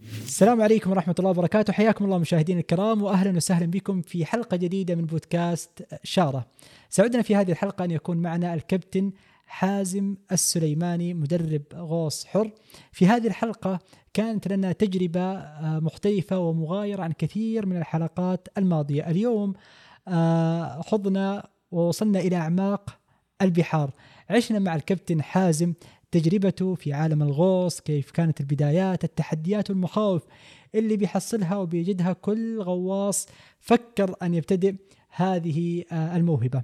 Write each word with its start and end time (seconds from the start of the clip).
السلام 0.00 0.62
عليكم 0.62 0.90
ورحمة 0.90 1.14
الله 1.18 1.30
وبركاته. 1.30 1.72
حياكم 1.72 2.04
الله 2.04 2.18
مشاهدينا 2.18 2.60
الكرام 2.60 3.02
وأهلا 3.02 3.36
وسهلا 3.36 3.66
بكم 3.66 4.02
في 4.02 4.24
حلقة 4.24 4.56
جديدة 4.56 4.94
من 4.94 5.06
بودكاست 5.06 5.86
شارة. 6.02 6.46
سعدنا 6.90 7.22
في 7.22 7.36
هذه 7.36 7.50
الحلقة 7.50 7.84
أن 7.84 7.90
يكون 7.90 8.16
معنا 8.16 8.54
الكابتن 8.54 9.12
حازم 9.46 10.16
السليماني 10.32 11.14
مدرب 11.14 11.62
غوص 11.74 12.24
حر. 12.24 12.50
في 12.92 13.06
هذه 13.06 13.26
الحلقة 13.26 13.78
كانت 14.14 14.48
لنا 14.48 14.72
تجربة 14.72 15.20
آه، 15.20 15.80
مختلفة 15.82 16.38
ومغايرة 16.38 17.02
عن 17.02 17.12
كثير 17.12 17.66
من 17.66 17.76
الحلقات 17.76 18.48
الماضية. 18.58 19.10
اليوم 19.10 19.54
آه، 20.08 20.80
خضنا 20.80 21.48
ووصلنا 21.70 22.20
إلى 22.20 22.36
أعماق 22.36 22.98
البحار. 23.42 23.90
عشنا 24.30 24.58
مع 24.58 24.74
الكابتن 24.74 25.22
حازم 25.22 25.74
تجربته 26.10 26.74
في 26.74 26.92
عالم 26.92 27.22
الغوص 27.22 27.80
كيف 27.80 28.10
كانت 28.10 28.40
البدايات 28.40 29.04
التحديات 29.04 29.70
والمخاوف 29.70 30.22
اللي 30.74 30.96
بيحصلها 30.96 31.56
وبيجدها 31.56 32.12
كل 32.12 32.62
غواص 32.62 33.26
فكر 33.60 34.14
أن 34.22 34.34
يبتدئ 34.34 34.74
هذه 35.10 35.84
آه، 35.92 36.16
الموهبة. 36.16 36.62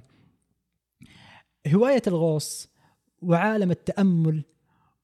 هواية 1.67 2.01
الغوص 2.07 2.69
وعالم 3.21 3.71
التأمل 3.71 4.43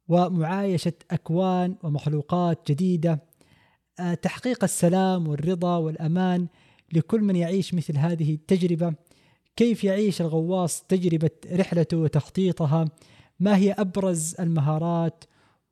ومعايشة 0.07 0.93
أكوان 1.11 1.75
ومخلوقات 1.83 2.71
جديدة 2.71 3.19
آه، 3.99 4.13
تحقيق 4.13 4.63
السلام 4.63 5.27
والرضا 5.27 5.77
والأمان 5.77 6.47
لكل 6.93 7.21
من 7.21 7.35
يعيش 7.35 7.73
مثل 7.73 7.97
هذه 7.97 8.33
التجربة. 8.33 8.93
كيف 9.55 9.83
يعيش 9.83 10.21
الغواص 10.21 10.83
تجربة 10.83 11.31
رحلته 11.51 11.97
وتخطيطها؟ 11.97 12.85
ما 13.43 13.57
هي 13.57 13.71
أبرز 13.71 14.35
المهارات 14.39 15.23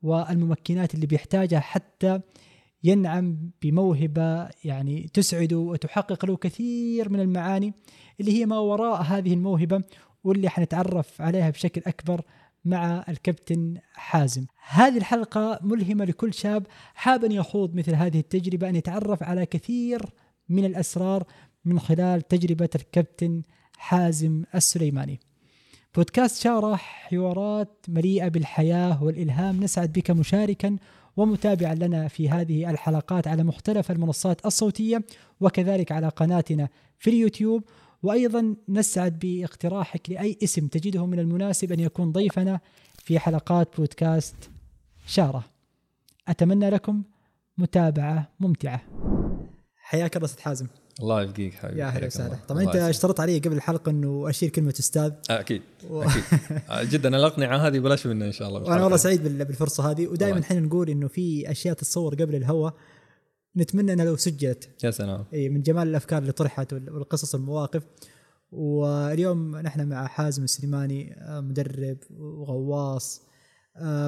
والممكنات 0.02 0.94
اللي 0.94 1.06
بيحتاجها 1.06 1.60
حتى 1.60 2.20
ينعم 2.84 3.50
بموهبة 3.62 4.48
يعني 4.64 5.10
تسعده 5.14 5.58
وتحقق 5.58 6.26
له 6.26 6.36
كثير 6.36 7.08
من 7.08 7.20
المعاني 7.20 7.74
اللي 8.20 8.40
هي 8.40 8.46
ما 8.46 8.58
وراء 8.58 9.02
هذه 9.02 9.34
الموهبة 9.34 9.82
واللي 10.24 10.48
حنتعرف 10.48 11.20
عليها 11.20 11.50
بشكل 11.50 11.82
أكبر 11.86 12.22
مع 12.64 13.04
الكابتن 13.08 13.74
حازم. 13.94 14.46
هذه 14.68 14.96
الحلقة 14.96 15.58
ملهمة 15.62 16.04
لكل 16.04 16.34
شاب 16.34 16.66
حاب 16.94 17.24
أن 17.24 17.32
يخوض 17.32 17.74
مثل 17.74 17.94
هذه 17.94 18.18
التجربة 18.18 18.68
أن 18.68 18.76
يتعرف 18.76 19.22
على 19.22 19.46
كثير 19.46 20.02
من 20.48 20.64
الأسرار 20.64 21.24
من 21.64 21.80
خلال 21.80 22.28
تجربة 22.28 22.70
الكابتن 22.74 23.42
حازم 23.76 24.44
السليماني. 24.54 25.20
بودكاست 25.94 26.42
شارة 26.42 26.76
حوارات 26.76 27.84
مليئة 27.88 28.28
بالحياة 28.28 29.04
والإلهام. 29.04 29.60
نسعد 29.62 29.92
بك 29.92 30.10
مشاركا 30.10 30.76
ومتابعا 31.16 31.74
لنا 31.74 32.08
في 32.08 32.30
هذه 32.30 32.70
الحلقات 32.70 33.28
على 33.28 33.44
مختلف 33.44 33.90
المنصات 33.90 34.46
الصوتية 34.46 35.04
وكذلك 35.40 35.92
على 35.92 36.08
قناتنا 36.08 36.68
في 36.98 37.10
اليوتيوب. 37.10 37.64
وأيضا 38.02 38.56
نسعد 38.68 39.18
باقتراحك 39.18 40.10
لأي 40.10 40.38
اسم 40.42 40.66
تجده 40.66 41.06
من 41.06 41.18
المناسب 41.18 41.72
أن 41.72 41.80
يكون 41.80 42.12
ضيفنا 42.12 42.60
في 42.98 43.18
حلقات 43.18 43.76
بودكاست 43.76 44.50
شارة 45.06 45.44
أتمنى 46.28 46.70
لكم 46.70 47.02
متابعة 47.58 48.28
ممتعة. 48.40 48.82
حياك 49.76 50.16
الله 50.16 50.26
أستاذ 50.26 50.42
حازم. 50.42 50.66
الله 51.00 51.22
يبقيك 51.22 51.54
حبيبي 51.54 51.80
يا 51.80 51.86
أهلا 51.86 52.06
وسهلا. 52.06 52.36
طبعا 52.48 52.62
أنت 52.62 52.76
اشترطت 52.76 53.20
علي 53.20 53.38
قبل 53.38 53.56
الحلقة 53.56 53.90
إنه 53.90 54.30
أشيل 54.30 54.50
كلمة 54.50 54.74
أستاذ. 54.78 55.12
آه، 55.30 55.40
أكيد 55.40 55.62
و... 55.90 56.02
أكيد. 56.02 56.22
آه، 56.70 56.82
جدا 56.82 57.16
الأقنعة 57.16 57.66
هذه 57.66 57.78
بلاش 57.78 58.06
منها 58.06 58.26
إن 58.26 58.32
شاء 58.32 58.48
الله. 58.48 58.62
وأنا 58.62 58.82
والله 58.82 58.96
سعيد 58.96 59.22
بالفرصة 59.22 59.90
هذه. 59.90 60.06
ودائما 60.06 60.40
إحنا 60.40 60.60
نقول 60.60 60.90
إنه 60.90 61.08
في 61.08 61.50
أشياء 61.50 61.74
تتصور 61.74 62.14
قبل 62.14 62.34
الهواء. 62.34 62.74
نتمنى 63.56 63.92
إنها 63.92 64.04
لو 64.04 64.16
سجلت. 64.16 64.68
يا 64.84 64.90
سلام. 64.90 65.24
إي 65.34 65.48
من 65.48 65.62
جمال 65.62 65.88
الأفكار 65.88 66.18
اللي 66.22 66.32
طرحت 66.32 66.72
والقصص 66.72 67.34
والمواقف. 67.34 67.82
واليوم 68.52 69.56
نحن 69.56 69.88
مع 69.88 70.06
حازم 70.06 70.44
السليماني 70.44 71.16
آه، 71.20 71.40
مدرب 71.40 71.98
وغواص 72.10 73.22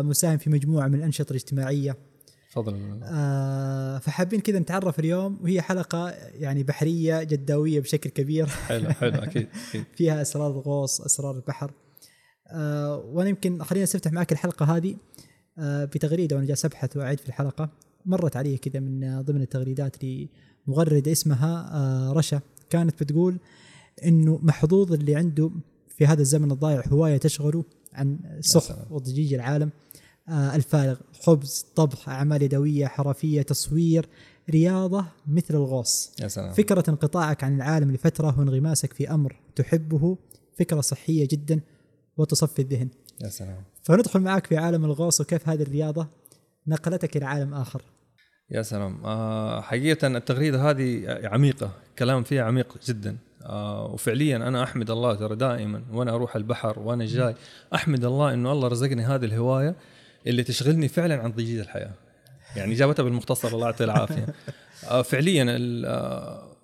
مساهم 0.02 0.38
في 0.38 0.50
مجموعة 0.50 0.88
من 0.88 0.94
الأنشطة 0.94 1.30
الاجتماعية. 1.30 1.96
تفضل. 2.54 3.00
آه 3.02 3.98
فحابين 3.98 4.40
كذا 4.40 4.58
نتعرف 4.58 4.98
اليوم. 4.98 5.38
وهي 5.42 5.62
حلقة 5.62 6.10
يعني 6.34 6.62
بحرية 6.62 7.22
جداوية 7.22 7.80
بشكل 7.80 8.10
كبير. 8.10 8.46
حلو 8.46 8.90
حلو 8.90 9.14
أكيد, 9.14 9.48
أكيد. 9.68 9.84
فيها 9.94 10.22
أسرار 10.22 10.50
الغوص 10.50 11.00
أسرار 11.00 11.36
البحر. 11.36 11.72
آه 12.48 12.96
وأنا 12.96 13.28
يمكن 13.28 13.62
خلينا 13.62 13.82
نستفتح 13.82 14.12
معك 14.12 14.32
الحلقة 14.32 14.76
هذه. 14.76 14.96
آه 15.58 15.84
بتغريدة 15.84 16.36
وأنا 16.36 16.46
جالس 16.46 16.64
أبحث 16.64 16.96
وأعيد 16.96 17.20
في 17.20 17.28
الحلقة. 17.28 17.70
مرت 18.06 18.36
علي 18.36 18.56
كذا 18.56 18.80
من 18.80 19.22
ضمن 19.22 19.42
التغريدات 19.42 19.96
لمغرده 20.04 21.12
اسمها 21.12 21.70
آه 21.72 22.12
رشا. 22.12 22.40
كانت 22.70 23.02
بتقول 23.02 23.38
إنه 24.04 24.38
محظوظ 24.42 24.92
اللي 24.92 25.16
عنده 25.16 25.50
في 25.88 26.06
هذا 26.06 26.20
الزمن 26.20 26.50
الضايع 26.50 26.82
هواية 26.88 27.16
تشغله 27.16 27.64
عن 27.92 28.18
سخ 28.40 28.92
وضجيج 28.92 29.34
العالم. 29.34 29.70
الفارغ 30.28 30.96
خبز 31.20 31.66
طبخ 31.76 32.08
أعمال 32.08 32.42
يدوية 32.42 32.86
حرفية 32.86 33.42
تصوير 33.42 34.08
رياضة 34.50 35.04
مثل 35.26 35.54
الغوص. 35.54 36.12
يا 36.20 36.28
سلام. 36.28 36.52
فكرة 36.52 36.84
انقطاعك 36.88 37.44
عن 37.44 37.56
العالم 37.56 37.92
لفترة 37.92 38.38
وانغماسك 38.38 38.92
في 38.92 39.10
أمر 39.10 39.36
تحبه 39.56 40.18
فكرة 40.58 40.80
صحية 40.80 41.28
جدا 41.30 41.60
وتصفي 42.16 42.62
الذهن. 42.62 42.88
يا 43.20 43.28
سلام. 43.28 43.62
فندخل 43.82 44.20
معك 44.20 44.46
في 44.46 44.56
عالم 44.56 44.84
الغوص 44.84 45.20
وكيف 45.20 45.48
هذه 45.48 45.62
الرياضة 45.62 46.08
نقلتك 46.66 47.16
إلى 47.16 47.24
عالم 47.24 47.54
آخر. 47.54 47.82
يا 48.50 48.62
سلام. 48.62 49.04
آه 49.04 49.60
حقيقة 49.60 50.06
التغريدة 50.06 50.70
هذه 50.70 51.04
عميقة 51.24 51.70
كلام 51.98 52.22
فيها 52.22 52.44
عميق 52.44 52.78
جدا. 52.86 53.16
آه 53.42 53.86
وفعليا 53.86 54.36
أنا 54.36 54.62
أحمد 54.62 54.90
الله 54.90 55.14
ترى 55.14 55.36
دائما 55.36 55.82
وأنا 55.92 56.14
أروح 56.14 56.36
البحر 56.36 56.78
وأنا 56.78 57.04
جاي. 57.04 57.34
أحمد 57.74 58.04
الله 58.04 58.34
أنه 58.34 58.52
الله 58.52 58.68
رزقني 58.68 59.02
هذه 59.02 59.24
الهواية 59.24 59.76
اللي 60.26 60.42
تشغلني 60.42 60.88
فعلا 60.88 61.22
عن 61.22 61.32
ضجيج 61.32 61.58
الحياة. 61.58 61.94
يعني 62.56 62.74
جابتها 62.74 63.02
بالمختصر 63.02 63.48
الله 63.48 63.66
يعطيه 63.66 63.84
العافية. 63.84 64.26
آه، 64.90 65.02
فعليا 65.02 65.58
آه، 65.86 66.56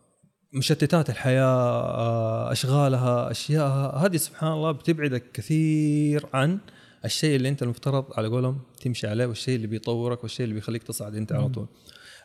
مشتتات 0.52 1.10
الحياة 1.10 1.44
آه، 1.44 2.52
أشغالها 2.52 3.30
اشيائها 3.30 4.06
هذه 4.06 4.16
سبحان 4.16 4.52
الله 4.52 4.72
بتبعدك 4.72 5.24
كثير 5.32 6.26
عن 6.34 6.58
الشيء 7.04 7.36
اللي 7.36 7.48
أنت 7.48 7.62
المفترض 7.62 8.04
على 8.16 8.28
قولهم 8.28 8.60
تمشي 8.80 9.06
عليه 9.06 9.26
والشيء 9.26 9.56
اللي 9.56 9.66
بيطورك 9.66 10.22
والشيء 10.22 10.44
اللي 10.44 10.54
بيخليك 10.54 10.82
تصعد 10.82 11.14
أنت 11.14 11.32
على 11.32 11.48
طول. 11.48 11.66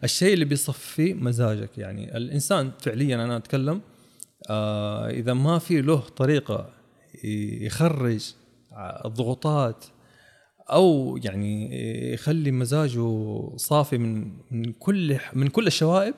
الشيء 0.03 0.34
اللي 0.34 0.45
بيصفي 0.45 1.13
مزاجك 1.13 1.78
يعني 1.78 2.18
الإنسان 2.18 2.72
فعليا 2.79 3.16
أنا 3.16 3.38
أتكلم 3.38 3.81
آه 4.50 5.09
إذا 5.09 5.34
ما 5.34 5.59
في 5.59 5.81
له 5.81 6.00
طريقة 6.00 6.69
يخرج 7.62 8.34
الضغوطات 9.06 9.85
أو 10.71 11.17
يعني 11.23 11.69
يخلي 12.13 12.51
مزاجه 12.51 13.07
صافي 13.55 13.97
من 13.97 14.31
من 14.51 14.71
كل 14.71 15.17
من 15.33 15.47
كل 15.47 15.67
الشوائب 15.67 16.13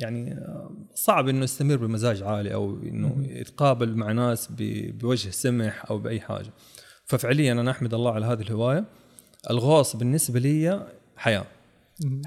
يعني 0.00 0.40
صعب 0.94 1.28
إنه 1.28 1.44
يستمر 1.44 1.76
بمزاج 1.76 2.22
عالي 2.22 2.54
أو 2.54 2.78
إنه 2.82 3.26
يتقابل 3.28 3.96
مع 3.96 4.12
ناس 4.12 4.48
بوجه 5.00 5.30
سمح 5.30 5.90
أو 5.90 5.98
بأي 5.98 6.20
حاجة. 6.20 6.50
ففعليا 7.04 7.52
أنا 7.52 7.70
أحمد 7.70 7.94
الله 7.94 8.12
على 8.12 8.26
هذه 8.26 8.40
الهواية. 8.40 8.84
الغوص 9.50 9.96
بالنسبة 9.96 10.40
لي 10.40 10.86
حياة 11.16 11.44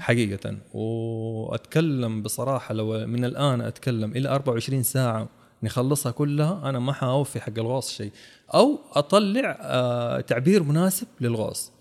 حقيقة. 0.00 0.56
وأتكلم 0.74 2.22
بصراحة 2.22 2.74
لو 2.74 3.06
من 3.06 3.24
الآن 3.24 3.60
أتكلم 3.60 4.10
إلى 4.12 4.28
24 4.28 4.82
ساعة 4.82 5.28
نخلصها 5.62 6.12
كلها 6.12 6.68
أنا 6.68 6.78
ما 6.78 6.92
حأوفي 6.92 7.40
حق 7.40 7.58
الغوص 7.58 7.92
شيء. 7.92 8.12
أو 8.54 8.78
أطلع 8.92 9.58
آه 9.60 10.20
تعبير 10.20 10.62
مناسب 10.62 11.06
للغوص. 11.20 11.72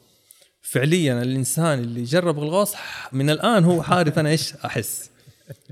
فعليا 0.61 1.21
الإنسان 1.21 1.79
اللي 1.79 2.03
جرب 2.03 2.43
الغوص 2.43 2.73
من 3.11 3.29
الآن 3.29 3.63
هو 3.63 3.81
عارف 3.81 4.19
أنا 4.19 4.29
إيش؟ 4.29 4.55
أحس. 4.55 5.09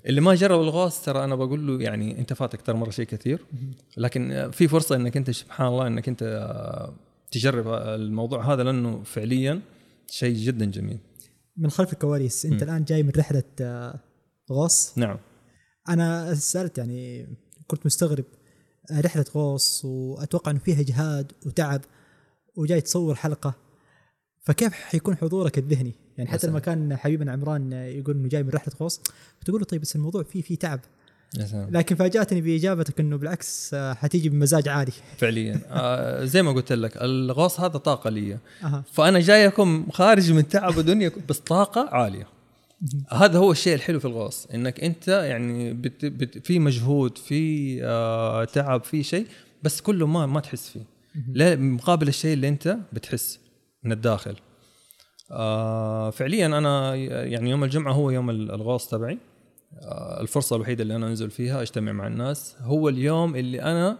اللي 0.05 0.21
ما 0.21 0.35
جرب 0.35 0.61
الغوص 0.61 1.01
ترى 1.01 1.23
أنا 1.23 1.35
بقول 1.35 1.67
له 1.67 1.83
يعني 1.83 2.19
أنت 2.19 2.33
فاتك 2.33 2.61
ترى 2.61 2.77
مرة 2.77 2.89
شيء 2.89 3.05
كثير. 3.05 3.45
لكن 3.97 4.51
في 4.51 4.67
فرصة 4.67 4.95
إنك 4.95 5.17
أنت 5.17 5.31
سبحان 5.31 5.67
الله 5.67 5.87
إنك 5.87 6.07
أنت 6.07 6.23
آه، 6.23 6.93
تجرب 7.31 7.67
الموضوع 7.67 8.53
هذا 8.53 8.63
لأنه 8.63 9.03
فعليا 9.03 9.61
شيء 10.09 10.35
جدا 10.35 10.65
جميل. 10.65 10.99
من 11.57 11.69
خلف 11.69 11.93
الكواليس 11.93 12.45
أنت 12.45 12.63
م. 12.63 12.67
الآن 12.67 12.83
جاي 12.83 13.03
من 13.03 13.11
رحلة 13.17 13.43
آه، 13.61 13.99
غوص؟ 14.51 14.97
نعم. 14.97 15.17
أنا 15.89 16.33
سألت 16.33 16.77
يعني 16.77 17.27
كنت 17.67 17.85
مستغرب. 17.85 18.25
آه، 18.91 19.01
رحلة 19.01 19.25
غوص 19.35 19.85
وأتوقع 19.85 20.51
إنه 20.51 20.59
فيها 20.59 20.79
اجهاد 20.79 21.31
وتعب 21.45 21.81
وجاي 22.55 22.81
تصور 22.81 23.15
حلقة. 23.15 23.53
فكيف 24.41 24.73
حيكون 24.73 25.17
حضورك 25.17 25.57
الذهني؟ 25.57 25.93
يعني 26.17 26.29
حتى 26.29 26.47
لما 26.47 26.59
كان 26.59 26.95
حبيبنا 26.95 27.31
عمران 27.31 27.71
يقول 27.71 28.15
إنه 28.15 28.29
جاي 28.29 28.43
من 28.43 28.49
رحلة 28.49 28.73
غوص 28.81 29.01
تقول 29.45 29.59
له 29.59 29.65
طيب 29.65 29.81
بس 29.81 29.95
الموضوع 29.95 30.23
فيه 30.23 30.41
فيه 30.41 30.57
تعب. 30.57 30.79
لكن 31.53 31.95
فاجأتني 31.95 32.41
بإجابتك 32.41 32.99
إنه 32.99 33.17
بالعكس 33.17 33.73
آه، 33.73 33.93
حتيجي 33.93 34.29
بمزاج 34.29 34.67
عالي. 34.67 34.91
فعليا. 35.17 35.61
آه 35.69 36.25
زي 36.25 36.41
ما 36.41 36.51
قلت 36.51 36.71
لك 36.71 36.97
الغوص 36.97 37.59
هذا 37.59 37.77
طاقة 37.77 38.09
لي. 38.09 38.39
أه. 38.63 38.83
فأنا 38.91 39.19
جايكم 39.19 39.87
خارج 39.91 40.31
من 40.31 40.47
تعب 40.47 40.79
الدنيا 40.79 41.11
بس 41.29 41.39
طاقة 41.39 41.89
عالية. 41.89 42.27
هذا 43.09 43.39
هو 43.39 43.51
الشيء 43.51 43.75
الحلو 43.75 43.99
في 43.99 44.05
الغوص 44.05 44.45
إنك 44.53 44.83
أنت 44.83 45.07
يعني 45.07 45.73
بت 45.73 46.05
بت 46.05 46.47
في 46.47 46.59
مجهود 46.59 47.17
في 47.17 47.79
آه 47.83 48.43
تعب 48.43 48.83
في 48.83 49.03
شيء 49.03 49.27
بس 49.63 49.81
كله 49.81 50.07
ما 50.07 50.25
ما 50.25 50.39
تحس 50.39 50.69
فيه. 50.69 50.85
لا 51.33 51.55
مقابل 51.55 52.07
الشيء 52.07 52.33
اللي 52.33 52.47
أنت 52.47 52.77
بتحس 52.93 53.39
من 53.83 53.91
الداخل. 53.91 54.35
آه 55.31 56.09
فعليا 56.09 56.45
أنا 56.45 56.95
يعني 56.95 57.49
يوم 57.49 57.63
الجمعة 57.63 57.93
هو 57.93 58.09
يوم 58.11 58.29
الغوص 58.29 58.87
تبعي. 58.87 59.17
آه 59.81 60.21
الفرصة 60.21 60.55
الوحيدة 60.55 60.83
اللي 60.83 60.95
أنا 60.95 61.07
أنزل 61.07 61.29
فيها 61.31 61.61
أجتمع 61.61 61.91
مع 61.91 62.07
الناس. 62.07 62.55
هو 62.61 62.89
اليوم 62.89 63.35
اللي 63.35 63.61
أنا 63.61 63.97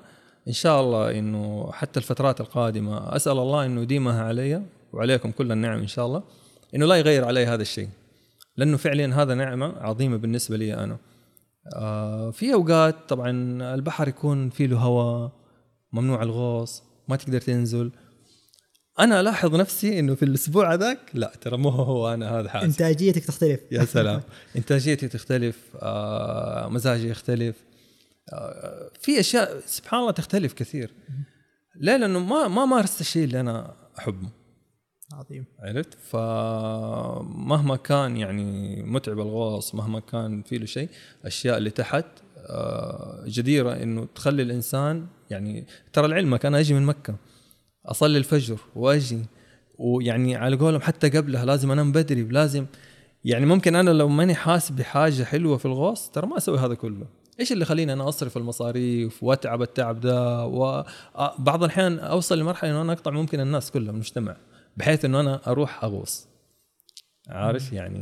إن 0.47 0.53
شاء 0.53 0.81
الله 0.81 1.19
إنه 1.19 1.71
حتى 1.71 1.99
الفترات 1.99 2.41
القادمة 2.41 3.15
أسأل 3.15 3.37
الله 3.37 3.65
إنه 3.65 3.81
يديمها 3.81 4.23
علي 4.23 4.63
وعليكم 4.93 5.31
كل 5.31 5.51
النعم 5.51 5.79
إن 5.79 5.87
شاء 5.87 6.05
الله 6.05 6.23
إنه 6.75 6.85
لا 6.85 6.95
يغير 6.95 7.25
علي 7.25 7.45
هذا 7.45 7.61
الشيء. 7.61 7.89
لأنه 8.57 8.77
فعليا 8.77 9.07
هذا 9.07 9.35
نعمة 9.35 9.77
عظيمة 9.77 10.17
بالنسبة 10.17 10.57
لي 10.57 10.73
أنا. 10.73 10.97
آه 11.75 12.31
في 12.31 12.53
أوقات 12.53 13.09
طبعا 13.09 13.31
البحر 13.73 14.07
يكون 14.07 14.49
فيه 14.49 14.65
له 14.67 14.77
هواء 14.77 15.31
ممنوع 15.93 16.23
الغوص 16.23 16.83
ما 17.07 17.15
تقدر 17.15 17.41
تنزل. 17.41 17.91
أنا 18.99 19.19
ألاحظ 19.19 19.55
نفسي 19.55 19.99
إنه 19.99 20.15
في 20.15 20.25
الأسبوع 20.25 20.73
هذاك 20.73 20.99
لا 21.13 21.33
ترى 21.41 21.57
مو 21.57 21.69
هو 21.69 22.13
أنا 22.13 22.39
هذا 22.39 22.49
حاسس. 22.49 22.65
إنتاجيتك 22.65 23.25
تختلف. 23.25 23.59
يا 23.71 23.85
سلام. 23.85 24.21
إنتاجيتي 24.57 25.07
تختلف 25.07 25.57
آه 25.81 26.69
مزاجي 26.69 27.09
يختلف. 27.09 27.55
آه 28.33 28.91
في 29.01 29.19
أشياء 29.19 29.61
سبحان 29.65 29.99
الله 29.99 30.11
تختلف 30.11 30.53
كثير. 30.53 30.91
ليه؟ 31.75 31.97
لأنه 31.97 32.19
ما 32.19 32.47
ما 32.47 32.65
مارست 32.65 33.01
الشيء 33.01 33.23
اللي 33.23 33.39
أنا 33.39 33.73
أحبه. 33.99 34.29
عظيم. 35.13 35.45
عرفت؟ 35.59 35.93
فمهما 35.93 37.75
كان 37.75 38.17
يعني 38.17 38.81
متعب 38.83 39.19
الغوص 39.19 39.75
مهما 39.75 39.99
كان 39.99 40.41
في 40.41 40.57
له 40.57 40.65
شيء 40.65 40.89
الاشياء 41.21 41.57
اللي 41.57 41.69
تحت 41.69 42.05
آه، 42.37 43.23
جديرة 43.27 43.73
إنه 43.73 44.07
تخلي 44.15 44.43
الإنسان 44.43 45.07
يعني 45.29 45.65
ترى 45.93 46.07
لعلمك 46.07 46.45
أنا 46.45 46.59
أجي 46.59 46.73
من 46.73 46.85
مكة. 46.85 47.15
أصلي 47.85 48.17
الفجر 48.17 48.57
وأجي 48.75 49.25
ويعني 49.77 50.35
على 50.35 50.55
قولهم 50.55 50.81
حتى 50.81 51.09
قبلها 51.09 51.45
لازم 51.45 51.71
أنام 51.71 51.91
بدري 51.91 52.23
ولازم 52.23 52.65
يعني 53.25 53.45
ممكن 53.45 53.75
أنا 53.75 53.89
لو 53.89 54.07
ماني 54.07 54.35
حاسس 54.35 54.69
بحاجة 54.69 55.23
حلوة 55.23 55.57
في 55.57 55.65
الغوص 55.65 56.09
ترى 56.09 56.27
ما 56.27 56.37
أسوي 56.37 56.59
هذا 56.59 56.73
كله. 56.73 57.05
إيش 57.39 57.51
اللي 57.51 57.61
يخليني 57.61 57.93
أنا 57.93 58.09
أصرف 58.09 58.37
المصاريف 58.37 59.23
وأتعب 59.23 59.61
التعب 59.61 59.99
ده 59.99 60.45
وبعض 60.45 61.63
الأحيان 61.63 61.99
أوصل 61.99 62.39
لمرحلة 62.39 62.71
إنه 62.71 62.81
أنا 62.81 62.93
أقطع 62.93 63.11
ممكن 63.11 63.39
الناس 63.39 63.71
كلها 63.71 63.91
المجتمع. 63.91 64.35
بحيث 64.77 65.05
إنه 65.05 65.19
أنا 65.19 65.47
أروح 65.47 65.83
أغوص. 65.83 66.27
عارف؟ 67.29 67.73
يعني 67.73 67.99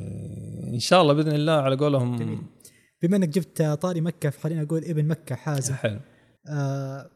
إن 0.74 0.80
شاء 0.80 1.02
الله 1.02 1.14
بإذن 1.14 1.32
الله 1.32 1.54
على 1.54 1.76
قولهم 1.76 2.16
جميل. 2.16 2.42
بما 3.02 3.18
إنك 3.18 3.30
جبت 3.30 3.62
طاري 3.62 4.02
مكة 4.02 4.30
فخلينا 4.30 4.62
أقول 4.62 4.84
ابن 4.86 5.08
مكة 5.08 5.36
حازم. 5.36 5.74
حلو. 5.74 6.00
آه 6.48 7.10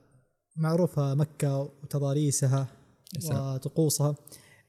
معروفة 0.56 1.16
مكة 1.16 1.60
وتضاريسها 1.60 2.68
وطقوسها. 3.32 4.16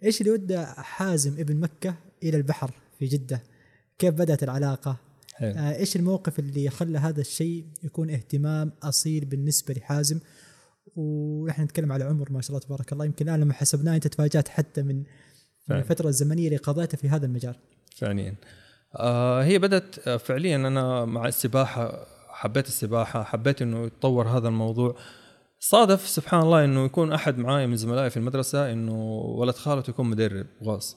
إيش 0.04 0.20
اللي 0.20 0.32
ودى 0.32 0.64
حازم 0.66 1.40
ابن 1.40 1.56
مكة 1.56 1.94
إلى 2.22 2.36
البحر 2.36 2.70
في 2.98 3.06
جدة؟ 3.06 3.42
كيف 3.98 4.14
بدأت 4.14 4.42
العلاقة؟ 4.42 4.96
حلو. 5.34 5.54
آه 5.54 5.76
إيش 5.76 5.96
الموقف 5.96 6.38
اللي 6.38 6.70
خلى 6.70 6.98
هذا 6.98 7.20
الشيء 7.20 7.66
يكون 7.82 8.10
اهتمام 8.10 8.72
أصيل 8.82 9.24
بالنسبة 9.24 9.74
لحازم؟ 9.74 10.20
ونحن 10.96 11.62
نتكلم 11.62 11.92
على 11.92 12.04
عمر 12.04 12.32
ما 12.32 12.40
شاء 12.40 12.50
الله 12.50 12.66
تبارك 12.66 12.92
الله. 12.92 13.04
يمكن 13.04 13.28
الان 13.28 13.40
لما 13.40 13.52
حسبناه 13.52 13.94
انت 13.94 14.06
تفاجأت 14.06 14.48
حتى 14.48 14.82
من 14.82 15.02
فعلا. 15.68 15.80
الفترة 15.80 16.08
الزمنية 16.08 16.46
اللي 16.46 16.56
قضيتها 16.56 16.96
في 16.96 17.08
هذا 17.08 17.26
المجال. 17.26 17.54
فعليا. 17.96 18.34
آه 18.96 19.42
هي 19.44 19.58
بدأت 19.58 20.08
آه، 20.08 20.16
فعليا 20.16 20.56
أنا 20.56 21.04
مع 21.04 21.28
السباحة 21.28 22.06
حبيت 22.28 22.66
السباحة 22.66 23.22
حبيت 23.22 23.62
إنه 23.62 23.86
يتطور 23.86 24.28
هذا 24.28 24.48
الموضوع. 24.48 24.96
صادف 25.60 26.08
سبحان 26.08 26.40
الله 26.40 26.64
إنه 26.64 26.84
يكون 26.84 27.12
أحد 27.12 27.38
معايا 27.38 27.66
من 27.66 27.76
زملائي 27.76 28.10
في 28.10 28.16
المدرسة 28.16 28.72
إنه 28.72 29.02
ولد 29.18 29.54
خالته 29.54 29.90
يكون 29.90 30.10
مدرب 30.10 30.46
غاص 30.64 30.96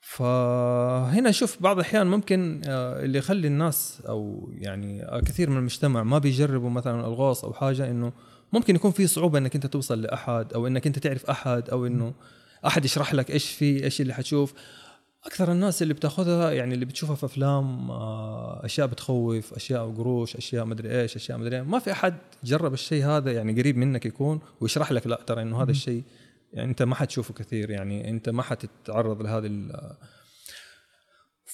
فهنا 0.00 1.30
شوف 1.30 1.62
بعض 1.62 1.78
الأحيان 1.78 2.06
ممكن 2.06 2.62
آه، 2.66 3.04
اللي 3.04 3.18
يخلي 3.18 3.48
الناس 3.48 4.02
أو 4.08 4.50
يعني 4.52 5.20
كثير 5.26 5.50
من 5.50 5.56
المجتمع 5.56 6.02
ما 6.02 6.18
بيجربوا 6.18 6.70
مثلا 6.70 7.00
الغوص 7.06 7.44
أو 7.44 7.52
حاجة 7.52 7.90
إنه 7.90 8.12
ممكن 8.56 8.74
يكون 8.74 8.90
في 8.90 9.06
صعوبة 9.06 9.38
إنك 9.38 9.54
أنت 9.54 9.66
توصل 9.66 10.02
لأحد 10.02 10.52
أو 10.52 10.66
إنك 10.66 10.86
أنت 10.86 10.98
تعرف 10.98 11.26
أحد 11.30 11.70
أو 11.70 11.86
إنه 11.86 12.14
أحد 12.66 12.84
يشرح 12.84 13.14
لك 13.14 13.30
إيش 13.30 13.50
في 13.50 13.84
إيش 13.84 14.00
اللي 14.00 14.14
حتشوف. 14.14 14.54
أكثر 15.24 15.52
الناس 15.52 15.82
اللي 15.82 15.94
بتاخذها 15.94 16.52
يعني 16.52 16.74
اللي 16.74 16.84
بتشوفها 16.84 17.16
في 17.16 17.26
أفلام 17.26 17.90
آه، 17.90 18.64
أشياء 18.64 18.86
بتخوف 18.86 19.54
أشياء 19.54 19.90
قروش 19.90 20.36
أشياء 20.36 20.64
مدري 20.64 21.00
إيش 21.00 21.16
أشياء 21.16 21.38
مدري 21.38 21.62
ما 21.62 21.78
في 21.78 21.92
أحد 21.92 22.14
جرب 22.44 22.72
الشيء 22.72 23.04
هذا 23.04 23.32
يعني 23.32 23.60
قريب 23.60 23.76
منك 23.76 24.06
يكون 24.06 24.40
ويشرح 24.60 24.92
لك 24.92 25.06
لا 25.06 25.20
ترى 25.26 25.42
إنه 25.42 25.62
هذا 25.62 25.70
الشيء 25.70 26.02
يعني 26.52 26.70
أنت 26.70 26.82
ما 26.82 26.94
حتشوفه 26.94 27.34
كثير 27.34 27.70
يعني 27.70 28.10
أنت 28.10 28.28
ما 28.28 28.42
حتتعرض 28.42 29.22
لهذه 29.22 29.46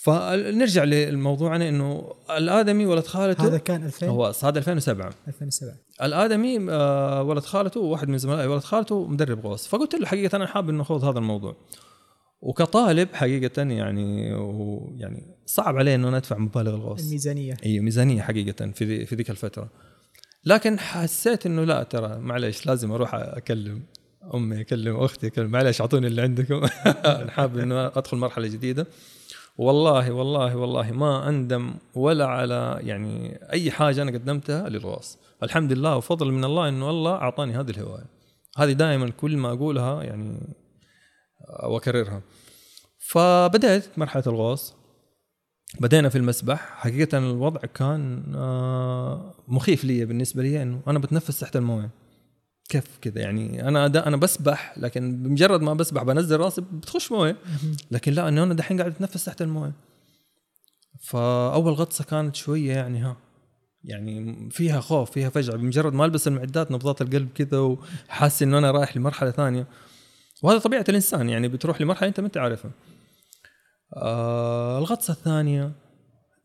فنرجع 0.03 0.85
لموضوعنا 0.85 1.69
إنه 1.69 2.13
الآدمي 2.31 2.87
ولد 2.87 3.07
خالته 3.07 3.47
هذا 3.47 3.59
كان 3.59 3.85
2000 3.85 4.07
هو 4.07 4.33
هذا 4.43 4.59
2007 4.59 5.13
2007 5.29 5.75
الآدمي 6.03 6.71
آه، 6.71 7.23
ولد 7.23 7.43
خالته 7.43 7.81
واحد 7.81 8.09
من 8.09 8.19
زملائي 8.19 8.47
ولد 8.47 8.63
خالته 8.63 9.07
مدرب 9.07 9.47
غوص. 9.47 9.69
فقلت 9.69 9.95
له 9.95 10.07
حقيقة 10.07 10.37
أنا 10.37 10.47
حابب 10.47 10.69
إنه 10.69 10.83
أخوض 10.83 11.05
هذا 11.05 11.19
الموضوع. 11.19 11.57
وكطالب 12.41 13.09
حقيقة 13.15 13.63
يعني 13.63 14.27
يعني 14.99 15.37
صعب 15.47 15.77
علي 15.77 15.95
إنه 15.95 16.09
أنا 16.09 16.17
أدفع 16.17 16.39
مبالغ 16.39 16.75
الغوص. 16.75 17.05
الميزانية. 17.05 17.57
اي 17.65 17.81
ميزانية 17.81 18.23
حقيقة 18.23 18.71
في 18.71 19.07
في 19.07 19.15
ذيك 19.15 19.31
الفترة. 19.31 19.69
لكن 20.45 20.79
حسيت 20.79 21.47
إنه 21.47 21.65
لا 21.65 21.83
ترى 21.83 22.19
معلش 22.19 22.67
لازم 22.67 22.93
أروح 22.93 23.15
أكلم 23.15 23.83
أمي 24.35 24.61
أكلم 24.61 24.97
أختي 24.97 25.27
أكلم 25.27 25.51
معلش 25.51 25.81
أعطوني 25.81 26.07
اللي 26.07 26.23
عندكم. 26.23 26.55
أنا 26.87 27.31
حابب 27.31 27.59
إنه 27.59 27.87
أدخل 27.87 28.17
مرحلة 28.17 28.49
جديدة. 28.49 28.87
والله 29.57 30.13
والله 30.13 30.57
والله 30.57 30.93
ما 30.93 31.29
أندم 31.29 31.75
ولا 31.95 32.27
على 32.27 32.79
يعني 32.81 33.39
أي 33.53 33.71
حاجة 33.71 34.03
أنا 34.03 34.11
قدمتها 34.11 34.69
للغوص 34.69 35.19
الحمد 35.43 35.73
لله 35.73 35.97
وفضل 35.97 36.33
من 36.33 36.45
الله 36.45 36.69
إنه 36.69 36.91
الله 36.91 37.15
أعطاني 37.15 37.53
هذه 37.53 37.71
الهواية. 37.71 38.05
هذه 38.59 38.73
دائما 38.73 39.11
كل 39.11 39.37
ما 39.37 39.53
أقولها 39.53 40.03
يعني 40.03 40.57
وأكررها. 41.65 42.23
فبدأت 42.99 43.99
مرحلة 43.99 44.25
الغوص 44.27 44.75
بدينا 45.81 46.09
في 46.09 46.19
المسبح. 46.19 46.61
حقيقة 46.77 47.19
الوضع 47.19 47.61
كان 47.61 48.33
آه، 48.37 49.35
مخيف 49.49 49.85
لي 49.85 50.05
بالنسبة 50.05 50.43
لي 50.43 50.63
إنه 50.63 50.81
أنا 50.89 50.99
بتنفس 50.99 51.41
تحت 51.41 51.57
الموية. 51.57 51.91
كيف 52.69 52.99
كذا 53.01 53.21
يعني 53.21 53.69
أنا 53.69 53.89
دا 53.89 54.07
أنا 54.07 54.17
بسبح 54.17 54.75
لكن 54.79 55.23
بمجرد 55.23 55.63
ما 55.63 55.75
بسبح 55.75 56.03
بنزل 56.03 56.37
راسي 56.37 56.61
بتخش 56.61 57.13
مويه. 57.13 57.37
لكن 57.91 58.13
لا 58.13 58.29
انه 58.29 58.43
أنا 58.43 58.55
دحين 58.55 58.79
قاعد 58.79 58.93
أتنفس 58.93 59.25
تحت 59.25 59.43
المويه. 59.43 59.73
فأول 61.01 61.73
غطسة 61.73 62.05
كانت 62.05 62.37
شوية 62.37 62.73
يعني 62.73 62.99
ها. 62.99 63.17
يعني 63.85 64.49
فيها 64.51 64.81
خوف 64.81 65.11
فيها 65.11 65.31
فجعة. 65.31 65.57
بمجرد 65.57 65.93
ما 65.93 66.05
ألبس 66.05 66.29
المعدات 66.29 66.73
نبضات 66.73 67.03
القلب 67.03 67.29
كذا 67.35 67.59
وحاسس 67.59 68.43
إنه 68.43 68.59
أنا 68.59 68.71
رايح 68.71 68.97
لمرحلة 68.97 69.31
ثانية. 69.31 69.67
وهذا 70.43 70.59
طبيعة 70.59 70.85
الإنسان 70.89 71.29
يعني 71.29 71.49
بتروح 71.49 71.81
لمرحلة 71.81 72.09
أنت 72.09 72.21
ما 72.21 72.27
انت 72.27 72.37
عارفها 72.37 72.71
آه 73.97 74.79
الغطسة 74.79 75.13
الثانية 75.13 75.73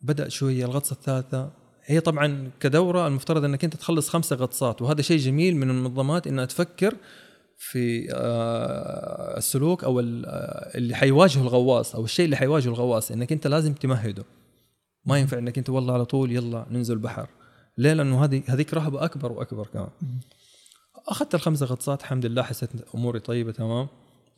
بدأ 0.01 0.29
شوية 0.29 0.65
الغطسة 0.65 0.93
الثالثة 0.93 1.51
هي 1.89 2.00
طبعا 2.00 2.51
كدورة 2.60 3.08
المفترض 3.08 3.44
إنك 3.44 3.63
أنت 3.63 3.75
تخلص 3.75 4.10
خمسة 4.10 4.36
غطسات 4.36 4.82
وهذا 4.82 5.01
شيء 5.01 5.17
جميل 5.17 5.56
من 5.56 5.70
المنظمات 5.70 6.27
إنها 6.27 6.46
تفكر 6.46 6.96
في 7.58 8.08
آه، 8.13 9.38
السلوك 9.38 9.84
أو 9.84 10.00
اللي 10.00 10.96
حيواجهه 10.96 11.41
الغواص 11.41 11.96
أو 11.96 12.03
الشيء 12.03 12.25
اللي 12.25 12.36
حيواجهه 12.36 12.70
الغواص 12.70 13.12
إنك 13.12 13.32
أنت 13.32 13.48
لازم 13.48 13.74
تمهده. 13.74 14.25
ما 15.06 15.20
ينفع 15.20 15.38
إنك 15.38 15.58
أنت 15.58 15.70
والله 15.70 15.94
على 15.94 16.06
طول 16.06 16.32
يلا 16.32 16.65
ننزل 16.72 16.98
بحر. 16.98 17.29
ليه؟ 17.77 17.94
لأنه 17.94 18.24
هذه 18.24 18.44
هذيك 18.48 18.74
رهبة 18.74 19.06
أكبر 19.06 19.32
وأكبر 19.32 19.67
كمان. 19.74 19.89
أخذت 21.08 21.36
الخمسة 21.36 21.65
غطسات 21.65 22.01
الحمد 22.01 22.25
لله 22.25 22.44
حسيت 22.44 22.70
أموري 22.96 23.20
طيبة 23.20 23.51
تمام. 23.51 23.88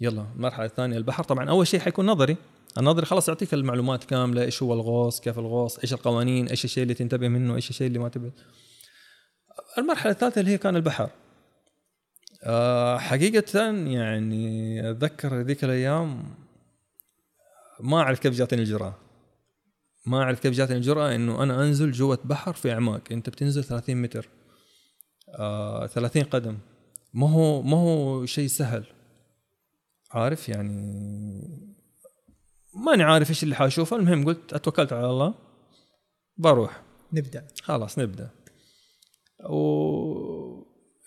يلا 0.01 0.25
المرحلة 0.35 0.65
الثانية 0.65 0.97
البحر 0.97 1.23
طبعا 1.23 1.49
أول 1.49 1.67
شيء 1.67 1.79
حيكون 1.79 2.05
نظري. 2.05 2.37
الناظري 2.77 3.05
خلاص 3.05 3.27
يعطيك 3.27 3.53
المعلومات 3.53 4.03
كاملة 4.03 4.41
إيش 4.41 4.63
هو 4.63 4.73
الغوص 4.73 5.19
كيف 5.19 5.39
الغوص 5.39 5.79
إيش 5.79 5.93
القوانين 5.93 6.47
إيش 6.47 6.65
الشيء 6.65 6.83
اللي 6.83 6.93
تنتبه 6.93 7.27
منه 7.27 7.55
إيش 7.55 7.69
الشيء 7.69 7.87
اللي 7.87 7.99
ما 7.99 8.09
تبه 8.09 8.31
المرحلة 9.77 10.11
الثالثة 10.11 10.41
اللي 10.41 10.51
هي 10.51 10.57
كان 10.57 10.75
البحر. 10.75 11.09
أه 12.43 12.97
حقيقة 12.97 13.61
يعني 13.71 14.89
أتذكر 14.89 15.41
ذيك 15.41 15.63
الأيام 15.63 16.35
ما 17.79 18.01
أعرف 18.01 18.19
كيف 18.19 18.33
جاتني 18.33 18.61
الجرأة. 18.61 18.95
ما 20.05 20.23
أعرف 20.23 20.39
كيف 20.39 20.53
جاتني 20.53 20.77
الجرأة 20.77 21.15
إنه 21.15 21.43
أنا 21.43 21.63
أنزل 21.63 21.91
جوة 21.91 22.19
بحر 22.23 22.53
في 22.53 22.71
أعماق. 22.71 23.01
أنت 23.11 23.29
بتنزل 23.29 23.63
30 23.63 24.01
متر. 24.01 24.29
آه 25.29 25.87
30 25.87 26.23
قدم. 26.23 26.57
ما 27.13 27.29
هو 27.29 27.61
ما 27.61 27.77
هو 27.77 28.25
شيء 28.25 28.47
سهل. 28.47 28.85
عارف 30.11 30.49
يعني 30.49 31.78
ماني 32.73 33.03
عارف 33.03 33.29
إيش 33.29 33.43
اللي 33.43 33.55
حاشوفه. 33.55 33.97
المهم 33.97 34.25
قلت 34.25 34.53
اتوكلت 34.53 34.93
على 34.93 35.09
الله. 35.09 35.33
بروح. 36.37 36.81
نبدأ. 37.13 37.47
خلاص 37.63 37.99
نبدأ. 37.99 38.29
و 39.49 40.63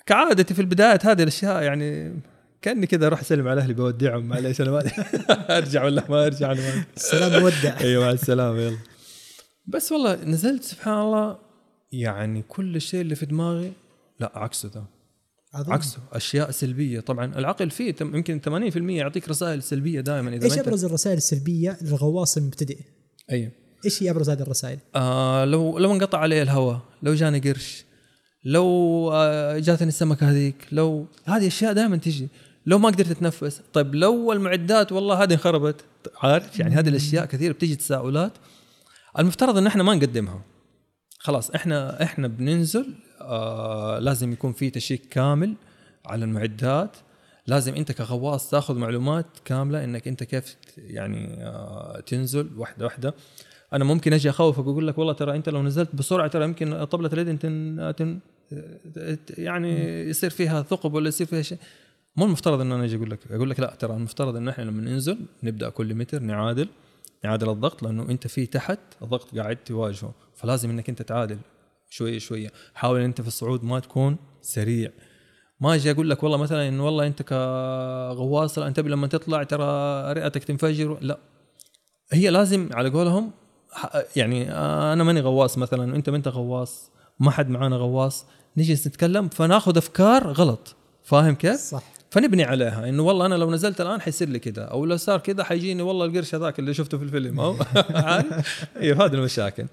كعادتي 0.06 0.54
في 0.54 0.60
البدايات 0.60 1.06
هذه 1.06 1.22
الأشياء 1.22 1.62
يعني 1.62 2.20
كأني 2.62 2.86
كذا 2.86 3.06
أروح 3.06 3.20
أسلم 3.20 3.48
على 3.48 3.60
أهلي 3.60 3.74
بودعهم. 3.74 4.24
معليش 4.24 4.60
أنا 4.60 4.70
ما 4.70 4.82
أرجع 5.58 5.84
ولا 5.84 6.04
ما 6.10 6.26
أرجع 6.26 6.54
ما 6.54 6.84
السلام 6.96 7.42
مودع. 7.42 7.78
أيوه 7.80 8.04
مع 8.04 8.10
السلامة 8.10 8.60
يلا. 8.60 8.78
بس 9.66 9.92
والله 9.92 10.24
نزلت 10.24 10.62
سبحان 10.62 11.00
الله 11.00 11.38
يعني 11.92 12.42
كل 12.42 12.76
الشيء 12.76 13.00
اللي 13.00 13.14
في 13.14 13.26
دماغي 13.26 13.72
لا 14.20 14.32
عكسه 14.34 14.70
ذا 14.74 14.84
عظيم. 15.54 15.72
عكسه 15.72 15.98
أشياء 16.12 16.50
سلبية. 16.50 17.00
طبعا 17.00 17.38
العقل 17.38 17.70
فيه 17.70 17.94
يمكن 18.00 18.40
80% 18.40 18.76
يعطيك 18.76 19.28
رسائل 19.28 19.62
سلبية 19.62 20.00
دائما 20.00 20.34
إذا 20.34 20.44
إيش 20.44 20.58
أبرز 20.58 20.84
الرسائل 20.84 21.16
السلبية؟ 21.16 21.78
للغواص 21.82 22.36
المبتدئ؟ 22.36 22.78
أيوه. 23.30 23.50
إيش 23.84 24.02
هي 24.02 24.10
أبرز 24.10 24.30
هذه 24.30 24.42
الرسائل؟ 24.42 24.78
آه 24.94 25.44
لو 25.44 25.78
لو 25.78 25.92
انقطع 25.92 26.18
علي 26.18 26.42
الهواء 26.42 26.80
لو 27.02 27.14
جاني 27.14 27.38
قرش 27.38 27.84
لو 28.44 29.10
آه 29.12 29.58
جاتني 29.58 29.88
السمكة 29.88 30.30
هذيك 30.30 30.66
لو 30.72 31.06
هذه 31.24 31.46
أشياء 31.46 31.72
دائما 31.72 31.96
تجي. 31.96 32.28
لو 32.66 32.78
ما 32.78 32.88
قدرت 32.88 33.10
أتنفس. 33.10 33.60
طيب 33.72 33.94
لو 33.94 34.32
المعدات 34.32 34.92
والله 34.92 35.22
هذه 35.22 35.32
انخربت. 35.32 35.76
عارف؟ 36.16 36.60
يعني 36.60 36.74
هذه 36.74 36.88
الأشياء 36.88 37.24
كثير 37.24 37.52
بتيجي 37.52 37.76
تساؤلات. 37.76 38.32
المفترض 39.18 39.56
إن 39.56 39.66
إحنا 39.66 39.82
ما 39.82 39.94
نقدمها. 39.94 40.40
خلاص 41.22 41.50
إحنا 41.50 42.02
إحنا 42.02 42.28
بننزل 42.28 42.94
آه 43.20 43.98
لازم 43.98 44.32
يكون 44.32 44.52
في 44.52 44.70
تشيك 44.70 45.08
كامل 45.08 45.54
على 46.06 46.24
المعدات. 46.24 46.96
لازم 47.46 47.74
أنت 47.74 47.92
كغواص 47.92 48.50
تاخذ 48.50 48.78
معلومات 48.78 49.26
كاملة 49.44 49.84
إنك 49.84 50.08
أنت 50.08 50.24
كيف 50.24 50.56
يعني 50.76 51.44
آه 51.46 52.00
تنزل 52.00 52.50
واحدة 52.56 52.84
واحدة. 52.84 53.14
أنا 53.72 53.84
ممكن 53.84 54.12
أجي 54.12 54.30
اخوفك 54.30 54.66
وأقول 54.66 54.88
لك 54.88 54.98
والله 54.98 55.12
ترى 55.12 55.36
أنت 55.36 55.48
لو 55.48 55.62
نزلت 55.62 55.96
بسرعة 55.96 56.28
ترى 56.28 56.44
يمكن 56.44 56.84
طبلة 56.84 57.10
اليد 57.12 57.38
تن, 57.38 57.94
تن 57.96 58.18
يعني 59.38 60.00
يصير 60.08 60.30
فيها 60.30 60.62
ثقب 60.62 60.94
ولا 60.94 61.08
يصير 61.08 61.26
فيها 61.26 61.42
شيء. 61.42 61.58
مو 62.16 62.24
المفترض 62.24 62.60
إن 62.60 62.72
أنا 62.72 62.84
أجي 62.84 62.96
أقول 62.96 63.10
لك 63.10 63.18
أقول 63.30 63.50
لك 63.50 63.60
لا 63.60 63.76
ترى 63.78 63.96
المفترض 63.96 64.36
إن 64.36 64.48
إحنا 64.48 64.64
لما 64.64 64.82
ننزل 64.82 65.18
نبدأ 65.42 65.68
كل 65.68 65.94
متر 65.94 66.18
نعادل. 66.22 66.68
نعادل 67.24 67.50
الضغط 67.50 67.82
لأنه 67.82 68.02
أنت 68.02 68.26
في 68.26 68.46
تحت 68.46 68.78
الضغط 69.02 69.38
قاعد 69.38 69.56
تواجهه. 69.56 70.14
فلازم 70.34 70.70
إنك 70.70 70.88
أنت 70.88 71.02
تعادل 71.02 71.38
شوية 71.90 72.18
شوية. 72.18 72.48
حاول 72.74 73.00
أنت 73.00 73.20
في 73.20 73.28
الصعود 73.28 73.64
ما 73.64 73.80
تكون 73.80 74.16
سريع. 74.40 74.90
ما 75.60 75.74
أجي 75.74 75.90
أقول 75.90 76.10
لك 76.10 76.22
والله 76.22 76.38
مثلا 76.38 76.68
انه 76.68 76.84
والله 76.84 77.06
أنت 77.06 77.22
كغواص 77.22 78.58
لا، 78.58 78.66
أنت 78.66 78.80
لما 78.80 79.06
تطلع 79.06 79.42
ترى 79.42 79.64
رئتك 80.12 80.44
تنفجر. 80.44 80.98
لا. 81.00 81.18
هي 82.12 82.30
لازم 82.30 82.68
على 82.72 82.88
قولهم 82.90 83.30
يعني 84.16 84.52
أنا 84.92 85.04
ماني 85.04 85.20
غواص 85.20 85.58
مثلا 85.58 85.96
أنت 85.96 86.10
ما 86.10 86.16
أنت 86.16 86.28
غواص 86.28 86.90
ما 87.20 87.30
حد 87.30 87.48
معانا 87.48 87.76
غواص. 87.76 88.26
نجي 88.56 88.72
نتكلم 88.72 89.28
فناخذ 89.28 89.76
أفكار 89.76 90.32
غلط. 90.32 90.76
فاهم 91.02 91.34
كيف؟ 91.34 91.60
صح. 91.60 91.82
فنبني 92.12 92.44
عليها. 92.44 92.88
إنه 92.88 93.02
والله 93.02 93.26
أنا 93.26 93.34
لو 93.34 93.50
نزلت 93.50 93.80
الآن 93.80 94.00
حيصير 94.00 94.28
لي 94.28 94.38
كذا 94.38 94.62
أو 94.62 94.84
لو 94.84 94.96
صار 94.96 95.18
كذا 95.18 95.44
حيجيني 95.44 95.82
والله 95.82 96.06
القرش 96.06 96.34
هذاك 96.34 96.58
اللي 96.58 96.74
شفته 96.74 96.98
في 96.98 97.04
الفيلم. 97.04 97.40
أو؟ 97.40 97.56
أيوه 98.80 99.04
هذه 99.04 99.14
المشاكل. 99.14 99.66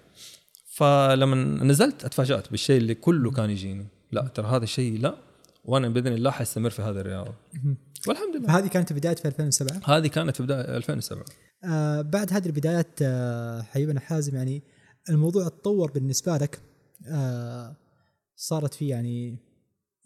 فلما 0.73 1.35
نزلت 1.63 2.05
أتفاجأت 2.05 2.51
بالشيء 2.51 2.77
اللي 2.77 2.95
كله 2.95 3.31
كان 3.31 3.49
يجيني. 3.49 3.87
لا 4.11 4.21
ترى 4.21 4.47
هذا 4.47 4.63
الشيء 4.63 4.99
لا 4.99 5.15
وأنا 5.65 5.89
بإذن 5.89 6.13
الله 6.13 6.31
حستمر 6.31 6.69
في 6.69 6.81
هذه 6.81 6.99
الرياضه 6.99 7.33
والحمد 8.07 8.35
لله. 8.35 8.47
فهذه 8.47 8.67
كانت 8.67 8.93
بداية 8.93 9.15
في 9.15 9.27
2007 9.27 9.97
هذه 9.97 10.07
كانت 10.07 10.35
في 10.35 10.43
بداية 10.43 10.77
2007 10.77 11.25
آه 11.63 12.01
بعد 12.01 12.33
هذه 12.33 12.45
البدايات 12.45 12.99
آه 13.01 13.61
حبيبنا 13.61 13.99
حازم 13.99 14.35
يعني 14.35 14.63
الموضوع 15.09 15.47
تطور 15.47 15.91
بالنسبة 15.91 16.37
لك. 16.37 16.59
آه 17.07 17.75
صارت 18.35 18.73
فيه 18.73 18.89
يعني 18.89 19.48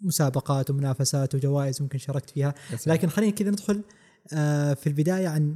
مسابقات 0.04 0.70
ومنافسات 0.70 1.36
وجوائز 1.36 1.82
ممكن 1.82 1.98
شاركت 1.98 2.30
فيها. 2.30 2.54
لكن 2.88 3.10
خلينا 3.10 3.32
كذا 3.32 3.50
ندخل 3.50 3.82
آه 4.34 4.74
في 4.74 4.88
البداية 4.88 5.28
عن 5.28 5.56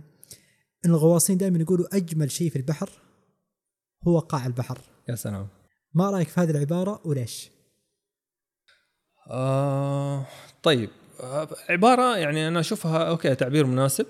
إن 0.85 0.89
الغواصين 0.91 1.37
دائما 1.37 1.59
يقولوا 1.59 1.95
أجمل 1.95 2.31
شيء 2.31 2.49
في 2.49 2.55
البحر 2.55 2.89
هو 4.07 4.19
قاع 4.19 4.45
البحر. 4.45 4.79
يا 5.09 5.15
سلام. 5.15 5.47
ما 5.93 6.09
رأيك 6.09 6.27
في 6.27 6.39
هذه 6.41 6.49
العبارة 6.49 7.01
وليش؟ 7.05 7.49
آه 9.29 10.25
طيب. 10.63 10.89
آه 11.19 11.47
عبارة 11.69 12.17
يعني 12.17 12.47
أنا 12.47 12.59
أشوفها 12.59 13.09
أوكي 13.09 13.35
تعبير 13.35 13.65
مناسب. 13.65 14.05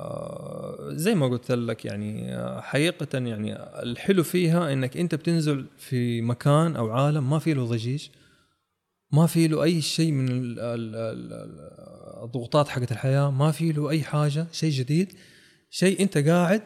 آه 0.00 0.90
زي 0.90 1.14
ما 1.14 1.28
قلت 1.28 1.52
لك 1.52 1.84
يعني 1.84 2.36
آه، 2.36 2.60
حقيقة 2.60 3.18
يعني 3.18 3.56
الحلو 3.82 4.22
فيها 4.22 4.72
إنك 4.72 4.96
أنت 4.96 5.14
بتنزل 5.14 5.66
في 5.78 6.22
مكان 6.22 6.76
أو 6.76 6.90
عالم 6.90 7.30
ما 7.30 7.38
فيه 7.38 7.54
له 7.54 7.64
ضجيج. 7.64 8.08
ما 9.12 9.26
في 9.26 9.48
له 9.48 9.62
أي 9.62 9.80
شيء 9.82 10.12
من 10.12 10.28
ال- 10.28 10.58
ال- 10.60 10.96
ال- 10.96 11.32
ال- 11.32 12.24
الضغوطات 12.24 12.68
حقت 12.68 12.92
الحياة 12.92 13.30
ما 13.30 13.50
في 13.50 13.72
له 13.72 13.90
أي 13.90 14.02
حاجة 14.02 14.46
شيء 14.52 14.70
جديد 14.70 15.12
شيء 15.70 16.00
أنت 16.02 16.18
قاعد 16.18 16.62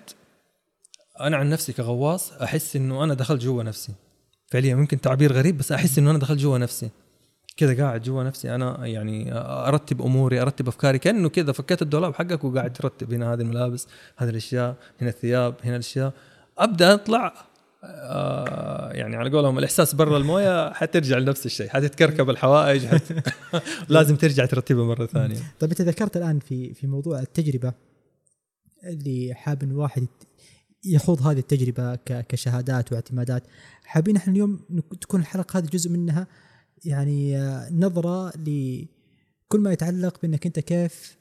أنا 1.20 1.36
عن 1.36 1.50
نفسي 1.50 1.72
كغواص 1.72 2.32
أحس 2.32 2.76
إنه 2.76 3.04
أنا 3.04 3.14
دخلت 3.14 3.42
جوا 3.42 3.62
نفسي. 3.62 3.92
فعليا 4.46 4.74
ممكن 4.74 5.00
تعبير 5.00 5.32
غريب 5.32 5.58
بس 5.58 5.72
أحس 5.72 5.98
إنه 5.98 6.10
أنا 6.10 6.18
دخلت 6.18 6.38
جوا 6.40 6.58
نفسي. 6.58 6.90
كذا 7.56 7.84
قاعد 7.84 8.02
جوا 8.02 8.22
نفسي 8.24 8.54
أنا 8.54 8.86
يعني 8.86 9.32
أرتب 9.34 10.02
أموري 10.02 10.42
أرتب 10.42 10.68
أفكاري 10.68 10.98
كأنه 10.98 11.28
كذا 11.28 11.52
فكيت 11.52 11.82
الدولاب 11.82 12.14
حقك 12.14 12.44
وقاعد 12.44 12.72
ترتب. 12.72 13.12
هنا 13.12 13.32
هذه 13.32 13.40
الملابس 13.40 13.86
هذه 14.16 14.28
الأشياء 14.30 14.76
هنا 15.00 15.10
الثياب 15.10 15.54
هنا 15.64 15.74
الأشياء. 15.74 16.12
أبدأ 16.58 16.94
أطلع 16.94 17.34
آه 17.84 18.92
يعني 18.92 19.16
على 19.16 19.30
قولهم 19.30 19.58
الإحساس 19.58 19.94
برا 19.94 20.16
الموية 20.16 20.72
حترجع 20.72 21.18
لنفس 21.18 21.46
الشيء 21.46 21.68
حتتكركب 21.68 22.30
الحوائج 22.30 22.86
حت... 22.86 23.02
لازم 23.88 24.16
ترجع 24.16 24.46
ترتبها 24.46 24.84
مرة 24.84 25.06
ثانية. 25.06 25.36
طيب 25.60 25.70
أنت 25.70 25.80
ذكرت 25.82 26.16
الآن 26.16 26.38
في 26.38 26.74
في 26.74 26.86
موضوع 26.86 27.20
التجربة 27.20 27.72
اللي 28.84 29.34
حاب 29.34 29.62
إن 29.62 29.70
الواحد 29.70 30.02
يت- 30.02 30.10
يخوض 30.84 31.26
هذه 31.26 31.38
التجربة 31.38 31.94
كشهادات 32.04 32.92
واعتمادات 32.92 33.42
حابين 33.84 34.16
إحنا 34.16 34.32
اليوم 34.32 34.60
تكون 35.00 35.20
الحلقة 35.20 35.58
هذه 35.58 35.66
جزء 35.66 35.90
منها 35.90 36.26
يعني 36.84 37.38
آه، 37.38 37.68
نظرة 37.72 38.28
لكل 38.36 39.60
ما 39.60 39.72
يتعلق 39.72 40.22
بإنك 40.22 40.46
أنت 40.46 40.58
كيف 40.60 41.16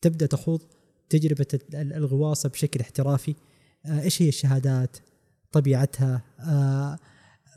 تبدأ 0.00 0.26
تخوض 0.26 0.60
تجربة 1.10 1.46
ال- 1.54 1.76
ال- 1.76 1.92
الغواصة 1.92 2.48
بشكل 2.48 2.80
احترافي. 2.80 3.34
آه، 3.86 4.00
إيش 4.02 4.22
هي 4.22 4.28
الشهادات؟ 4.28 4.96
طبيعتها 5.52 6.22
آه، 6.40 6.98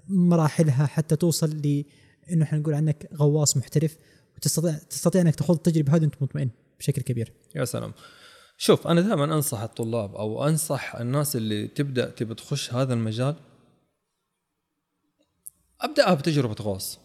مراحلها 0.07 0.85
حتى 0.85 1.15
توصل 1.15 1.49
ل 1.49 1.85
إنه 2.31 2.43
إحنا 2.43 2.59
نقول 2.59 2.73
عنك 2.73 3.09
غواص 3.15 3.57
محترف. 3.57 3.97
وتستطيع 4.37 4.73
تستطيع 4.73 5.21
إنك 5.21 5.35
تخوض 5.35 5.55
التجربة 5.55 5.95
هذه 5.95 6.01
وأنت 6.01 6.21
مطمئن 6.21 6.49
بشكل 6.79 7.01
كبير. 7.01 7.33
يا 7.55 7.65
سلام. 7.65 7.93
شوف 8.57 8.87
أنا 8.87 9.01
دائما 9.01 9.23
أنصح 9.23 9.59
الطلاب 9.59 10.15
أو 10.15 10.47
أنصح 10.47 10.95
الناس 10.95 11.35
اللي 11.35 11.67
تبدأ 11.67 12.09
تبي 12.09 12.35
تخش 12.35 12.73
هذا 12.73 12.93
المجال 12.93 13.35
أبدأها 15.81 16.13
بتجربة 16.13 16.55
غوص 16.61 16.99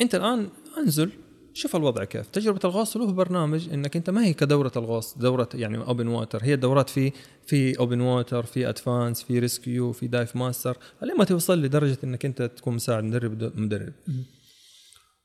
أنت 0.00 0.14
الآن 0.14 0.48
أنزل 0.78 1.12
شوف 1.56 1.76
الوضع 1.76 2.04
كيف. 2.04 2.26
تجربة 2.26 2.60
الغوص 2.64 2.96
له 2.96 3.12
برنامج 3.12 3.68
إنك 3.72 3.96
أنت 3.96 4.10
ما 4.10 4.24
هي 4.24 4.34
كدورة 4.34 4.72
الغوص 4.76 5.18
دورة 5.18 5.48
يعني 5.54 5.78
open 5.78 6.08
water 6.08 6.44
هي 6.44 6.56
دورات 6.56 6.90
في 6.90 7.12
في 7.46 7.78
open 7.78 8.00
water 8.00 8.42
في 8.42 8.68
advanced 8.68 9.22
في 9.22 9.38
rescue 9.38 9.92
في 9.92 10.06
dive 10.06 10.36
master 10.36 10.78
لما 11.02 11.24
توصل 11.24 11.62
لدرجة 11.62 11.98
إنك 12.04 12.24
أنت 12.24 12.42
تكون 12.42 12.74
مساعد 12.74 13.04
مدرب 13.04 13.58
مدرب. 13.58 13.92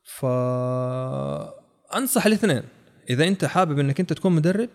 ف 0.03 0.25
أنصح 1.95 2.25
الاثنين. 2.25 2.63
إذا 3.09 3.27
أنت 3.27 3.45
حابب 3.45 3.79
إنك 3.79 3.99
أنت 3.99 4.13
تكون 4.13 4.31
مدرب 4.31 4.69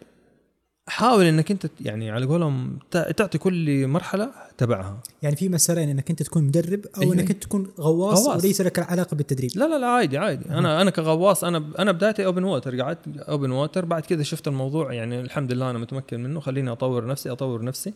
حاول 0.89 1.25
إنك 1.25 1.51
أنت 1.51 1.67
يعني 1.81 2.11
على 2.11 2.27
قولهم 2.27 2.79
تع- 2.91 3.11
تعطي 3.11 3.39
كل 3.39 3.87
مرحلة 3.87 4.31
تبعها. 4.59 4.99
يعني 5.23 5.37
في 5.37 5.49
مسارين 5.49 5.89
إنك 5.89 6.11
أنت 6.11 6.23
تكون 6.23 6.43
مدرب 6.45 6.81
أو 6.97 7.03
أيوة. 7.03 7.15
إنك 7.15 7.31
أنت 7.31 7.43
تكون 7.43 7.71
غواص, 7.81 8.27
غواص. 8.27 8.45
وليس 8.45 8.61
لك 8.61 8.79
علاقة 8.79 9.15
بالتدريب. 9.15 9.51
لا 9.55 9.65
لا 9.65 9.79
لا 9.79 9.87
عادي 9.87 10.19
عادي. 10.19 10.45
أنا 10.51 10.83
أنا 10.83 10.91
كغواص 10.91 11.45
أنا 11.45 11.65
أنا 11.79 11.93
بدايتي 11.93 12.25
open 12.27 12.45
water 12.45 12.81
قعدت 12.81 12.99
open 13.19 13.51
water 13.51 13.85
بعد 13.85 14.03
كذا 14.03 14.23
شفت 14.23 14.49
الموضوع 14.49 14.93
يعني 14.93 15.21
الحمد 15.21 15.53
لله 15.53 15.71
أنا 15.71 15.79
متمكن 15.79 16.23
منه. 16.23 16.41
خليني 16.41 16.73
أطور 16.73 17.07
نفسي 17.07 17.31
أطور 17.33 17.65
نفسي. 17.65 17.93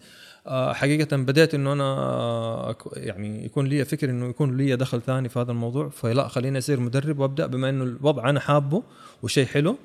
آه، 0.47 0.73
حقيقة 0.73 1.16
بديت 1.16 1.54
إنه 1.54 1.73
أنا 1.73 2.75
يعني 2.97 3.44
يكون 3.44 3.66
لي 3.66 3.85
فكر 3.85 4.11
إنه 4.11 4.28
يكون 4.28 4.56
لي 4.56 4.76
دخل 4.76 5.02
ثاني 5.02 5.28
في 5.28 5.38
هذا 5.38 5.50
الموضوع. 5.52 5.88
فلا 5.88 6.28
خليني 6.28 6.59
أصير 6.59 6.80
مدرب 6.80 7.18
وأبدأ 7.18 7.47
بما 7.47 7.68
إنه 7.68 7.85
الوضع 7.85 8.30
أنا 8.30 8.40
حابه 8.40 8.82
وشيء 9.23 9.47
حلو. 9.47 9.76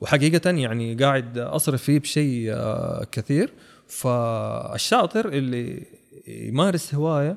وحقيقة 0.00 0.50
يعني 0.50 0.94
قاعد 0.94 1.38
أصرف 1.38 1.82
فيه 1.82 1.98
بشيء 1.98 2.52
آه، 2.52 3.06
كثير. 3.12 3.52
فالشاطر 3.88 5.28
اللي 5.28 5.86
يمارس 6.26 6.94
هواية 6.94 7.36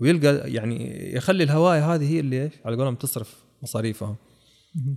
ويلقى 0.00 0.52
يعني 0.52 1.08
يخلي 1.16 1.44
الهواية 1.44 1.94
هذه 1.94 2.12
هي 2.12 2.20
اللي 2.20 2.42
إيش؟ 2.42 2.52
على 2.64 2.76
قولهم 2.76 2.94
تصرف 2.94 3.44
مصاريفها 3.62 4.16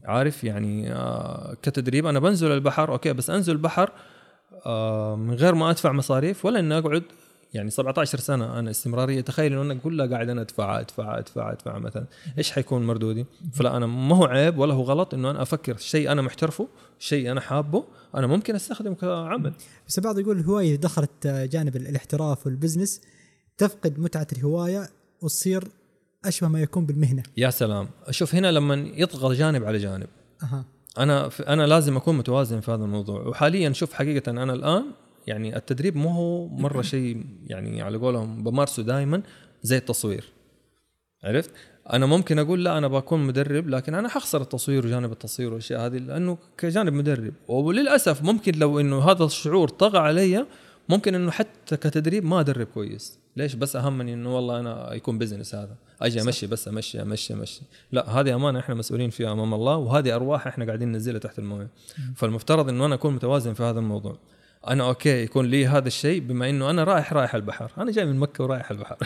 عارف 0.05 0.43
يعني 0.43 0.93
آه 0.93 1.57
كتدريب 1.61 2.05
أنا 2.05 2.19
بنزل 2.19 2.51
البحر 2.51 2.91
أوكي 2.91 3.13
بس 3.13 3.29
أنزل 3.29 3.53
البحر 3.53 3.91
آه 4.65 5.15
من 5.15 5.33
غير 5.33 5.55
ما 5.55 5.69
أدفع 5.69 5.91
مصاريف 5.91 6.45
ولا 6.45 6.59
إني 6.59 6.77
أقعد 6.77 7.03
يعني 7.53 7.69
17 7.69 8.19
سنة 8.19 8.59
أنا 8.59 8.69
استمرارية. 8.69 9.21
تخيل 9.21 9.53
إنه 9.53 9.61
أنا 9.61 9.73
كلها 9.73 10.05
قاعد 10.05 10.29
أنا 10.29 10.41
ادفع 10.41 10.79
ادفع 10.79 11.19
ادفع 11.19 11.51
أدفع 11.51 11.79
مثلا. 11.79 12.05
إيش 12.37 12.51
حيكون 12.51 12.87
مردودي؟ 12.87 13.25
فلا 13.53 13.77
أنا 13.77 13.85
ما 13.85 14.15
هو 14.15 14.25
عيب 14.25 14.57
ولا 14.57 14.73
هو 14.73 14.81
غلط 14.81 15.13
إنه 15.13 15.31
أنا 15.31 15.41
أفكر 15.41 15.77
شيء 15.77 16.11
أنا 16.11 16.21
محترفه 16.21 16.67
شيء 16.99 17.31
أنا 17.31 17.41
حابه 17.41 17.83
أنا 18.15 18.27
ممكن 18.27 18.55
أستخدمه 18.55 18.95
كعمل. 18.95 19.53
بس 19.87 19.97
البعض 19.97 20.19
يقول 20.19 20.39
الهوايه 20.39 20.75
دخلت 20.75 21.27
جانب 21.27 21.75
الاحتراف 21.75 22.45
والبزنس 22.45 23.01
تفقد 23.57 23.99
متعة 23.99 24.27
الهواية 24.33 24.89
وتصير 25.21 25.63
أشبه 26.25 26.47
ما 26.47 26.61
يكون 26.61 26.85
بالمهنة. 26.85 27.23
يا 27.37 27.49
سلام. 27.49 27.89
شوف 28.09 28.35
هنا 28.35 28.51
لما 28.51 28.75
يطغى 28.75 29.35
جانب 29.35 29.63
على 29.63 29.77
جانب. 29.77 30.07
أها. 30.43 30.65
أنا 30.97 31.29
أنا 31.47 31.67
لازم 31.67 31.97
أكون 31.97 32.17
متوازن 32.17 32.59
في 32.59 32.71
هذا 32.71 32.83
الموضوع. 32.83 33.27
وحاليا 33.27 33.73
شوف 33.73 33.93
حقيقة 33.93 34.31
أنا 34.31 34.53
الآن 34.53 34.85
يعني 35.27 35.55
التدريب 35.55 35.95
مو 35.95 36.09
هو 36.09 36.47
مرة 36.47 36.81
شيء 36.81 37.25
يعني 37.47 37.81
على 37.81 37.97
قولهم 37.97 38.43
بمارسه 38.43 38.83
دائما 38.83 39.21
زي 39.63 39.77
التصوير. 39.77 40.25
عرفت؟ 41.23 41.51
أنا 41.93 42.05
ممكن 42.05 42.39
أقول 42.39 42.65
لا 42.65 42.77
أنا 42.77 42.87
بكون 42.87 43.19
مدرب 43.19 43.69
لكن 43.69 43.95
أنا 43.95 44.09
حخسر 44.09 44.41
التصوير 44.41 44.85
وجانب 44.85 45.11
التصوير 45.11 45.49
والاشياء 45.49 45.85
هذه 45.85 45.97
لأنه 45.97 46.37
كجانب 46.57 46.93
مدرب. 46.93 47.33
وللأسف 47.47 48.23
ممكن 48.23 48.59
لو 48.59 48.79
إنه 48.79 49.11
هذا 49.11 49.23
الشعور 49.23 49.69
طغى 49.69 49.97
علي 49.99 50.45
ممكن 50.89 51.15
إنه 51.15 51.31
حتى 51.31 51.77
كتدريب 51.77 52.25
ما 52.25 52.39
أدرب 52.39 52.67
كويس. 52.67 53.19
ليش؟ 53.37 53.55
بس 53.55 53.75
أهم 53.75 53.94
شي 53.94 54.13
إنه 54.13 54.35
والله 54.35 54.59
أنا 54.59 54.93
يكون 54.93 55.17
business 55.17 55.55
هذا. 55.55 55.75
أجي 56.01 56.21
أمشي 56.21 56.47
بس 56.47 56.67
أمشي 56.67 57.01
أمشي 57.01 57.33
أمشي. 57.33 57.61
لا 57.91 58.09
هذه 58.09 58.35
أمانة 58.35 58.59
إحنا 58.59 58.75
مسؤولين 58.75 59.09
فيها 59.09 59.31
أمام 59.31 59.53
الله 59.53 59.77
وهذه 59.77 60.15
أرواح 60.15 60.47
إحنا 60.47 60.65
قاعدين 60.65 60.91
ننزلها 60.91 61.19
تحت 61.19 61.39
الموية. 61.39 61.69
فالمفترض 62.15 62.69
إنه 62.69 62.85
أنا 62.85 62.95
أكون 62.95 63.13
متوازن 63.13 63.53
في 63.53 63.63
هذا 63.63 63.79
الموضوع. 63.79 64.17
أنا 64.67 64.87
okay 64.87 65.23
يكون 65.23 65.45
لي 65.45 65.67
هذا 65.67 65.87
الشيء 65.87 66.21
بما 66.21 66.49
إنه 66.49 66.69
أنا 66.69 66.83
رايح 66.83 67.13
رايح 67.13 67.35
البحر. 67.35 67.71
أنا 67.77 67.91
جاي 67.91 68.05
من 68.05 68.19
مكة 68.19 68.43
ورايح 68.43 68.71
البحر. 68.71 68.97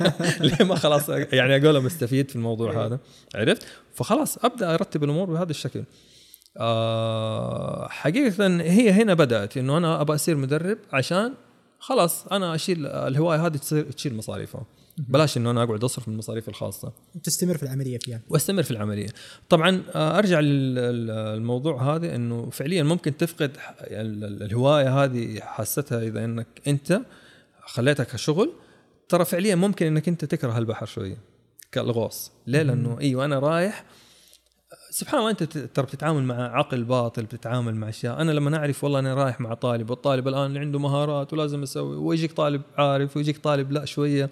ليه 0.40 0.64
ما 0.64 0.74
خلاص 0.74 1.08
يعني 1.08 1.56
أقول 1.56 1.82
مستفيد 1.82 2.30
في 2.30 2.36
الموضوع 2.36 2.86
هذا. 2.86 2.98
عرفت؟ 3.34 3.66
فخلاص 3.94 4.44
أبدأ 4.44 4.74
أرتب 4.74 5.04
الأمور 5.04 5.30
بهذا 5.30 5.50
الشكل. 5.50 5.84
آه 6.56 7.88
حقيقة 7.88 8.46
هي 8.60 8.90
هنا 8.90 9.14
بدأت 9.14 9.56
إنه 9.56 9.78
أنا 9.78 10.00
ابى 10.00 10.14
أصير 10.14 10.36
مدرب 10.36 10.78
عشان 10.92 11.34
خلاص 11.78 12.26
أنا 12.26 12.54
أشيل 12.54 12.86
الهواية 12.86 13.46
هذه 13.46 13.56
تصير 13.56 13.90
تشيل 13.90 14.16
مصاريفها 14.16 14.66
بلاش 14.98 15.36
إنه 15.36 15.50
أنا 15.50 15.62
أقعد 15.62 15.84
أصرف 15.84 16.08
من 16.08 16.14
المصاريف 16.14 16.48
الخاصة. 16.48 16.92
وتستمر 17.14 17.56
في 17.56 17.62
العملية 17.62 17.98
فيها. 17.98 18.20
وأستمر 18.28 18.62
في 18.62 18.70
العملية. 18.70 19.08
طبعا 19.48 19.82
آه، 19.94 20.18
أرجع 20.18 20.40
للموضوع 20.40 21.94
هذا 21.94 22.14
إنه 22.14 22.50
فعليا 22.50 22.82
ممكن 22.82 23.16
تفقد 23.16 23.56
الهواية 23.80 25.04
هذه 25.04 25.40
حاستها 25.40 26.02
إذا 26.02 26.24
إنك 26.24 26.46
أنت 26.66 27.00
خليتها 27.66 28.04
كشغل. 28.04 28.52
ترى 29.08 29.24
فعليا 29.24 29.54
ممكن 29.54 29.86
إنك 29.86 30.08
أنت 30.08 30.24
تكره 30.24 30.58
البحر 30.58 30.86
شوية 30.86 31.16
كالغوص. 31.72 32.32
ليه؟ 32.46 32.62
لأنه 32.62 33.00
إيوه 33.00 33.24
أنا 33.24 33.38
رايح 33.38 33.84
سبحان 34.90 35.20
الله 35.20 35.30
أنت 35.30 35.42
ترى 35.42 35.86
بتتعامل 35.86 36.22
مع 36.22 36.58
عقل 36.58 36.84
باطل 36.84 37.22
بتتعامل 37.22 37.74
مع 37.74 37.88
أشياء. 37.88 38.20
أنا 38.20 38.32
لما 38.32 38.56
أعرف 38.56 38.84
والله 38.84 38.98
أنا 38.98 39.14
رايح 39.14 39.40
مع 39.40 39.54
طالب 39.54 39.90
والطالب 39.90 40.28
الآن 40.28 40.56
عنده 40.56 40.78
مهارات 40.78 41.32
ولازم 41.32 41.62
أسوي 41.62 41.96
ويجيك 41.96 42.32
طالب 42.32 42.62
عارف 42.76 43.16
ويجيك 43.16 43.38
طالب 43.38 43.72
لا 43.72 43.84
شوية. 43.84 44.30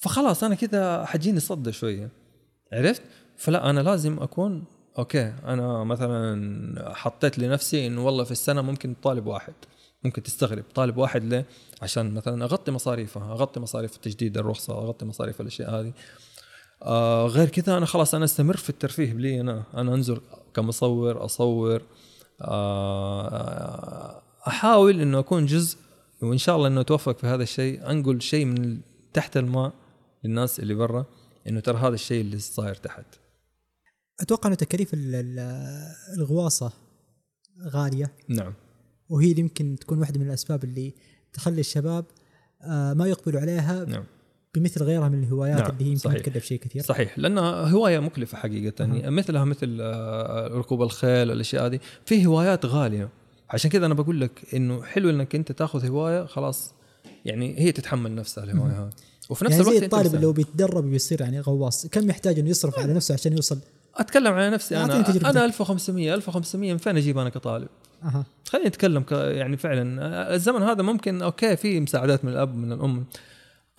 فخلاص 0.00 0.44
أنا 0.44 0.54
كذا 0.54 1.04
حجيني 1.04 1.40
صدى 1.40 1.72
شوية 1.72 2.10
عرفت؟ 2.72 3.02
فلا 3.36 3.70
أنا 3.70 3.80
لازم 3.80 4.18
أكون 4.18 4.64
أوكي 4.98 5.34
أنا 5.44 5.84
مثلا 5.84 6.94
حطيت 6.94 7.38
لنفسي 7.38 7.86
إنه 7.86 8.06
والله 8.06 8.24
في 8.24 8.30
السنة 8.30 8.62
ممكن 8.62 8.94
طالب 9.02 9.26
واحد 9.26 9.54
ممكن 10.04 10.22
تستغرب 10.22 10.64
طالب 10.74 10.96
واحد 10.96 11.24
ليه؟ 11.24 11.46
عشان 11.82 12.14
مثلا 12.14 12.44
أغطي 12.44 12.72
مصاريفها 12.72 13.32
أغطي 13.32 13.60
مصاريف 13.60 13.96
تجديد 13.96 14.38
الرخصة 14.38 14.78
أغطي 14.78 15.04
مصاريف 15.04 15.40
الأشياء 15.40 15.70
هذه. 15.70 15.92
آه 16.82 17.26
غير 17.26 17.48
كذا 17.48 17.76
أنا 17.76 17.86
خلاص 17.86 18.14
أنا 18.14 18.24
أستمر 18.24 18.56
في 18.56 18.70
الترفيه 18.70 19.12
لي 19.12 19.40
أنا 19.40 19.62
أنا 19.74 19.94
أنزل 19.94 20.20
كمصور 20.54 21.24
أصور 21.24 21.82
آه 22.42 24.22
أحاول 24.46 25.00
إنه 25.00 25.18
أكون 25.18 25.46
جزء 25.46 25.78
وإن 26.22 26.38
شاء 26.38 26.56
الله 26.56 26.68
إنه 26.68 26.80
أتوفق 26.80 27.18
في 27.18 27.26
هذا 27.26 27.42
الشيء 27.42 27.90
أنقل 27.90 28.20
شيء 28.20 28.44
من 28.44 28.80
تحت 29.12 29.36
الماء 29.36 29.72
للناس 30.24 30.60
اللي 30.60 30.74
برا 30.74 31.06
إنه 31.48 31.60
ترى 31.60 31.78
هذا 31.78 31.94
الشيء 31.94 32.20
اللي 32.20 32.38
صاير 32.38 32.74
تحت. 32.74 33.04
أتوقع 34.20 34.48
إنه 34.48 34.56
تكاليف 34.56 34.90
الغواصة 36.18 36.72
غالية. 37.68 38.12
نعم. 38.28 38.54
وهي 39.08 39.30
اللي 39.30 39.40
يمكن 39.40 39.76
تكون 39.80 39.98
واحدة 39.98 40.20
من 40.20 40.26
الأسباب 40.26 40.64
اللي 40.64 40.94
تخلي 41.32 41.60
الشباب 41.60 42.04
آه، 42.62 42.94
ما 42.94 43.06
يقبلوا 43.06 43.40
عليها 43.40 43.84
نعم. 43.84 44.04
بمثل 44.54 44.82
غيرها 44.82 45.08
من 45.08 45.22
الهوايات 45.22 45.60
نعم 45.60 45.70
اللي 45.70 45.84
هي 45.84 45.88
يمكن 45.88 46.22
تكلف 46.22 46.44
شيء 46.44 46.58
كثير. 46.58 46.82
صحيح 46.82 47.18
لأنها 47.18 47.68
هواية 47.68 47.98
مكلفة 47.98 48.38
حقيقة. 48.38 48.84
أه. 48.84 49.10
مثلها 49.10 49.44
مثل 49.44 49.78
آه، 49.80 50.48
ركوب 50.48 50.82
الخيل 50.82 51.30
الأشياء 51.30 51.66
هذه. 51.66 51.80
في 52.04 52.26
هوايات 52.26 52.66
غالية. 52.66 53.08
عشان 53.50 53.70
كذا 53.70 53.86
أنا 53.86 53.94
بقول 53.94 54.20
لك 54.20 54.54
إنه 54.54 54.82
حلو 54.82 55.10
إنك 55.10 55.34
أنت 55.34 55.52
تاخذ 55.52 55.86
هواية 55.86 56.24
خلاص 56.26 56.74
يعني 57.24 57.58
هي 57.58 57.72
تتحمل 57.72 58.14
نفسها 58.14 58.44
الهواية 58.44 58.84
هذه. 58.84 58.90
وفي 59.30 59.44
نفس 59.44 59.52
يعني 59.52 59.62
الوقت 59.62 59.78
زي 59.78 59.84
الطالب 59.84 60.14
اللي 60.14 60.26
هو 60.26 60.32
بيتدرب 60.32 60.84
ويصير 60.84 61.20
يعني 61.20 61.40
غواص 61.40 61.86
كم 61.86 62.10
يحتاج 62.10 62.38
إنه 62.38 62.50
يصرف 62.50 62.78
على 62.78 62.94
نفسه 62.94 63.14
عشان 63.14 63.32
يوصل؟ 63.32 63.58
أتكلم 63.96 64.32
على 64.32 64.50
نفسي 64.50 64.76
أنا. 64.76 65.30
أنا 65.30 65.44
1500 65.44 66.14
1500 66.14 66.72
من 66.72 66.78
فين 66.78 66.96
أجيب 66.96 67.18
أنا 67.18 67.28
كطالب؟ 67.28 67.68
أها. 68.02 68.24
خليني 68.48 68.66
أتكلم 68.66 69.04
يعني 69.10 69.56
فعلا. 69.56 70.34
الزمن 70.34 70.62
هذا 70.62 70.82
ممكن 70.82 71.22
أوكي 71.22 71.56
في 71.56 71.80
مساعدات 71.80 72.24
من 72.24 72.32
الأب 72.32 72.54
من 72.54 72.72
الأم. 72.72 73.04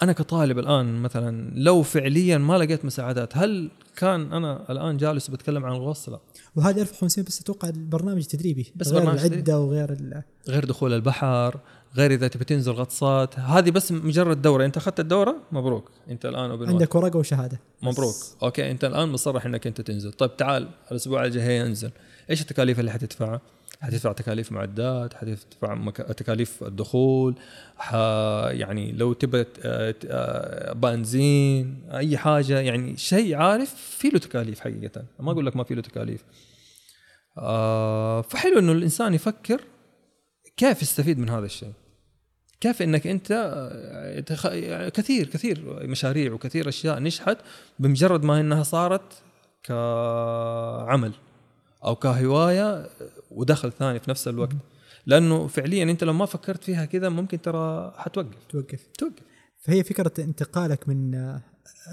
أنا 0.01 0.13
كطالب 0.13 0.59
الآن 0.59 1.01
مثلا 1.01 1.51
لو 1.55 1.83
فعليا 1.83 2.37
ما 2.37 2.57
لقيت 2.57 2.85
مساعدات 2.85 3.37
هل 3.37 3.71
كان 3.95 4.33
أنا 4.33 4.71
الآن 4.71 4.97
جالس 4.97 5.29
وبتكلم 5.29 5.65
عن 5.65 5.75
الغوص 5.75 6.09
لا. 6.09 6.19
وهذا 6.55 6.81
1500 6.81 7.27
بس 7.27 7.41
أتوقع 7.41 7.69
البرنامج 7.69 8.23
تدريبي. 8.23 8.71
بس 8.75 8.87
غير 8.87 9.11
العدة 9.11 9.59
وغير 9.59 9.97
غير 10.49 10.65
دخول 10.65 10.93
البحر. 10.93 11.59
غير 11.95 12.11
إذا 12.11 12.27
تبي 12.27 12.45
تنزل 12.45 12.71
غطسات. 12.71 13.39
هذه 13.39 13.71
بس 13.71 13.91
مجرد 13.91 14.41
دورة. 14.41 14.65
أنت 14.65 14.77
أخذت 14.77 14.99
الدورة؟ 14.99 15.35
مبروك. 15.51 15.91
أنت 16.09 16.25
الآن 16.25 16.51
عندك 16.51 16.95
ورقة 16.95 17.19
وشهادة. 17.19 17.59
مبروك. 17.81 18.15
أوكي. 18.43 18.71
أنت 18.71 18.83
الآن 18.83 19.09
مصرح 19.09 19.45
إنك 19.45 19.67
أنت 19.67 19.81
تنزل. 19.81 20.11
طيب 20.11 20.37
تعال 20.37 20.69
الأسبوع 20.91 21.25
الجاي 21.25 21.61
أنزل. 21.61 21.91
إيش 22.29 22.41
التكاليف 22.41 22.79
اللي 22.79 22.91
حتدفعها 22.91 23.41
حتدفع 23.81 24.11
تكاليف 24.11 24.51
معدات 24.51 25.13
حتدفع 25.13 25.75
مك... 25.75 25.97
تكاليف 25.97 26.63
الدخول 26.63 27.35
ح... 27.77 27.93
يعني 28.51 28.91
لو 28.91 29.13
تبى 29.13 29.45
آه، 29.63 30.73
بنزين 30.73 31.83
أي 31.91 32.17
حاجة. 32.17 32.59
يعني 32.59 32.97
شيء 32.97 33.35
عارف 33.35 33.73
في 33.75 34.09
له 34.09 34.19
تكاليف 34.19 34.59
حقيقة. 34.59 35.03
ما 35.19 35.31
أقول 35.31 35.45
لك 35.45 35.55
ما 35.55 35.63
في 35.63 35.75
له 35.75 35.81
تكاليف. 35.81 36.23
آه 37.37 38.21
فحلو 38.21 38.59
إنه 38.59 38.71
الإنسان 38.71 39.13
يفكر 39.13 39.61
كيف 40.57 40.81
يستفيد 40.81 41.19
من 41.19 41.29
هذا 41.29 41.45
الشيء. 41.45 41.71
كيف 42.61 42.81
إنك 42.81 43.07
أنت 43.07 43.27
كثير 44.93 45.27
كثير 45.27 45.87
مشاريع 45.87 46.33
وكثير 46.33 46.69
أشياء 46.69 46.99
نجحت 46.99 47.37
بمجرد 47.79 48.23
ما 48.23 48.39
إنها 48.39 48.63
صارت 48.63 49.23
كعمل 49.63 51.13
أو 51.85 51.95
كهواية 51.95 52.89
ودخل 53.31 53.71
ثاني 53.71 53.99
في 53.99 54.09
نفس 54.09 54.27
الوقت. 54.27 54.55
لأنه 55.05 55.47
فعليا 55.47 55.83
أنت 55.83 56.03
لو 56.03 56.13
ما 56.13 56.25
فكرت 56.25 56.63
فيها 56.63 56.85
كذا 56.85 57.09
ممكن 57.09 57.41
ترى 57.41 57.93
حتوقف. 57.97 58.37
توقف. 58.49 58.87
توقف. 58.97 59.23
فهي 59.59 59.83
فكرة 59.83 60.11
انتقالك 60.19 60.89
من 60.89 61.15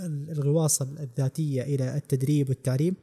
الغواصة 0.04 0.88
الذاتية 1.00 1.62
إلى 1.62 1.96
التدريب 1.96 2.48
والتعليم 2.48 2.96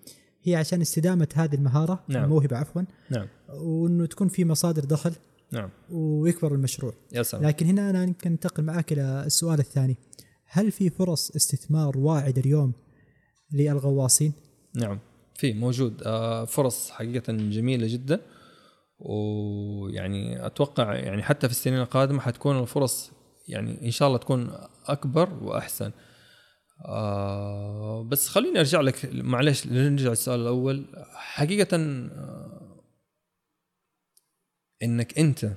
هي 0.44 0.56
عشان 0.56 0.82
استدامة 0.82 1.28
هذه 1.36 1.56
المهارة 1.56 2.04
نعم. 2.08 2.24
الموهبة 2.24 2.58
عفوا 2.58 2.82
نعم. 3.10 3.28
وإنه 3.50 4.06
تكون 4.06 4.28
في 4.28 4.46
مصادر 4.46 4.86
دخل 4.86 5.14
نعم. 5.56 5.70
ويكبر 5.90 6.56
المشروع. 6.56 6.94
يا 7.12 7.24
سلام. 7.24 7.44
لكن 7.44 7.66
هنا 7.66 7.90
أنا 7.90 8.04
يمكن 8.04 8.32
أنتقل 8.32 8.64
معك 8.64 8.92
إلى 8.92 9.24
السؤال 9.26 9.60
الثاني. 9.60 9.98
هل 10.46 10.72
في 10.72 10.90
فرص 10.90 11.32
استثمار 11.36 11.98
واعده 11.98 12.42
اليوم 12.42 12.74
للغواصين؟ 13.54 14.34
نعم. 14.76 15.00
في 15.36 15.54
موجود. 15.54 16.04
آه، 16.06 16.46
فرص 16.46 16.90
حقيقة 16.90 17.34
جميلة 17.34 17.88
جدا. 17.88 18.20
ويعني 19.00 20.46
أتوقع 20.46 20.94
يعني 20.94 21.24
حتى 21.24 21.48
في 21.48 21.54
السنين 21.54 21.80
القادمة 21.80 22.20
حتكون 22.20 22.60
الفرص 22.60 23.12
يعني 23.48 23.86
إن 23.86 23.92
شاء 23.92 24.08
الله 24.08 24.20
تكون 24.20 24.52
أكبر 24.86 25.30
وأحسن. 25.42 25.92
آه 26.86 28.04
بس 28.04 28.28
خليني 28.28 28.60
أرجع 28.60 28.82
لك 28.82 29.10
معلش 29.14 29.68
نرجع 29.68 30.10
للسؤال 30.10 30.40
الأول. 30.40 30.86
حقيقة 31.14 31.78
آه 31.78 32.65
إنك 34.84 35.20
أنت 35.20 35.52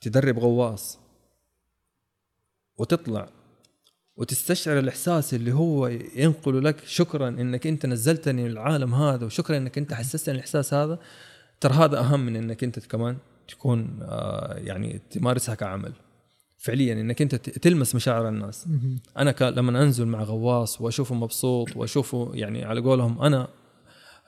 تدرب 0.00 0.38
غواص 0.38 0.98
وتطلع 2.76 3.28
وتستشعر 4.16 4.78
الإحساس 4.78 5.34
اللي 5.34 5.52
هو 5.52 5.86
ينقل 6.16 6.64
لك 6.64 6.84
شكرا 6.86 7.28
إنك 7.28 7.66
أنت 7.66 7.86
نزلتني 7.86 8.48
للعالم 8.48 8.94
هذا 8.94 9.26
وشكرا 9.26 9.56
إنك 9.56 9.78
أنت 9.78 9.94
حسستني 9.94 10.34
الإحساس 10.34 10.74
هذا 10.74 10.98
ترى 11.60 11.72
هذا 11.72 11.98
أهم 11.98 12.20
من 12.20 12.36
إنك 12.36 12.64
أنت 12.64 12.78
كمان 12.78 13.16
تكون 13.48 13.98
آه، 14.02 14.54
يعني 14.54 15.00
تمارسها 15.10 15.54
كعمل 15.54 15.92
فعليا 16.58 16.92
إنك 16.92 17.22
أنت 17.22 17.34
تلمس 17.34 17.94
مشاعر 17.94 18.28
الناس. 18.28 18.66
أنا. 19.18 19.34
لما 19.50 19.82
أنزل 19.82 20.06
مع 20.06 20.22
غواص 20.22 20.80
وأشوفه 20.80 21.14
مبسوط 21.14 21.76
وأشوفه 21.76 22.30
يعني 22.34 22.64
على 22.64 22.80
قولهم 22.80 23.22
أنا 23.22 23.48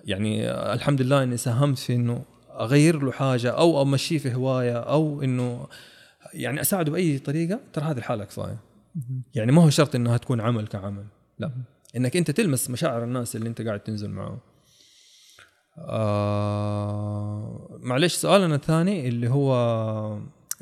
يعني 0.04 0.50
آه، 0.50 0.74
الحمد 0.74 1.02
لله 1.02 1.22
إني 1.22 1.36
ساهمت 1.36 1.78
في 1.78 1.94
إنه 1.94 2.24
أغير 2.60 3.02
له 3.02 3.12
حاجة 3.12 3.50
أو 3.50 3.82
أمشيه 3.82 4.18
في 4.18 4.34
هواية 4.34 4.78
أو 4.78 5.22
إنه 5.22 5.66
يعني 6.34 6.60
أساعده 6.60 6.92
بأي 6.92 7.18
طريقة 7.18 7.60
ترى 7.72 7.84
هذه 7.84 7.98
الحالة 7.98 8.24
كفايه. 8.24 8.58
يعني 9.34 9.52
ما 9.52 9.62
هو 9.62 9.70
شرط 9.70 9.94
إنها 9.94 10.16
تكون 10.16 10.40
عمل 10.40 10.66
كعمل 10.66 11.04
لا 11.38 11.52
إنك 11.96 12.16
أنت 12.16 12.30
تلمس 12.30 12.70
مشاعر 12.70 13.04
الناس 13.04 13.36
اللي 13.36 13.48
أنت 13.48 13.62
قاعد 13.62 13.80
تنزل 13.80 14.10
معاهم 14.10 14.38
آه 15.78 17.78
معلش 17.80 18.14
سؤالنا 18.14 18.54
الثاني 18.54 19.08
اللي 19.08 19.28
هو 19.28 19.52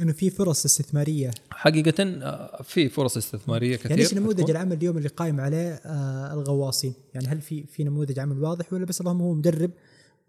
إنه 0.01 0.13
في 0.13 0.31
فرص 0.31 0.65
استثمارية 0.65 1.31
حقيقة 1.51 2.03
آه، 2.03 2.63
في 2.63 2.89
فرص 2.89 3.17
استثمارية 3.17 3.77
كثير 3.77 3.91
يعني 3.91 4.03
إيش 4.03 4.15
نموذج. 4.15 4.51
العمل 4.51 4.73
اليوم 4.73 4.97
اللي 4.97 5.09
قايم 5.09 5.41
عليه 5.41 5.73
آه 5.73 6.33
الغواصين؟ 6.33 6.95
يعني 7.15 7.27
هل 7.27 7.41
في 7.41 7.67
في 7.67 7.85
نموذج 7.85 8.19
عمل 8.19 8.43
واضح 8.43 8.73
ولا 8.73 8.85
بس 8.85 9.01
اللهم 9.01 9.23
هو 9.23 9.35
مدرب 9.35 9.71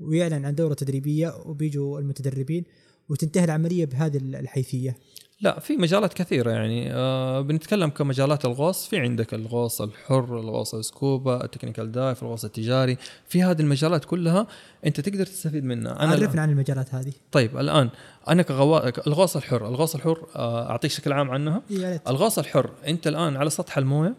ويعلن 0.02 0.46
عن 0.46 0.56
دورة 0.56 0.74
تدريبية 0.74 1.34
وبيجوا 1.46 2.00
المتدربين 2.00 2.64
وتنتهي 3.10 3.44
العملية 3.44 3.86
بهذه 3.86 4.18
الحيثية؟ 4.18 4.98
لا 5.42 5.60
في 5.60 5.78
مجالات 5.78 6.14
كثيرة 6.14 6.52
يعني 6.52 6.94
آه 6.94 7.42
بنتكلم 7.42 7.90
كمجالات 7.90 8.46
الغوص 8.46 8.88
في 8.88 8.98
عندك 9.00 9.34
الغوص 9.34 9.82
الحر 9.82 10.40
الغوص 10.40 10.76
ال 10.76 10.87
scuba 10.87 11.44
ال 11.44 11.49
technical 11.49 11.92
dive 11.92 12.24
الغوص 12.24 12.46
التجاري 12.46 12.98
في 13.28 13.44
هذه 13.44 13.62
المجالات 13.62 14.06
كلها 14.06 14.48
أنت 14.86 15.00
تقدر 15.00 15.26
تستفيد 15.26 15.64
منها 15.64 16.04
أنا 16.04 16.12
عرفنا 16.12 16.42
عن 16.42 16.50
المجالات 16.50 16.96
هذه. 16.96 17.14
طيب 17.32 17.58
الآن 17.58 17.90
أنا 18.30 18.42
كغوا... 18.42 19.08
الغوص 19.08 19.36
الحر 19.36 19.68
الغوص 19.68 19.96
الحر 19.96 20.28
آه 20.36 20.70
أعطيك 20.70 20.92
شكل 20.92 21.14
عام 21.14 21.32
عنها. 21.32 21.62
الغوص 22.08 22.40
الحر 22.40 22.72
أنت 22.88 23.08
الآن 23.08 23.36
على 23.38 23.50
سطح 23.50 23.78
الموية 23.78 24.16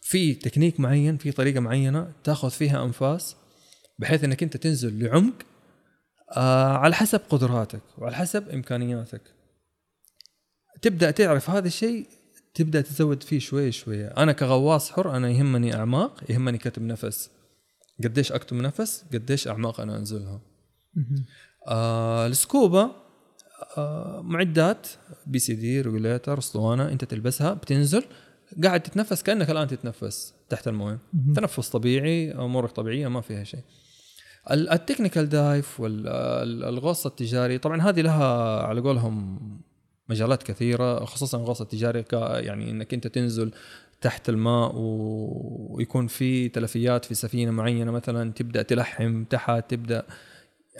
في 0.00 0.34
تكنيك 0.34 0.80
معين 0.80 1.16
في 1.16 1.32
طريقة 1.32 1.60
معينة 1.60 2.12
تاخذ 2.24 2.50
فيها 2.50 2.84
أنفاس 2.84 3.36
بحيث 3.98 4.24
إنك 4.24 4.42
أنت 4.42 4.56
تنزل 4.56 5.04
لعمق 5.04 5.34
آه 6.36 6.76
على 6.76 6.94
حسب 6.94 7.20
قدراتك 7.28 7.82
وعلى 7.98 8.16
حسب 8.16 8.48
إمكانياتك. 8.48 9.22
تبدأ 10.82 11.10
تعرف 11.10 11.50
هذا 11.50 11.66
الشيء 11.66 12.06
تبدأ 12.54 12.80
تزود 12.80 13.22
فيه 13.22 13.38
شوية 13.38 13.70
شوية 13.70 14.06
أنا 14.06 14.32
كغواص 14.32 14.90
حر 14.90 15.16
أنا 15.16 15.30
يهمني 15.30 15.74
أعماق 15.74 16.30
يهمني 16.30 16.58
كتم 16.58 16.86
نفس. 16.86 17.30
قديش 18.04 18.32
أكتم 18.32 18.62
نفس 18.62 19.04
قديش 19.12 19.48
أعماق 19.48 19.80
أنا 19.80 19.96
أنزلها. 19.96 20.40
آه 21.68 22.26
السكوبا 22.26 22.90
آه 23.78 24.20
معدات 24.24 24.86
BCD 25.26 25.80
regulator 25.80 26.38
أسطوانة 26.38 26.88
أنت 26.88 27.04
تلبسها 27.04 27.54
بتنزل 27.54 28.04
قاعد 28.64 28.80
تتنفس 28.80 29.22
كأنك 29.22 29.50
الآن 29.50 29.68
تتنفس 29.68 30.34
تحت 30.48 30.68
الموية. 30.68 30.98
تنفس 31.34 31.68
طبيعي 31.68 32.32
امورك 32.32 32.70
طبيعية 32.70 33.08
ما 33.08 33.20
فيها 33.20 33.44
شيء. 33.44 33.62
ال 34.50 34.58
technical 34.58 35.28
dive 35.28 35.80
والغوص 35.80 37.06
التجاري 37.06 37.58
طبعا 37.58 37.82
هذه 37.82 38.00
لها 38.00 38.62
على 38.62 38.80
قولهم 38.80 39.38
مجالات 40.08 40.42
كثيرة 40.42 41.04
خصوصا 41.04 41.38
الغوص 41.38 41.60
التجاري 41.60 42.04
يعني 42.12 42.70
إنك 42.70 42.94
أنت 42.94 43.06
تنزل 43.06 43.52
تحت 44.00 44.28
الماء 44.28 44.72
ويكون 44.76 46.06
في 46.06 46.48
تلفيات 46.48 47.04
في 47.04 47.14
سفينة 47.14 47.50
معينة 47.50 47.90
مثلا 47.90 48.32
تبدأ 48.32 48.62
تلحم 48.62 49.24
تحت 49.24 49.70
تبدأ. 49.70 50.02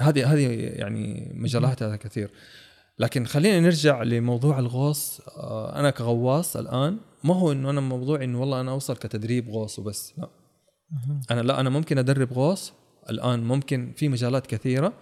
هذه 0.00 0.32
هذه 0.32 0.48
يعني 0.52 1.32
مجالاتها 1.34 1.96
كثير. 1.96 2.30
لكن 2.98 3.26
خلينا 3.26 3.60
نرجع 3.60 4.02
لموضوع 4.02 4.58
الغوص. 4.58 5.20
آه، 5.20 5.78
أنا 5.78 5.90
كغواص 5.90 6.56
الآن 6.56 6.98
ما 7.24 7.34
هو 7.34 7.52
إنه 7.52 7.70
أنا 7.70 7.80
موضوع 7.80 8.24
إنه 8.24 8.40
والله 8.40 8.60
أنا 8.60 8.70
أوصل 8.70 8.96
كتدريب 8.96 9.48
غوص 9.48 9.78
وبس 9.78 10.14
لا. 10.18 10.28
أنا 11.30 11.40
لا 11.40 11.60
أنا 11.60 11.70
ممكن 11.70 11.98
أدرب 11.98 12.32
غوص 12.32 12.72
الآن 13.10 13.44
ممكن 13.44 13.92
في 13.96 14.08
مجالات 14.08 14.46
كثيرة 14.46 14.92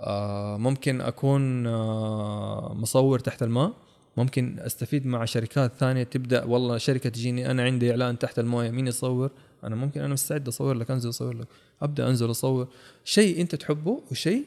آه، 0.00 0.56
ممكن 0.56 1.00
أكون 1.00 1.66
آه، 1.66 2.74
مصور 2.74 3.18
تحت 3.18 3.42
الماء 3.42 3.72
ممكن 4.16 4.58
أستفيد 4.58 5.06
مع 5.06 5.24
شركات 5.24 5.74
ثانية 5.74 6.02
تبدأ 6.02 6.44
والله 6.44 6.78
شركة 6.78 7.10
تجيني 7.10 7.50
أنا 7.50 7.62
عندي 7.62 7.90
إعلان 7.90 8.18
تحت 8.18 8.38
المويه 8.38 8.70
مين 8.70 8.86
يصور 8.86 9.30
أنا 9.64 9.76
ممكن 9.76 10.00
أنا 10.00 10.12
مستعد 10.12 10.48
أصور 10.48 10.74
لك 10.74 10.90
أنزل 10.90 11.08
أصور 11.08 11.36
لك 11.36 11.48
أبدأ 11.82 12.08
أنزل 12.08 12.30
أصور 12.30 12.68
شيء 13.04 13.40
أنت 13.40 13.54
تحبه 13.54 14.02
وشيء 14.10 14.44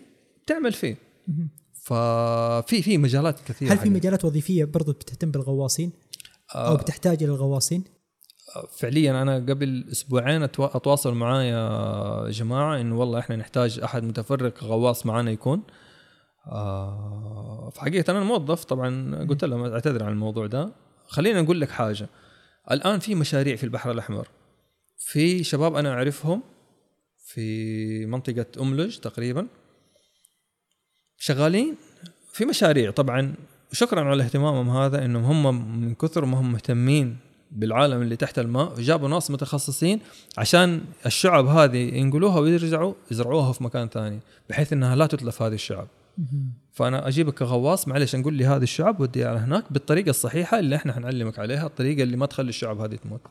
تعمل 0.48 0.74
فيه. 0.74 0.98
ففي 1.74 2.82
في 2.82 2.98
مجالات 2.98 3.40
كثيرة 3.40 3.74
هل 3.74 3.78
في. 3.78 3.90
مجالات 3.90 4.26
وظيفية 4.26 4.66
برضو 4.66 4.92
بتهتم 4.92 5.32
بالغواصين 5.32 5.92
أو 6.56 6.74
آه، 6.74 6.76
بتحتاج 6.76 7.24
إلى 7.24 7.32
الغواصين؟ 7.32 7.84
فعليا 8.80 9.22
أنا 9.22 9.36
قبل 9.36 9.86
أسبوعين 9.92 10.44
أتواصل 10.44 11.14
معايا 11.14 12.30
جماعة 12.30 12.82
إنه 12.82 13.00
والله 13.00 13.20
إحنا 13.20 13.36
نحتاج 13.36 13.80
أحد 13.80 14.04
متفرغ 14.04 14.52
غواص 14.64 15.06
معانا 15.06 15.32
يكون. 15.32 15.64
آه 16.48 17.70
فحقيقة 17.76 18.12
أنا 18.12 18.24
موظف 18.24 18.64
طبعا 18.64 19.16
قلت 19.30 19.46
لهم 19.46 19.66
أعتذر 19.66 20.04
عن 20.04 20.12
الموضوع 20.12 20.48
ده. 20.48 20.72
خلينا 21.08 21.42
نقول 21.42 21.62
لك 21.62 21.70
حاجة. 21.70 22.10
الآن 22.72 23.00
في 23.00 23.16
مشاريع 23.16 23.56
في 23.56 23.64
البحر 23.64 23.92
الأحمر. 23.92 24.28
في 24.98 25.44
شباب 25.44 25.76
أنا 25.76 25.94
أعرفهم 25.94 26.44
في 27.26 28.06
منطقة 28.06 28.46
املج 28.60 28.98
تقريبا. 28.98 29.48
شغالين 31.18 31.76
في 32.34 32.46
مشاريع 32.46 32.92
طبعا. 32.92 33.34
شكرا 33.72 34.02
على 34.02 34.24
اهتمامهم 34.24 34.70
هذا 34.70 35.06
إنهم 35.06 35.46
هم 35.46 35.82
من 35.82 35.96
كثر 35.96 36.26
ما 36.26 36.40
هم 36.40 36.52
مهتمين 36.52 37.29
بالعالم 37.52 38.02
اللي 38.02 38.16
تحت 38.16 38.40
الماء 38.40 38.82
جابوا 38.82 39.10
ناس 39.10 39.32
متخصصين 39.32 40.00
عشان 40.38 40.82
الشعب 41.06 41.48
هذه 41.48 41.96
ينقلوها 41.96 42.40
ويرجعوا 42.40 42.94
يزرعوها 43.12 43.52
في 43.52 43.64
مكان 43.64 43.88
ثاني 43.88 44.20
بحيث 44.50 44.74
إنها 44.74 44.96
لا 44.96 45.08
تتلف 45.08 45.42
هذه 45.42 45.54
الشعب. 45.54 45.88
فأنا 46.74 47.08
أجيبك 47.08 47.34
كغواص 47.34 47.88
معلش 47.88 48.16
نقول 48.16 48.34
لي 48.34 48.46
هذه 48.46 48.64
الشعب 48.64 49.00
وديها 49.00 49.30
على 49.30 49.40
هناك 49.40 49.74
بالطريقة 49.74 50.10
الصحيحة 50.10 50.60
اللي 50.60 50.76
إحنا 50.76 50.94
حنعلمك 50.94 51.40
عليها 51.40 51.66
الطريقة 51.68 52.04
اللي 52.04 52.18
ما 52.18 52.26
تخلي 52.26 52.50
الشعب 52.50 52.82
هذه 52.82 52.96
تموت. 52.96 53.22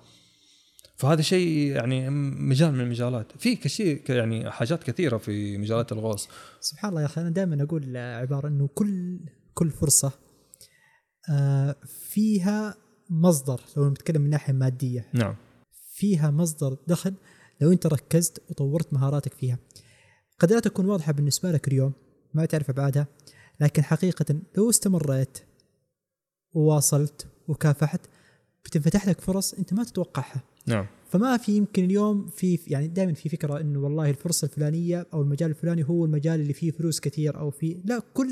فهذا 0.96 1.22
شيء 1.22 1.48
يعني 1.48 2.10
مجال 2.50 2.72
من 2.72 2.80
المجالات. 2.80 3.32
في 3.38 3.56
كشيء 3.56 4.02
يعني 4.08 4.50
حاجات 4.50 4.82
كثيرة 4.82 5.16
في 5.16 5.58
مجالات 5.58 5.92
الغوص. 5.92 6.28
سبحان 6.60 6.90
الله 6.90 7.00
يا 7.00 7.06
أخي 7.06 7.20
أنا 7.20 7.30
دائما 7.30 7.62
أقول 7.62 7.96
عبارة 7.96 8.48
إنه 8.48 8.68
كل 8.74 9.20
كل 9.54 9.70
فرصة 9.70 10.12
آه، 11.30 11.76
فيها 12.10 12.74
مصدر 13.10 13.60
لو 13.76 13.90
نتكلم 13.90 14.22
من 14.22 14.30
ناحية 14.30 14.52
مادية. 14.52 15.06
نعم. 15.14 15.34
فيها 15.92 16.30
مصدر 16.30 16.76
دخل 16.86 17.14
لو 17.60 17.72
أنت 17.72 17.86
ركزت 17.86 18.42
وطورت 18.50 18.92
مهاراتك 18.92 19.34
فيها. 19.34 19.58
قد 20.38 20.52
لا 20.52 20.60
تكون 20.60 20.86
واضحة 20.86 21.12
بالنسبة 21.12 21.52
لك 21.52 21.68
اليوم 21.68 21.92
ما 22.34 22.44
تعرف 22.44 22.70
ابعادها 22.70 23.06
لكن 23.60 23.84
حقيقة 23.84 24.40
لو 24.56 24.70
استمريت 24.70 25.38
وواصلت 26.52 27.26
وكافحت 27.48 28.00
بتنفتح 28.64 29.08
لك 29.08 29.20
فرص 29.20 29.54
أنت 29.54 29.72
ما 29.72 29.84
تتوقعها. 29.84 30.42
نعم. 30.66 30.86
فما 31.08 31.36
في 31.36 31.56
يمكن 31.56 31.84
اليوم 31.84 32.28
في 32.28 32.58
يعني 32.66 32.88
دائما 32.88 33.12
في 33.12 33.28
فكرة 33.28 33.60
إنه 33.60 33.78
والله 33.78 34.10
الفرصة 34.10 34.44
الفلانية 34.44 35.06
أو 35.14 35.22
المجال 35.22 35.50
الفلاني 35.50 35.88
هو 35.88 36.04
المجال 36.04 36.40
اللي 36.40 36.52
فيه 36.52 36.70
فلوس 36.70 37.00
كثير 37.00 37.38
أو 37.38 37.50
فيه 37.50 37.76
لا 37.84 38.02
كل 38.14 38.28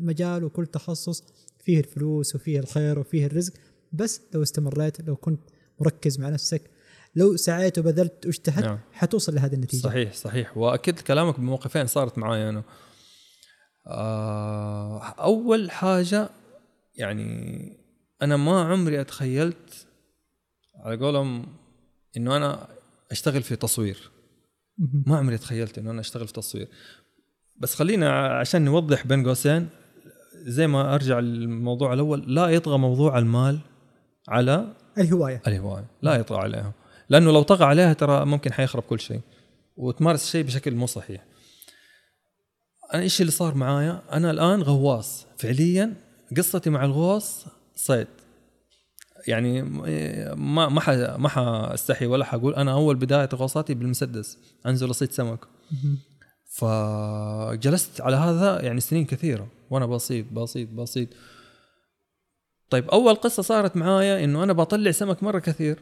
مجال 0.00 0.44
وكل 0.44 0.66
تخصص 0.66 1.24
فيه 1.64 1.80
الفلوس 1.80 2.34
وفيه 2.34 2.58
الخير 2.58 2.98
وفيه 2.98 3.26
الرزق 3.26 3.52
بس 3.92 4.20
لو 4.34 4.42
استمريت 4.42 5.00
لو 5.00 5.16
كنت 5.16 5.40
مركز 5.80 6.20
مع 6.20 6.28
نفسك 6.28 6.70
لو 7.14 7.36
سعيت 7.36 7.78
وبذلت 7.78 8.26
واجتهدت 8.26 8.64
نعم. 8.64 8.78
حتوصل 8.92 9.34
لهذه 9.34 9.54
النتيجة. 9.54 9.80
صحيح 9.80 10.12
صحيح. 10.12 10.56
واكيد 10.56 11.00
كلامك 11.00 11.40
بموقفين 11.40 11.86
صارت 11.86 12.18
معايا 12.18 12.48
أنا. 12.48 12.62
آه 13.86 15.02
أول 15.02 15.70
حاجة 15.70 16.30
يعني 16.94 17.72
أنا 18.22 18.36
ما 18.36 18.64
عمري 18.64 19.00
أتخيلت 19.00 19.86
على 20.84 20.96
قولهم 20.96 21.46
إنه 22.16 22.36
أنا 22.36 22.68
أشتغل 23.10 23.42
في 23.42 23.56
تصوير. 23.56 24.10
ما 25.06 25.16
عمري 25.16 25.38
تخيلت 25.38 25.78
إنه 25.78 25.90
أنا 25.90 26.00
أشتغل 26.00 26.26
في 26.26 26.32
تصوير. 26.32 26.68
بس 27.56 27.74
خلينا 27.74 28.38
عشان 28.38 28.62
نوضح 28.64 29.06
بين 29.06 29.26
قوسين 29.26 29.68
زي 30.34 30.66
ما 30.66 30.94
أرجع 30.94 31.18
للموضوع 31.18 31.92
الأول 31.92 32.34
لا 32.34 32.48
يطغى 32.48 32.78
موضوع 32.78 33.18
المال 33.18 33.60
على 34.28 34.66
الهواية. 34.98 35.42
الهواية. 35.46 35.84
لا 36.02 36.14
يطغى 36.14 36.38
عليها. 36.38 36.72
لأنه 37.08 37.32
لو 37.32 37.42
طغى 37.42 37.64
عليها 37.64 37.92
ترى 37.92 38.24
ممكن 38.24 38.52
حيخرب 38.52 38.82
كل 38.82 39.00
شيء. 39.00 39.20
وتمارس 39.76 40.22
الشيء 40.24 40.44
بشكل 40.44 40.74
مو 40.74 40.86
صحيح. 40.86 41.24
أنا 42.94 43.02
إيش 43.02 43.20
اللي 43.20 43.32
صار 43.32 43.54
معايا؟ 43.54 44.02
أنا 44.12 44.30
الآن 44.30 44.62
غواص. 44.62 45.26
فعليا 45.38 45.94
قصتي 46.36 46.70
مع 46.70 46.84
الغوص 46.84 47.44
صيد. 47.76 48.06
يعني 49.28 49.62
ما 49.62 50.68
ما 50.68 50.80
ح- 50.80 51.16
ما 51.18 51.28
حأستحي 51.28 52.06
ولا 52.06 52.24
حقول. 52.24 52.54
أنا 52.54 52.72
أول 52.72 52.96
بداية 52.96 53.28
غوصاتي 53.34 53.74
بالمسدس. 53.74 54.38
أنزل 54.66 54.90
أصيد 54.90 55.12
سمك. 55.12 55.38
فجلست 56.54 58.00
على 58.00 58.16
هذا 58.16 58.62
يعني 58.62 58.80
سنين 58.80 59.04
كثيرة. 59.04 59.48
وأنا 59.70 59.86
بسيط 59.86 60.26
بسيط 60.32 60.68
بسيط 60.68 61.08
طيب 62.72 62.88
أول 62.90 63.14
قصة 63.14 63.42
صارت 63.42 63.76
معايا 63.76 64.24
إنه 64.24 64.42
أنا 64.42 64.52
بطلع 64.52 64.90
سمك 64.90 65.22
مرة 65.22 65.38
كثير 65.38 65.78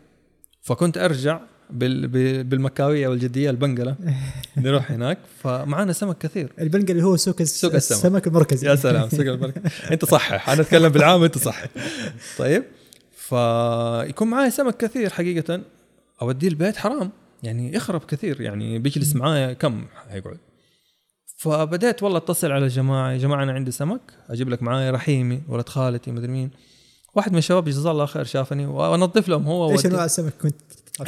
فكنت 0.62 0.98
أرجع 0.98 1.40
بال 1.70 2.08
بالمكاوية 2.44 3.08
والجدية 3.08 3.50
البنقله 3.50 3.96
نروح 4.56 4.90
هناك 4.90 5.18
فمعانا 5.42 5.92
سمك 5.92 6.18
كثير. 6.18 6.52
البنقل 6.60 6.90
اللي 6.90 7.02
هو 7.02 7.16
سوق, 7.16 7.42
سوق 7.42 7.74
السمك. 7.74 7.98
السمك 7.98 8.26
المركزي. 8.26 8.66
يا 8.66 8.74
سلام 8.74 9.08
سوق 9.08 9.20
المركز. 9.20 9.60
أنت 9.90 10.04
صحح 10.04 10.50
أنا 10.50 10.60
أتكلم 10.60 10.88
بالعام 10.88 11.22
أنت 11.22 11.38
صح 11.38 11.64
طيب 12.38 12.64
فيكون 13.12 14.28
معايا 14.28 14.50
سمك 14.50 14.76
كثير 14.76 15.10
حقيقة. 15.10 15.60
أوديه 16.22 16.48
البيت 16.48 16.76
حرام 16.76 17.10
يعني 17.42 17.74
يخرب 17.74 18.04
كثير 18.04 18.40
يعني 18.40 18.78
بيجلس 18.78 19.16
معايا 19.16 19.52
كم 19.52 19.86
حيقعد. 20.10 20.38
فبدأت 21.36 22.02
والله 22.02 22.18
أتصل 22.18 22.52
على 22.52 22.64
الجماعه 22.64 23.12
يا 23.12 23.18
جماعة 23.18 23.42
أنا 23.42 23.52
عندي 23.52 23.70
سمك 23.70 24.00
أجيب 24.30 24.48
لك 24.48 24.62
معايا 24.62 24.90
رحيمي 24.90 25.42
ولد 25.48 25.68
خالتي 25.68 26.10
مدري 26.10 26.32
مين. 26.32 26.50
واحد 27.14 27.32
من 27.32 27.38
الشباب 27.38 27.68
جزاه 27.68 27.90
الله 27.90 28.06
خير 28.06 28.24
شافني 28.24 28.66
وانظف 28.66 29.28
لهم 29.28 29.46
هو 29.46 29.70
إيش 29.70 29.86
أنواع 29.86 30.04
السمك 30.04 30.32
كنت 30.42 30.54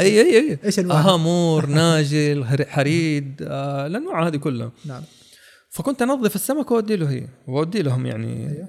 اي 0.01 0.21
اي 0.21 0.51
أي. 0.51 0.59
إيش 0.65 0.79
أنواع؟ 0.79 1.01
هامور 1.01 1.67
ناجل 1.67 2.45
حريد 2.69 3.43
آه 3.43 3.87
الأنواع 3.87 4.27
هذه 4.27 4.37
كلها. 4.37 4.73
نعم. 4.85 5.03
فكنت 5.71 6.03
انظف 6.03 6.35
السمك 6.35 6.71
وأودي 6.71 6.97
له 6.97 7.11
هي 7.11 7.29
وأودي 7.49 7.83
لهم 7.83 8.07
يعني. 8.07 8.51
أيوه. 8.51 8.69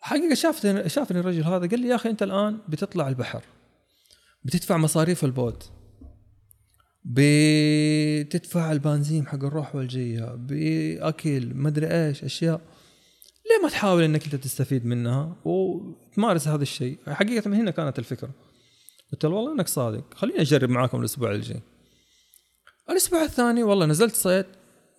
حقيقة 0.00 0.34
شافت 0.34 0.86
شافني 0.86 1.20
الرجل 1.20 1.44
هذا 1.44 1.66
قال 1.66 1.80
لي 1.80 1.88
يا 1.88 1.94
أخي 1.94 2.10
أنت 2.10 2.22
الآن 2.22 2.58
بتطلع 2.68 3.08
البحر 3.08 3.42
بتدفع 4.44 4.76
مصاريف 4.76 5.24
ال 5.24 5.33
boat 5.33 5.70
بتدفع 7.04 8.72
البنزين 8.72 9.26
حق 9.26 9.44
الروح 9.44 9.74
والجية 9.74 10.24
بأكل 10.24 11.54
مدري 11.54 11.86
إيش 11.86 12.24
أشياء. 12.24 12.60
ليه 13.48 13.62
ما 13.62 13.68
تحاول 13.68 14.02
إنك 14.02 14.24
أنت 14.24 14.34
تستفيد 14.34 14.86
منها 14.86 15.36
وتمارس 15.44 16.48
هذا 16.48 16.62
الشيء؟ 16.62 16.98
حقيقة 17.08 17.48
من 17.48 17.56
هنا 17.56 17.70
كانت 17.70 17.98
الفكرة. 17.98 18.30
قلت 19.12 19.24
له 19.24 19.30
والله 19.30 19.52
أنك 19.52 19.68
صادق. 19.68 20.14
خليني 20.14 20.40
أجرب 20.40 20.70
معاكم 20.70 21.00
الأسبوع 21.00 21.30
الجاي. 21.30 21.62
الأسبوع 22.90 23.22
الثاني 23.22 23.62
والله 23.62 23.86
نزلت 23.86 24.14
صيد 24.14 24.46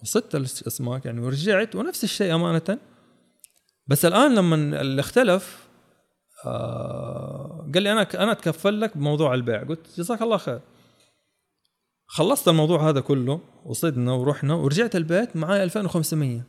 وصدت 0.04 0.36
الأسماك 0.36 1.06
يعني 1.06 1.22
ورجعت 1.22 1.76
ونفس 1.76 2.04
الشيء 2.04 2.36
أمانة. 2.36 2.78
بس 3.88 4.06
الآن 4.06 4.36
لما 4.36 4.56
اللي 4.56 5.00
اختلف 5.00 5.68
آه 6.46 7.70
قال 7.74 7.84
لي 7.84 7.92
أنا 7.92 8.08
أنا 8.24 8.32
أتكفل 8.32 8.82
لك 8.82 8.98
بموضوع 8.98 9.34
البيع. 9.34 9.64
قلت 9.64 9.88
جزاك 9.98 10.22
الله 10.22 10.38
خير. 10.38 10.62
خلصت 12.08 12.48
الموضوع 12.48 12.90
هذا 12.90 13.00
كله 13.00 13.42
وصدنا 13.66 14.14
ورحنا 14.14 14.54
ورجعت 14.54 14.96
البيت 14.96 15.36
معايا 15.36 15.64
2500 15.64 16.44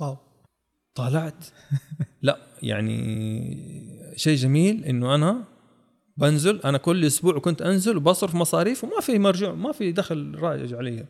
واو. 0.00 0.16
طلعت 1.08 1.44
لا 2.22 2.38
يعني 2.62 4.12
شيء 4.16 4.36
جميل 4.36 4.84
إنه 4.84 5.14
أنا 5.14 5.44
بنزل 6.16 6.60
أنا 6.64 6.78
كل 6.78 7.04
أسبوع 7.04 7.38
كنت 7.38 7.62
أنزل 7.62 7.96
وبصرف 7.96 8.34
مصاريف 8.34 8.84
وما 8.84 9.00
في 9.00 9.18
مرجوع 9.18 9.52
ما 9.54 9.72
في 9.72 9.92
دخل 9.92 10.34
راجع 10.38 10.78
علي. 10.78 11.04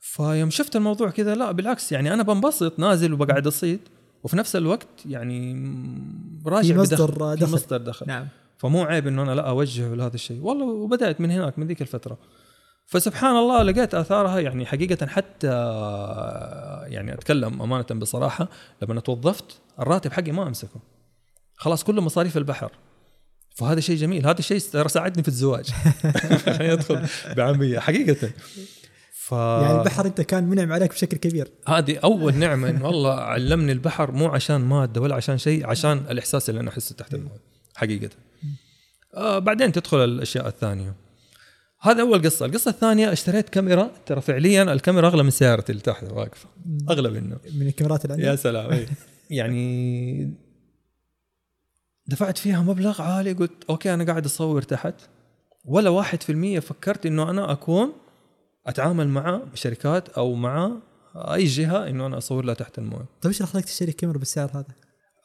فيوم 0.00 0.50
شفت 0.50 0.76
الموضوع 0.76 1.10
كذا 1.10 1.34
لا 1.34 1.52
بالعكس 1.52 1.92
يعني 1.92 2.14
أنا 2.14 2.22
بنبسط 2.22 2.78
نازل 2.78 3.12
وبقعد 3.12 3.46
أصيد 3.46 3.80
وفي 4.24 4.36
نفس 4.36 4.56
الوقت 4.56 4.88
يعني 5.06 5.52
راجع 6.46 6.74
في 6.74 6.80
مصدر 6.80 7.10
بدخل- 7.10 7.36
في 7.38 7.44
دخل. 7.44 7.52
مصدر 7.54 7.76
دخل. 7.76 8.06
نعم. 8.06 8.28
فمو 8.58 8.82
عيب 8.82 9.06
إنه 9.06 9.22
أنا 9.22 9.34
لا 9.34 9.48
أوجه 9.48 9.94
لهذا 9.94 10.14
الشيء. 10.14 10.40
والله 10.40 10.64
وبدأت 10.64 11.20
من 11.20 11.30
هناك 11.30 11.58
من 11.58 11.66
ذيك 11.66 11.82
الفترة. 11.82 12.18
فسبحان 12.92 13.36
الله 13.36 13.62
لقيت 13.62 13.94
آثارها 13.94 14.40
يعني 14.40 14.66
حقيقة 14.66 15.06
حتى 15.06 15.46
يعني 16.86 17.14
أتكلم 17.14 17.62
أمانة 17.62 17.86
بصراحة 17.92 18.48
لما 18.82 19.00
توظفت 19.00 19.60
الراتب 19.80 20.12
حقي 20.12 20.32
ما 20.32 20.48
أمسكه. 20.48 20.80
خلاص 21.56 21.84
كله 21.84 22.02
مصاريف 22.02 22.36
البحر. 22.36 22.72
فهذا 23.56 23.80
شيء 23.80 23.96
جميل 23.96 24.26
هذا 24.26 24.38
الشيء 24.38 24.58
ترى 24.58 24.88
ساعدني 24.88 25.22
في 25.22 25.28
الزواج. 25.28 25.70
عشان 26.46 26.66
يدخل 26.66 27.06
بعمية 27.36 27.78
حقيقة. 27.78 28.30
ف 29.12 29.32
يعني 29.32 29.78
البحر 29.78 30.06
أنت 30.06 30.20
كان 30.20 30.44
منعم 30.44 30.72
عليك 30.72 30.90
بشكل 30.90 31.16
كبير. 31.16 31.48
هذه 31.68 31.98
أول 31.98 32.34
نعمة 32.34 32.70
انه 32.70 32.86
والله 32.86 33.14
علمني 33.14 33.72
البحر 33.72 34.12
مو 34.12 34.26
عشان 34.26 34.60
مادة 34.60 35.00
ولا 35.00 35.14
عشان 35.14 35.38
شيء 35.38 35.66
عشان 35.66 36.04
الإحساس 36.10 36.50
اللي 36.50 36.60
أنا 36.60 36.70
أحسه 36.70 36.94
تحت 36.94 37.14
المويه 37.14 37.40
حقيقة. 37.74 38.10
آه 39.14 39.38
بعدين 39.38 39.72
تدخل 39.72 40.04
الأشياء 40.04 40.48
الثانية. 40.48 41.01
هذا 41.82 42.02
أول 42.02 42.22
قصة. 42.22 42.46
القصة 42.46 42.70
الثانية 42.70 43.12
اشتريت 43.12 43.48
كاميرا. 43.48 43.90
ترى 44.06 44.20
فعليا 44.20 44.62
الكاميرا 44.62 45.08
أغلى 45.08 45.22
من 45.22 45.30
سيارتي 45.30 45.72
اللي 45.72 45.82
تحت 45.82 46.04
واقفه 46.04 46.48
أغلى 46.90 47.10
منه. 47.10 47.36
من 47.54 47.66
الكاميرات 47.66 48.04
اللي 48.04 48.22
يا 48.22 48.28
عندك 48.28 48.42
سلام. 48.42 48.72
إيه. 48.72 48.88
يعني 49.30 50.34
دفعت 52.06 52.38
فيها 52.38 52.62
مبلغ 52.62 53.02
عالي. 53.02 53.32
قلت 53.32 53.64
أوكي 53.70 53.94
أنا 53.94 54.04
قاعد 54.04 54.24
أصور 54.24 54.62
تحت. 54.62 54.94
ولا 55.64 55.90
واحد 55.90 56.22
في 56.22 56.32
المية 56.32 56.60
فكرت 56.60 57.06
إنه 57.06 57.30
أنا 57.30 57.52
أكون 57.52 57.92
أتعامل 58.66 59.08
مع 59.08 59.40
شركات 59.54 60.08
أو 60.08 60.34
مع 60.34 60.72
أي 61.16 61.44
جهة 61.44 61.88
إنه 61.88 62.06
أنا 62.06 62.18
أصور 62.18 62.44
لها 62.44 62.54
تحت 62.54 62.78
الموية. 62.78 63.06
طيب 63.20 63.26
إيش 63.26 63.40
اللي 63.40 63.52
خلاك 63.52 63.64
تشتري 63.64 63.92
كاميرا 63.92 64.18
بالسعر 64.18 64.50
هذا؟ 64.54 64.74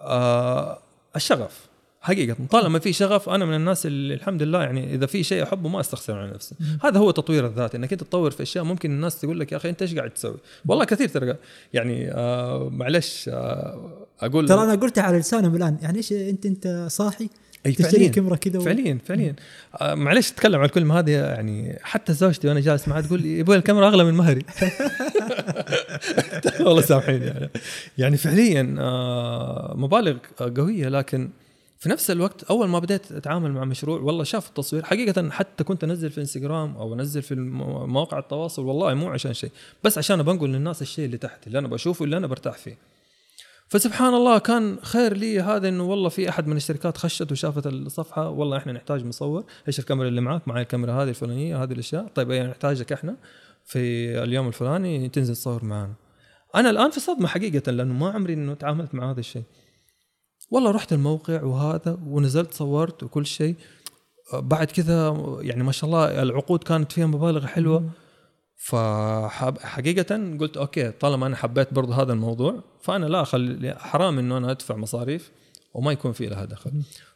آه 0.02 0.80
الشغف. 1.16 1.70
حقيقة 2.02 2.36
طالما 2.52 2.80
في 2.80 2.94
شغف 2.94 3.30
أنا 3.30 3.46
من 3.46 3.54
الناس 3.54 3.86
اللي 3.86 4.14
الحمد 4.14 4.44
لله 4.44 4.64
يعني 4.64 4.94
إذا 4.94 5.06
في 5.06 5.24
شيء 5.24 5.44
أحبه 5.44 5.70
ما 5.70 5.80
أستخسر 5.80 6.18
على 6.18 6.32
نفسي. 6.32 6.56
هذا 6.84 7.00
هو 7.00 7.12
تطوير 7.12 7.46
الذات 7.46 7.76
إنك 7.76 7.92
أنت 7.92 8.04
تطور 8.04 8.32
في 8.32 8.44
أشياء 8.44 8.64
ممكن 8.64 8.92
الناس 8.92 9.22
تقول 9.22 9.40
لك 9.40 9.52
يا 9.52 9.58
أخي 9.58 9.70
أنت 9.70 9.82
إيش 9.82 9.96
قاعد 9.96 10.10
تسوي؟ 10.10 10.38
والله 10.66 10.86
كثير 10.86 11.08
ترى 11.08 11.36
يعني 11.74 12.12
آه 12.12 12.70
معلش 12.70 13.30
آه 13.34 14.08
أقول 14.22 14.48
ترى 14.48 14.64
أنا 14.64 14.76
قلتها 14.76 15.02
على 15.02 15.18
لسانهم 15.18 15.56
الآن 15.56 15.78
يعني 15.82 15.98
إيش 15.98 16.12
أنت 16.14 16.46
أنت 16.46 16.86
صاحي؟ 16.90 17.30
تشتري 17.64 17.92
فعلياً. 17.92 18.08
كاميرا 18.08 18.36
كذا 18.36 18.60
و... 18.60 18.62
فعليا 18.62 19.00
فعليا. 19.06 19.36
آه 19.82 19.96
معلش 19.96 20.32
أتكلم 20.32 20.56
على 20.56 20.66
الكلمة 20.66 21.00
هذه 21.00 21.12
يعني 21.12 21.80
حتى 21.84 22.14
زوجتي 22.14 22.48
وأنا 22.48 22.60
جالس 22.60 22.88
معها 22.88 23.02
تقول 23.02 23.22
لي 23.22 23.42
الكاميرا 23.42 23.88
أغلى 23.88 24.04
من 24.04 24.14
مهري. 24.14 24.46
والله 26.66 26.82
سامحيني 26.82 27.26
يعني. 27.26 27.50
يعني 27.98 28.18
فعليا 28.18 28.76
آه 28.80 29.74
مبالغ 29.78 30.18
قوية 30.58 30.90
لكن 30.90 31.30
في 31.80 31.90
نفس 31.90 32.12
الوقت 32.12 32.44
أول 32.44 32.68
ما 32.68 32.80
بديت 32.80 33.12
أتعامل 33.12 33.52
مع 33.52 33.66
مشروع 33.66 34.00
والله 34.00 34.24
شاف 34.24 34.50
التصوير. 34.50 34.84
حقيقة 34.84 35.30
حتى 35.30 35.64
كنت 35.64 35.84
أنزل 35.84 36.10
في 36.10 36.22
انستغرام 36.22 36.78
أو 36.78 36.94
أنزل 36.94 37.22
في 37.22 37.36
مواقع 37.36 38.20
التواصل 38.20 38.66
والله 38.66 38.94
مو 38.94 39.10
عشان 39.10 39.34
شيء 39.34 39.52
بس 39.84 39.98
عشان 39.98 40.24
بنقل 40.24 40.50
للناس 40.50 40.82
الشيء 40.82 41.06
اللي 41.06 41.18
تحت 41.18 41.48
اللي 41.48 41.60
أنا 41.60 41.68
بشوفه 41.68 42.06
اللي 42.06 42.18
أنا 42.18 42.28
برتاح 42.28 42.58
فيه. 42.58 42.78
فسبحان 43.70 44.14
الله 44.14 44.38
كان 44.38 44.78
خير 44.82 45.14
لي 45.14 45.42
هذا 45.42 45.70
إنه 45.70 45.84
والله 45.84 46.10
في 46.10 46.30
أحد 46.30 46.48
من 46.48 46.58
الشركات 46.58 46.98
خشت 46.98 47.32
وشافت 47.32 47.68
الصفحة 47.68 48.30
والله 48.30 48.58
إحنا 48.58 48.74
نحتاج 48.74 49.06
مصور. 49.06 49.44
إيش 49.68 49.80
الكاميرا 49.80 50.08
اللي 50.08 50.22
معك 50.22 50.48
معي 50.48 50.62
الكاميرا 50.62 51.04
هذه 51.04 51.10
الفلانية 51.10 51.64
هذه 51.64 51.72
الأشياء. 51.72 52.08
طيب 52.16 52.32
يعني 52.32 52.50
نحتاجك 52.50 52.94
إحنا 52.94 53.16
في 53.66 53.80
اليوم 54.24 54.48
الفلاني 54.48 55.10
تنزل 55.10 55.36
تصور 55.36 55.66
معنا. 55.66 55.94
أنا 56.56 56.70
الآن 56.70 56.92
في 56.92 57.00
صدمة 57.00 57.28
حقيقة 57.28 57.72
لأنه 57.72 57.94
ما 57.94 58.10
عمري 58.10 58.34
إنه 58.34 58.54
تعاملت 58.54 58.96
مع 58.96 59.12
هذا 59.12 59.20
الشيء. 59.20 59.44
والله 60.52 60.72
رحت 60.72 60.94
الموقع 60.94 61.44
وهذا 61.44 61.98
ونزلت 62.08 62.54
صورت 62.54 63.04
وكل 63.04 63.26
شيء. 63.26 63.56
بعد 64.34 64.68
كذا 64.68 65.18
يعني 65.42 65.64
ما 65.64 65.72
شاء 65.72 65.86
الله 65.90 66.22
العقود 66.22 66.64
كانت 66.64 66.92
فيها 66.92 67.06
مبالغ 67.06 67.46
حلوة. 67.46 67.90
فحقيقة 68.58 70.38
قلت 70.40 70.58
أوكي 70.58 70.92
طالما 70.92 71.28
أنا 71.28 71.36
حبيت 71.36 71.74
برضه 71.74 72.02
هذا 72.02 72.14
الموضوع 72.14 72.64
فأنا 72.82 73.06
لا 73.06 73.22
أخلي 73.22 73.76
حرام 73.80 74.20
إنه 74.20 74.38
أنا 74.38 74.52
أدفع 74.52 74.76
مصاريف 74.76 75.32
وما 75.74 75.92
يكون 75.92 76.12
في 76.12 76.26
لها 76.26 76.46
دخل. 76.46 76.72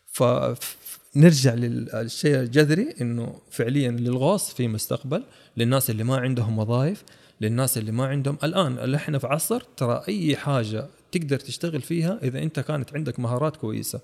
فنرجع 0.06 1.54
للشيء 1.54 2.36
الجذري 2.36 2.96
إنه 3.02 3.36
فعليا 3.52 3.92
للغوص 3.92 4.54
في 4.54 4.68
مستقبل 4.68 5.24
للناس 5.58 5.90
اللي 5.90 6.04
ما 6.04 6.18
عندهم 6.18 6.60
وظائف 6.60 7.04
للناس 7.42 7.78
اللي 7.78 7.92
ما 7.92 8.06
عندهم. 8.06 8.38
الآن 8.44 8.78
اللي 8.80 8.98
إحنا 8.98 9.18
في 9.20 9.28
عصر 9.28 9.62
ترى 9.78 10.04
أي 10.08 10.36
حاجة 10.36 10.88
تقدر 11.12 11.40
تشتغل 11.40 11.82
فيها 11.82 12.20
إذا 12.24 12.40
أنت 12.40 12.60
كانت 12.60 12.96
عندك 12.96 13.20
مهارات 13.20 13.58
كويسة. 13.58 14.02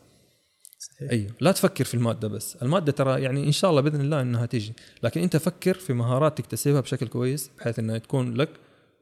صحيح. 0.80 1.12
أيوه. 1.12 1.32
لا 1.41 1.52
تفكر 1.52 1.84
في 1.84 1.93
المادة 1.93 2.28
بس. 2.28 2.56
المادة 2.56 2.91
ترى 2.91 3.22
يعني 3.22 3.48
إن 3.48 3.52
شاء 3.52 3.70
الله 3.72 3.82
بإذن 3.82 4.02
الله 4.02 4.22
إنها 4.22 4.46
تيجي 4.46 4.74
لكن 5.04 5.22
أنت 5.22 5.38
فكر 5.38 5.74
في 5.74 5.93
مهارات 5.93 6.38
تكتسبها 6.38 6.82
بشكل 6.82 7.08
كويس 7.08 7.52
بحيث 7.58 7.80
إنها 7.80 7.98
تكون 7.98 8.34
لك 8.34 8.50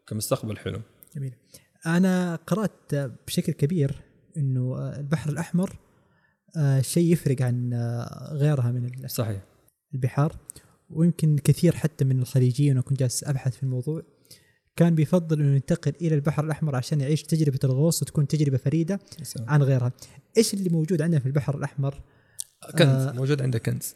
كمستقبل 0.07 0.57
حلو. 0.57 0.81
جميل. 1.15 1.33
أنا 1.85 2.35
قرأت 2.47 2.95
بشكل 3.27 3.53
كبير 3.53 4.01
إنه 4.37 4.93
البحر 4.99 5.29
الأحمر 5.29 5.75
آه، 6.57 6.81
شيء 6.81 7.11
يفرق 7.11 7.41
عن 7.41 7.73
آه، 7.73 8.29
غيرها 8.33 8.71
من 8.71 9.07
صحيح. 9.07 9.41
البحار. 9.93 10.35
ويمكن 10.89 11.37
كثير 11.37 11.75
حتى 11.75 12.05
من 12.05 12.19
الخليجيين 12.19 12.69
وأنا 12.69 12.81
كنت 12.81 12.99
جالس 12.99 13.23
أبحث 13.23 13.55
في 13.55 13.63
الموضوع 13.63 14.01
كان 14.75 14.95
بيفضل 14.95 15.41
إنه 15.41 15.55
ينتقل 15.55 15.93
إلى 16.01 16.15
البحر 16.15 16.43
الأحمر 16.43 16.75
عشان 16.75 17.01
يعيش 17.01 17.23
تجربة 17.23 17.59
الغوص 17.63 18.01
وتكون 18.01 18.27
تجربة 18.27 18.57
فريدة 18.57 18.99
عن 19.47 19.63
غيرها. 19.63 19.91
إيش 20.37 20.53
اللي 20.53 20.69
موجود 20.69 21.01
عندنا 21.01 21.19
في 21.19 21.25
البحر 21.25 21.57
الأحمر؟ 21.57 22.01
كنز 22.77 22.89
آه. 22.89 23.11
موجود 23.11 23.41
عندك 23.41 23.69
كنز. 23.69 23.95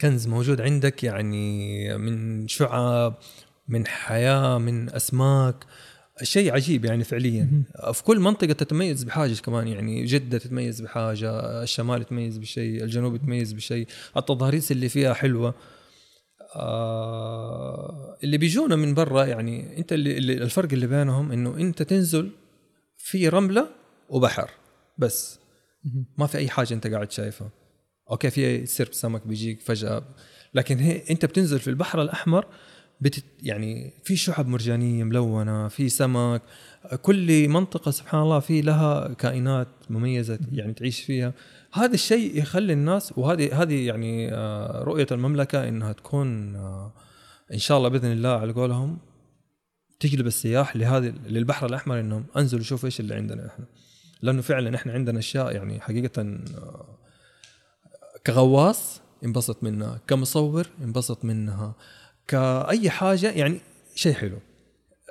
كنز 0.00 0.26
موجود 0.26 0.60
عندك 0.60 1.04
يعني 1.04 1.98
من 1.98 2.48
شعاب 2.48 3.14
من 3.68 3.86
حياة 3.86 4.58
من 4.58 4.90
أسماك. 4.90 5.64
شيء 6.22 6.52
عجيب 6.52 6.84
يعني 6.84 7.04
فعليا. 7.04 7.62
في 7.92 8.02
كل 8.02 8.20
منطقة 8.20 8.52
تتميز 8.52 9.04
بحاجة 9.04 9.34
كمان 9.34 9.68
يعني. 9.68 10.04
جدة 10.04 10.38
تتميز 10.38 10.80
بحاجة 10.80 11.62
الشمال 11.62 12.00
يتميز 12.00 12.38
بشيء 12.38 12.84
الجنوب 12.84 13.14
يتميز 13.14 13.52
بشيء. 13.52 13.86
التضاريس 14.16 14.72
اللي 14.72 14.88
فيها 14.88 15.14
حلوة. 15.14 15.54
آه 16.54 18.18
اللي 18.24 18.38
بيجونا 18.38 18.76
من 18.76 18.94
برا 18.94 19.24
يعني 19.24 19.78
انت 19.78 19.92
اللي, 19.92 20.18
اللي 20.18 20.32
الفرق 20.32 20.72
اللي 20.72 20.86
بينهم 20.86 21.32
انه 21.32 21.56
انت 21.56 21.82
تنزل 21.82 22.30
في 22.96 23.28
رملة 23.28 23.68
وبحر 24.08 24.50
بس. 24.98 25.38
ما 26.18 26.26
في 26.26 26.38
أي 26.38 26.48
حاجة 26.48 26.74
انت 26.74 26.86
قاعد 26.86 27.10
شايفها. 27.12 27.50
أوكي 28.10 28.30
في 28.30 28.66
سرب 28.66 28.92
سمك 28.92 29.26
بيجيك 29.26 29.60
فجأة. 29.62 30.02
لكن 30.54 30.78
هي 30.78 31.02
انت 31.10 31.24
بتنزل 31.24 31.58
في 31.58 31.70
البحر 31.70 32.02
الأحمر 32.02 32.46
بتت 33.00 33.24
يعني 33.42 33.92
في 34.04 34.16
شعب 34.16 34.48
مرجانية 34.48 35.04
ملونة 35.04 35.68
في 35.68 35.88
سمك. 35.88 36.42
كل 37.02 37.48
منطقة 37.48 37.90
سبحان 37.90 38.22
الله 38.22 38.40
في 38.40 38.60
لها 38.60 39.14
كائنات 39.14 39.68
مميزة 39.90 40.38
يعني 40.52 40.72
تعيش 40.72 41.00
فيها. 41.00 41.32
هذا 41.76 41.94
الشيء 41.94 42.38
يخلي 42.38 42.72
الناس 42.72 43.12
وهذه 43.18 43.62
هذه 43.62 43.86
يعني 43.86 44.34
آه، 44.34 44.82
رؤية 44.82 45.06
المملكة 45.12 45.68
إنها 45.68 45.92
تكون 45.92 46.56
آه، 46.56 46.92
إن 47.52 47.58
شاء 47.58 47.78
الله 47.78 47.88
بإذن 47.88 48.12
الله 48.12 48.28
على 48.28 48.52
قولهم 48.52 48.98
تجلب 50.00 50.26
السياح 50.26 50.76
لهذه 50.76 51.14
للبحر 51.26 51.66
الأحمر 51.66 52.00
إنهم 52.00 52.26
أنزلوا 52.36 52.62
شوفوا 52.62 52.86
إيش 52.86 53.00
اللي 53.00 53.14
عندنا 53.14 53.46
إحنا. 53.46 53.64
لأنه 54.22 54.42
فعلا 54.42 54.76
إحنا 54.76 54.92
عندنا 54.92 55.18
أشياء 55.18 55.52
يعني 55.54 55.80
حقيقه 55.80 56.22
آه، 56.22 56.98
كغواص 58.26 59.00
انبسط 59.24 59.62
منها 59.62 60.00
كمصور 60.06 60.66
انبسط 60.82 61.24
منها 61.24 61.74
كأي 62.28 62.90
حاجة 62.90 63.30
يعني 63.30 63.60
شيء 63.94 64.14
حلو. 64.14 64.38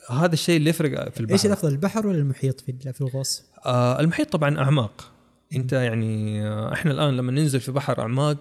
هذا 0.10 0.34
الشيء 0.34 0.58
اللي 0.58 0.70
يفرق 0.70 1.10
في 1.10 1.20
البحر. 1.20 1.34
إيش 1.34 1.46
الأفضل 1.46 1.70
البحر 1.70 2.08
ولا 2.08 2.18
المحيط 2.18 2.62
في 2.62 2.94
في 2.94 3.02
الغوص؟ 3.02 3.44
آه 3.66 4.00
المحيط 4.00 4.32
طبعا 4.32 4.60
أعماق. 4.60 5.15
انت 5.56 5.74
يعني 5.74 6.44
آه 6.48 6.74
إحنا 6.74 6.92
الآن 6.92 7.18
لما 7.18 7.32
ننزل 7.32 7.60
في 7.60 7.72
بحر 7.72 8.02
أعماق 8.02 8.38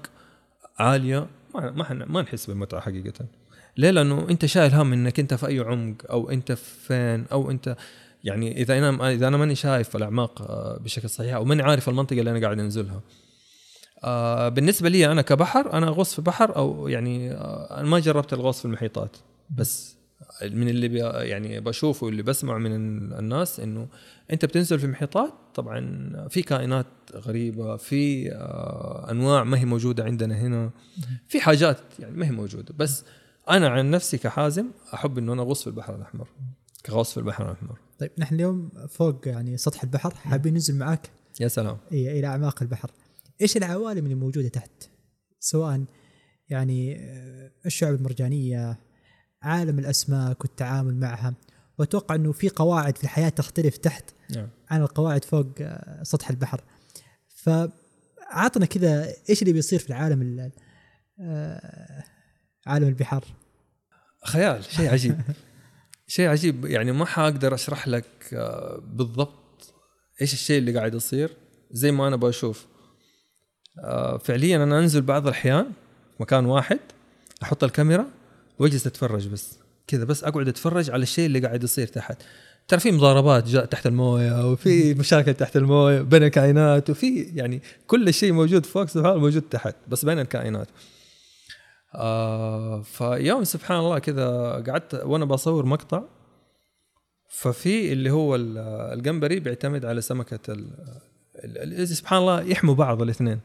عالية 0.79 1.27
ما 1.55 1.71
ما, 1.71 1.93
ما 1.93 2.23
نحس 2.23 2.47
بالمتعة 2.47 2.81
حقيقة. 2.81 3.27
ليه؟ 3.77 3.91
لأنه 3.91 4.27
انت 4.31 4.47
شايل 4.47 4.75
هم 4.75 4.93
إنك 4.93 5.21
انت 5.21 5.35
في 5.35 5.47
أي 5.47 5.59
عمق 5.61 5.95
أو 6.11 6.31
انت 6.31 6.53
فين 6.53 7.25
أو 7.33 7.51
انت 7.51 7.77
يعني 8.25 8.63
إذا 8.63 8.79
أنا 8.79 9.11
إذا 9.13 9.29
أنا 9.29 9.37
ماني 9.37 9.55
شايف 9.55 9.97
الأعماق 9.97 10.43
آه، 10.43 10.79
بشكل 10.79 11.11
صحيح 11.11 11.35
أو 11.35 11.45
ماني 11.45 11.63
عارف 11.63 11.89
المنطقة 11.89 12.19
اللي 12.19 12.31
أنا 12.31 12.41
قاعد 12.41 12.59
أنزلها. 12.59 13.01
آه 14.05 14.49
بالنسبة 14.49 14.89
لي 14.89 15.13
أنا 15.13 15.23
كبحر 15.23 15.73
أنا 15.73 15.89
اغوص 15.89 16.15
في 16.15 16.23
بحر 16.23 16.57
أو 16.57 16.89
يعني 16.89 17.33
آه 17.33 17.81
أنا 17.81 17.89
ما 17.89 17.99
جربت 17.99 18.33
الغوص 18.33 18.59
في 18.59 18.65
المحيطات. 18.65 19.17
بس 19.51 19.97
من 20.43 20.69
اللي 20.69 20.89
بي 20.89 20.99
يعني 20.99 21.61
بشوفه 21.61 22.07
واللي 22.07 22.23
بسمعه 22.23 22.59
من 22.59 22.73
الناس 23.13 23.61
إنه 23.61 23.89
أنت 24.31 24.45
بتنزل 24.45 24.79
في 24.79 24.85
المحيطات 24.87 25.33
طبعا 25.55 26.29
في 26.29 26.43
كائنات 26.43 26.87
غريبة 27.15 27.77
في 27.77 28.33
آه 28.33 29.11
أنواع 29.11 29.45
ما 29.45 29.59
هي 29.59 29.65
موجودة 29.65 30.05
عندنا 30.05 30.41
هنا. 30.41 30.71
في 31.29 31.41
حاجات 31.41 31.79
يعني 31.99 32.17
ما 32.17 32.27
هي 32.27 32.31
موجودة. 32.31 32.75
بس 32.79 33.05
أنا 33.51 33.69
عن 33.69 33.91
نفسي 33.91 34.19
كحازم 34.19 34.67
أحب 34.95 35.19
إنه 35.19 35.33
أنا 35.33 35.43
أغوص 35.43 35.63
في 35.63 35.67
البحر 35.67 35.97
الأحمر 35.97 36.29
كغوص 36.87 37.13
في 37.13 37.17
البحر 37.17 37.45
الأحمر. 37.45 37.79
طيب 37.99 38.11
نحن 38.19 38.35
اليوم 38.35 38.71
فوق 38.89 39.29
يعني 39.29 39.57
سطح 39.57 39.83
البحر 39.83 40.15
حابين 40.15 40.53
ننزل 40.53 40.77
معاك؟ 40.77 41.11
يا 41.41 41.49
سلام. 41.49 41.77
إيه 41.93 42.19
إلى 42.19 42.27
أعماق 42.27 42.63
البحر. 42.63 42.91
إيش 43.41 43.57
العوالم 43.57 44.05
اللي 44.05 44.15
موجودة 44.15 44.49
تحت؟ 44.49 44.71
سواء 45.41 45.85
يعني 46.49 46.97
آه، 46.97 47.51
الشعب 47.67 47.95
المرجانية 47.95 48.79
عالم 49.45 49.79
الأسماك 49.79 50.45
والتعامل 50.45 50.95
معها. 50.95 51.35
وأتوقع 51.79 52.15
إنه 52.15 52.33
في 52.33 52.49
قواعد 52.49 52.99
في 52.99 53.05
الحياة 53.05 53.29
تختلف 53.29 53.77
تحت 53.77 54.05
نعم. 54.35 54.49
عن 54.71 54.83
القواعد 54.83 55.25
فوق 55.25 55.47
آه، 55.61 56.03
سطح 56.03 56.31
البحر. 56.31 56.61
فعطنا 57.29 58.67
كذا 58.67 59.13
إيش 59.31 59.43
اللي 59.43 59.53
بيصير 59.53 59.79
في 59.79 59.89
العالم 59.91 60.51
آه، 61.21 62.05
عالم 62.67 62.89
البحار؟ 62.89 63.25
خيال 64.25 64.65
شيء 64.65 64.91
عجيب. 64.93 65.21
شيء 66.07 66.29
عجيب. 66.29 66.65
يعني 66.65 66.93
ما 66.93 67.05
حاقدر 67.05 67.55
أشرح 67.55 67.89
لك 67.89 68.35
بالضبط 68.83 69.75
إيش 70.21 70.33
الشيء 70.33 70.59
اللي 70.59 70.79
قاعد 70.79 70.95
يصير. 70.95 71.37
زي 71.71 71.93
ما 71.93 72.09
أنا 72.09 72.17
بشوف 72.17 72.67
آه، 73.79 74.19
فعليا 74.19 74.57
أنا 74.57 74.79
أنزل 74.79 75.03
بعض 75.03 75.27
الأحيان 75.27 75.67
مكان 76.21 76.47
واحد 76.47 76.79
أحط 77.43 77.65
الكاميرا 77.65 78.07
واجلس 78.59 78.87
أتفرج 78.87 79.29
بس 79.29 79.59
كذا 79.87 80.05
بس 80.05 80.25
أقعد 80.25 80.49
أتفرج 80.49 80.91
على 80.91 81.03
الشيء 81.03 81.27
اللي 81.27 81.39
قاعد 81.39 81.65
يصير 81.65 81.87
تحت. 81.87 82.23
ترى 82.69 82.81
في 82.81 82.93
مضاربات 82.93 83.49
تحت 83.49 83.87
الموية 83.87 84.51
وفي 84.51 84.95
مشاكل 84.95 85.35
تحت 85.35 85.57
الموية 85.57 86.01
بين 86.01 86.23
الكائنات 86.23 86.91
وفي 86.91 87.23
يعني 87.23 87.63
كل 87.87 88.15
شيء 88.15 88.33
موجود 88.33 88.67
فوق 88.67 88.85
سبحان 88.85 89.11
الله 89.11 89.21
موجود 89.21 89.43
تحت 89.43 89.75
بس 89.89 90.05
بين 90.05 90.19
الكائنات. 90.19 90.69
آه 91.95 92.83
فيوم 92.83 93.45
سبحان 93.45 93.79
الله 93.79 93.99
كذا 93.99 94.51
قعدت 94.69 94.95
وأنا 94.95 95.25
بصور 95.25 95.67
مقطع 95.67 96.03
ففي 97.29 97.93
اللي 97.93 98.11
هو 98.11 98.37
الجمبري 98.95 99.41
بيعتمد 99.41 99.85
على 99.85 100.01
سمكة 100.01 100.57
سبحان 101.85 102.19
الله 102.19 102.43
يحموا 102.43 102.75
بعض 102.75 103.03
الاثنين. 103.03 103.41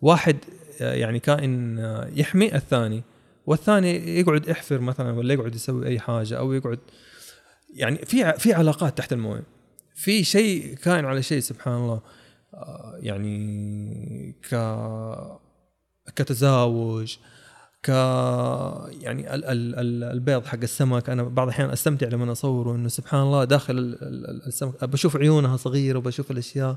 واحد 0.00 0.36
آه، 0.80 0.94
يعني 0.94 1.18
كائن 1.18 1.78
آه، 1.78 2.10
يحمي 2.14 2.54
الثاني. 2.54 3.02
والثاني 3.50 4.20
يقعد 4.20 4.48
يحفر 4.48 4.80
مثلا 4.80 5.12
ولا 5.12 5.34
يقعد 5.34 5.54
يسوي 5.54 5.86
أي 5.86 6.00
حاجة 6.00 6.38
أو 6.38 6.52
يقعد 6.52 6.78
يعني 7.74 7.96
في 7.96 8.32
في 8.32 8.52
علاقات 8.52 8.98
تحت 8.98 9.12
المويه. 9.12 9.42
في 9.94 10.24
شيء 10.24 10.74
كائن 10.74 11.04
على 11.04 11.22
شيء 11.22 11.40
سبحان 11.40 11.74
الله. 11.74 12.00
آه، 12.54 12.98
يعني 13.02 14.36
ك 14.50 14.54
كتزاوج 16.16 17.16
ك 17.82 17.88
يعني 17.88 19.34
ال 19.34 19.44
ال 19.44 19.74
ال 19.74 20.04
البيض 20.04 20.46
حق 20.46 20.58
السمك. 20.62 21.10
أنا 21.10 21.22
بعض 21.22 21.46
الأحيان 21.46 21.70
أستمتع 21.70 22.08
لما 22.08 22.32
أصوره 22.32 22.74
إنه 22.74 22.88
سبحان 22.88 23.22
الله 23.22 23.44
داخل 23.44 23.98
السمك. 24.46 24.84
بشوف 24.84 25.16
عيونها 25.16 25.56
صغيرة 25.56 25.98
وبشوف 25.98 26.30
الأشياء. 26.30 26.76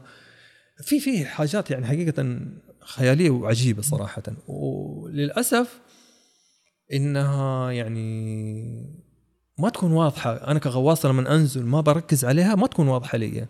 في 0.83 0.99
في 0.99 1.25
حاجات 1.25 1.71
يعني 1.71 1.86
حقيقة 1.86 2.39
خيالية 2.79 3.29
وعجيبة 3.29 3.81
صراحة. 3.81 4.23
وللأسف 4.47 5.79
إنها 6.93 7.71
يعني 7.71 9.03
ما 9.60 9.69
تكون 9.69 9.91
واضحة. 9.91 10.34
أنا 10.34 10.60
كغواصه 10.60 11.10
لما 11.10 11.36
أنزل 11.36 11.65
ما 11.65 11.82
بركز 11.82 12.25
عليها 12.25 12.56
ما 12.56 12.67
تكون 12.67 12.88
واضحة 12.88 13.17
لي. 13.17 13.47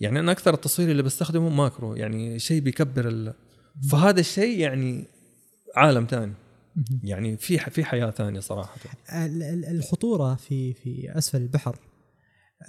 يعني 0.00 0.20
أنا 0.20 0.32
أكثر 0.32 0.54
التصوير 0.54 0.90
اللي 0.90 1.02
بستخدمه 1.02 1.48
ماكرو 1.48 1.94
يعني 1.94 2.38
شيء 2.38 2.60
بيكبر 2.60 3.08
ال... 3.08 3.34
فهذا 3.90 4.20
الشيء 4.20 4.58
يعني 4.58 5.04
عالم 5.76 6.06
ثاني 6.10 6.32
يعني 7.02 7.36
في 7.36 7.58
في 7.58 7.84
حياة 7.84 8.10
ثانية 8.10 8.40
صراحة. 8.40 8.76
الخطورة 9.70 10.34
في 10.34 10.72
في 10.74 11.18
أسفل 11.18 11.42
البحر 11.42 11.78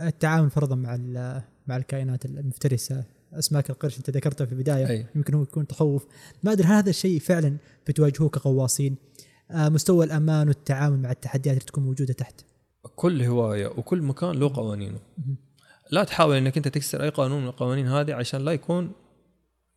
التعامل 0.01 0.49
فرضا 0.49 0.75
مع 0.75 0.97
مع 1.67 1.77
الكائنات 1.77 2.25
المفترسة. 2.25 3.03
أسماك 3.33 3.69
القرش 3.69 3.97
أنت 3.97 4.09
ذكرتها 4.09 4.45
في 4.45 4.51
البداية 4.51 4.87
أي. 4.89 5.05
يمكن 5.15 5.33
هو 5.33 5.43
يكون 5.43 5.67
تخوف. 5.67 6.05
ما 6.43 6.51
أدري 6.51 6.67
هذا 6.67 6.89
الشيء 6.89 7.19
فعلا 7.19 7.57
بتواجهوه 7.87 8.29
كغواصين؟ 8.29 8.95
مستوى 9.51 10.05
الأمان 10.05 10.47
والتعامل 10.47 10.99
مع 10.99 11.11
التحديات 11.11 11.57
اللي 11.57 11.65
تكون 11.65 11.83
موجودة 11.83 12.13
تحت. 12.13 12.41
كل 12.95 13.21
هواية 13.21 13.67
وكل 13.67 14.01
مكان 14.01 14.31
له 14.31 14.53
قوانينه. 14.53 14.99
لا 15.91 16.03
تحاول 16.03 16.35
إنك 16.35 16.57
أنت 16.57 16.67
تكسر 16.67 17.03
أي 17.03 17.09
قانون 17.09 17.41
من 17.41 17.47
القوانين 17.47 17.87
هذه 17.87 18.13
عشان 18.13 18.45
لا 18.45 18.51
يكون 18.51 18.91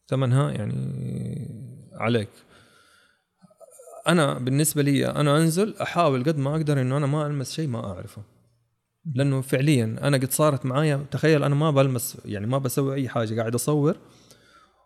ثمنها 0.09 0.51
يعني 0.51 1.91
عليك. 1.93 2.29
أنا 4.09 4.39
بالنسبة 4.39 4.83
لي 4.83 5.07
أنا 5.07 5.37
أنزل 5.37 5.77
أحاول 5.83 6.25
قد 6.25 6.39
ما 6.39 6.57
أقدر 6.57 6.81
إنه 6.81 6.97
أنا 6.97 7.07
ما 7.07 7.27
ألمس 7.27 7.53
شيء 7.53 7.69
ما 7.69 7.85
أعرفه. 7.85 8.23
لأنه 9.15 9.41
فعليا 9.41 9.85
أنا 10.03 10.17
قد 10.17 10.33
صارت 10.33 10.67
معايا 10.67 11.07
تخيل 11.11 11.45
أنا 11.45 11.55
ما 11.55 11.71
بلمس 11.71 12.19
يعني 12.25 12.47
ما 12.47 12.59
بسوي 12.59 12.95
أي 12.95 13.09
حاجة 13.09 13.41
قاعد 13.41 13.55
أصور 13.55 13.97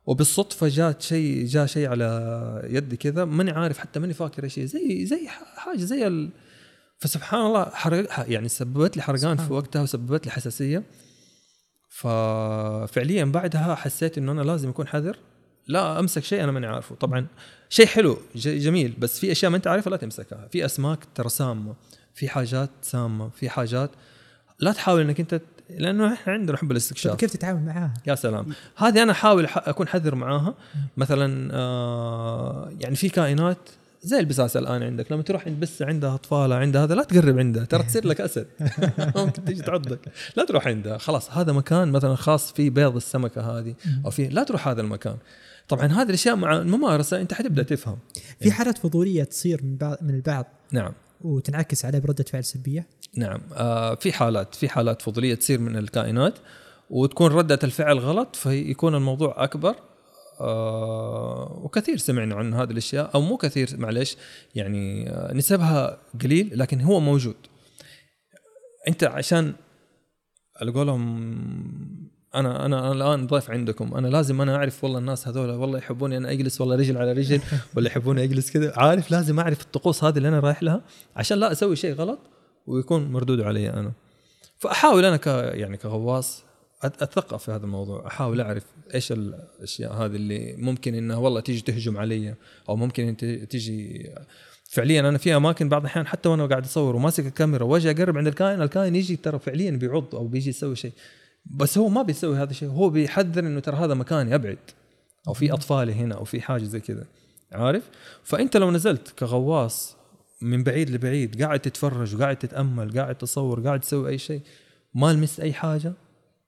وبالصدفة 0.07 0.69
جات 0.69 1.03
شيء 1.03 1.47
جاء 1.47 1.67
شيء 1.67 1.89
على 1.89 2.69
يدي 2.71 2.97
كذا 2.97 3.25
ماني 3.25 3.51
عارف 3.51 3.79
حتى 3.79 4.01
ماني 4.01 4.15
فاكر 4.15 4.45
إيش 4.45 4.61
زي 4.61 5.07
زي 5.07 5.29
حاجة 5.57 5.79
زي 5.79 6.07
ال... 6.07 6.31
فسبحان 6.99 7.41
الله 7.41 7.65
حرق 7.65 8.25
يعني 8.29 8.49
سببت 8.49 8.97
لي 8.97 9.03
حرقان 9.03 9.37
في 9.37 9.53
وقتها 9.53 9.83
وسببت 9.83 10.27
لي 10.27 10.33
حساسية. 10.33 10.83
ففعليا 11.89 13.25
بعدها 13.25 13.75
حسيت 13.75 14.19
إنه 14.19 14.33
أنا 14.33 14.43
لازم 14.43 14.69
أكون 14.69 14.87
حذر. 14.87 15.17
لا 15.67 16.01
أمسك 16.01 16.25
شيء 16.25 16.45
أنا 16.45 16.53
ماني 16.53 16.67
عارفه. 16.67 16.95
طبعا 16.95 17.27
شيء 17.69 17.87
حلو 17.87 18.19
جميل 18.35 18.95
بس 18.99 19.19
في 19.19 19.33
أشياء 19.33 19.51
ما 19.51 19.57
أنت 19.57 19.67
عارفها 19.67 19.91
لا 19.91 19.97
تمسكها. 19.97 20.49
في 20.53 20.65
أسماك 20.65 20.99
ترى 21.15 21.29
سامة 21.29 21.75
في 22.15 22.29
حاجات 22.29 22.71
سامة 22.83 23.29
في 23.29 23.49
حاجات 23.49 23.91
لا 24.59 24.73
تحاول 24.73 25.01
إنك 25.01 25.21
أنت 25.21 25.41
لأنه 25.71 26.13
إحنا 26.13 26.33
عندنا 26.33 26.57
حب 26.57 26.71
الاستكشاف. 26.71 27.17
كيف 27.17 27.33
تتعامل 27.33 27.63
معاها؟ 27.67 27.95
يا 28.07 28.15
سلام. 28.15 28.47
هذه 28.77 29.03
أنا 29.03 29.13
أحاول 29.13 29.47
أكون 29.57 29.89
حذر 29.89 30.15
معاها. 30.15 30.55
مثلا 30.97 31.55
آه 31.55 32.73
يعني 32.81 32.97
في 32.97 33.09
كائنات 33.09 33.59
زي 34.03 34.19
البساسه 34.19 34.61
الآن 34.61 34.83
عندك. 34.83 35.13
لما 35.13 35.23
تروح 35.23 35.47
عند 35.47 35.61
بس 35.61 35.83
عندها 35.83 36.15
اطفال 36.15 36.53
عندها 36.53 36.85
هذا 36.85 36.95
لا 36.95 37.03
تقرب 37.03 37.39
عندها. 37.39 37.65
ترى 37.65 37.83
تصير 37.83 38.07
لك 38.07 38.21
أسد. 38.21 38.47
ممكن 39.17 39.45
تيجي 39.45 39.63
تعضك. 39.63 40.01
لا 40.37 40.45
تروح 40.45 40.67
عندها. 40.67 40.99
خلاص 40.99 41.31
هذا 41.31 41.53
مكان 41.53 41.93
مثلا 41.93 42.15
خاص 42.15 42.53
فيه 42.53 42.71
بيض 42.71 42.97
السمكة 42.97 43.59
هذه 43.59 43.75
أو 44.05 44.11
فيه 44.11 44.29
لا 44.29 44.45
تروح 44.45 44.69
هذا 44.69 44.81
المكان. 44.81 45.17
طبعا 45.69 45.87
هذه 45.87 46.09
الأشياء 46.09 46.37
مع 46.37 46.57
الممارسة 46.57 47.21
أنت 47.21 47.35
حتبدأ 47.35 47.63
تفهم. 47.63 47.99
في 48.41 48.53
حالات 48.53 48.79
فضولية 48.79 49.25
تصير 49.25 49.61
من 49.63 49.77
بعض 49.77 49.97
من 50.03 50.15
البعض. 50.15 50.47
نعم. 50.73 50.93
وتنعكس 51.25 51.85
عليه 51.85 51.99
بردة 51.99 52.25
فعل 52.25 52.45
سلبية؟ 52.45 52.87
نعم. 53.16 53.41
آه 53.55 53.95
في 53.95 54.12
حالات 54.12 54.55
في 54.55 54.68
حالات 54.68 55.03
فضولية 55.03 55.35
تصير 55.35 55.61
من 55.61 55.77
الكائنات 55.77 56.35
وتكون 56.91 57.33
ردة 57.33 57.59
الفعل 57.64 57.99
غلط 57.99 58.37
فيكون 58.37 58.95
الموضوع 58.95 59.45
أكبر. 59.45 59.77
آه 60.41 61.61
وكثير 61.64 61.97
سمعنا 61.97 62.35
عن 62.35 62.55
هذه 62.55 62.70
الأشياء 62.70 63.11
أو 63.14 63.20
مو 63.20 63.37
كثير 63.37 63.68
معلش 63.79 64.16
يعني 64.55 65.11
آه 65.11 65.35
نسبها 65.35 65.99
قليل 66.23 66.59
لكن 66.59 66.81
هو 66.81 67.01
موجود. 67.01 67.37
أنت 68.89 69.05
عشان 69.05 69.55
على 70.61 70.73
قولهم 70.73 72.12
أنا 72.35 72.66
أنا 72.66 72.93
الآن 72.93 73.26
ضيف 73.26 73.51
عندكم. 73.51 73.95
أنا 73.95 74.09
لازم 74.09 74.41
أنا 74.41 74.57
أعرف 74.57 74.85
والله 74.85 74.99
الناس 74.99 75.28
هذول 75.28 75.51
والله 75.51 75.78
يحبوني 75.78 76.16
أنا 76.16 76.30
أجلس 76.30 76.61
والله 76.61 76.76
رجل 76.76 76.99
على 76.99 77.12
رجل 77.12 77.41
ولا 77.76 77.87
يحبوني 77.87 78.24
أجلس 78.24 78.51
كذا. 78.51 78.72
عارف 78.76 79.11
لازم 79.11 79.41
أعرف 79.41 79.62
الطقوس 79.62 80.05
هذه 80.05 80.16
اللي 80.16 80.28
أنا 80.28 80.41
رايح 80.41 80.62
لها 80.62 80.80
عشان 81.16 81.39
لا 81.39 81.53
أسوي 81.53 81.76
شيء 81.76 81.95
غلط 81.95 82.18
ويكون 82.66 83.12
مردود 83.12 83.41
علي 83.41 83.70
أنا. 83.70 83.93
فأحاول 84.59 85.05
أنا 85.05 85.16
ك 85.16 85.26
يعني 85.26 85.76
كغواص 85.76 86.45
أتثقف 86.83 87.45
في 87.45 87.51
هذا 87.51 87.64
الموضوع. 87.64 88.07
أحاول 88.07 88.41
أعرف 88.41 88.64
إيش 88.95 89.12
الأشياء 89.12 89.93
هذه 89.93 90.16
اللي 90.16 90.55
ممكن 90.59 90.95
إنها 90.95 91.16
والله 91.16 91.41
تيجي 91.41 91.61
تهجم 91.61 91.97
علي 91.97 92.35
أو 92.68 92.76
ممكن 92.76 93.09
انت 93.09 93.24
تيجي 93.24 94.11
فعليا 94.64 95.01
أنا 95.01 95.18
في 95.18 95.37
أماكن 95.37 95.68
بعض 95.68 95.80
الأحيان 95.80 96.07
حتى 96.07 96.28
وأنا 96.28 96.47
قاعد 96.47 96.64
أصور 96.64 96.97
وماسك 96.97 97.26
الكاميرا 97.26 97.64
وأجي 97.64 97.91
أقرب 97.91 98.18
عند 98.18 98.26
الكائن 98.26 98.62
الكائن 98.62 98.97
يجي 98.97 99.16
ترى 99.16 99.39
فعليا 99.39 99.70
بيعض 99.70 100.14
أو 100.14 100.26
بيجي 100.26 100.51
يسوي 100.51 100.76
شيء. 100.76 100.93
بس 101.45 101.78
هو 101.78 101.88
ما 101.88 102.03
بيسوي 102.03 102.36
هذا 102.36 102.51
الشيء. 102.51 102.68
هو 102.68 102.90
بيحذر 102.90 103.47
إنه 103.47 103.61
ترى 103.61 103.76
هذا 103.76 103.95
مكاني 103.95 104.34
ابعد 104.34 104.59
أو 105.28 105.32
في 105.32 105.53
اطفالي 105.53 105.95
هنا 105.95 106.14
أو 106.14 106.24
في 106.24 106.40
حاجة 106.40 106.64
زي 106.64 106.80
كذا. 106.80 107.05
عارف؟ 107.53 107.90
فأنت 108.22 108.57
لو 108.57 108.70
نزلت 108.70 109.09
كغواص 109.18 109.97
من 110.43 110.62
بعيد 110.62 110.90
لبعيد 110.90 111.43
قاعد 111.43 111.61
تتفرج 111.61 112.14
وقاعد 112.14 112.36
تتأمل 112.36 112.99
قاعد 112.99 113.14
تصور 113.14 113.61
قاعد 113.61 113.80
تسوي 113.80 114.09
أي 114.09 114.18
شيء 114.18 114.40
ما 114.95 115.12
لمست 115.12 115.40
أي 115.40 115.53
حاجة 115.53 115.93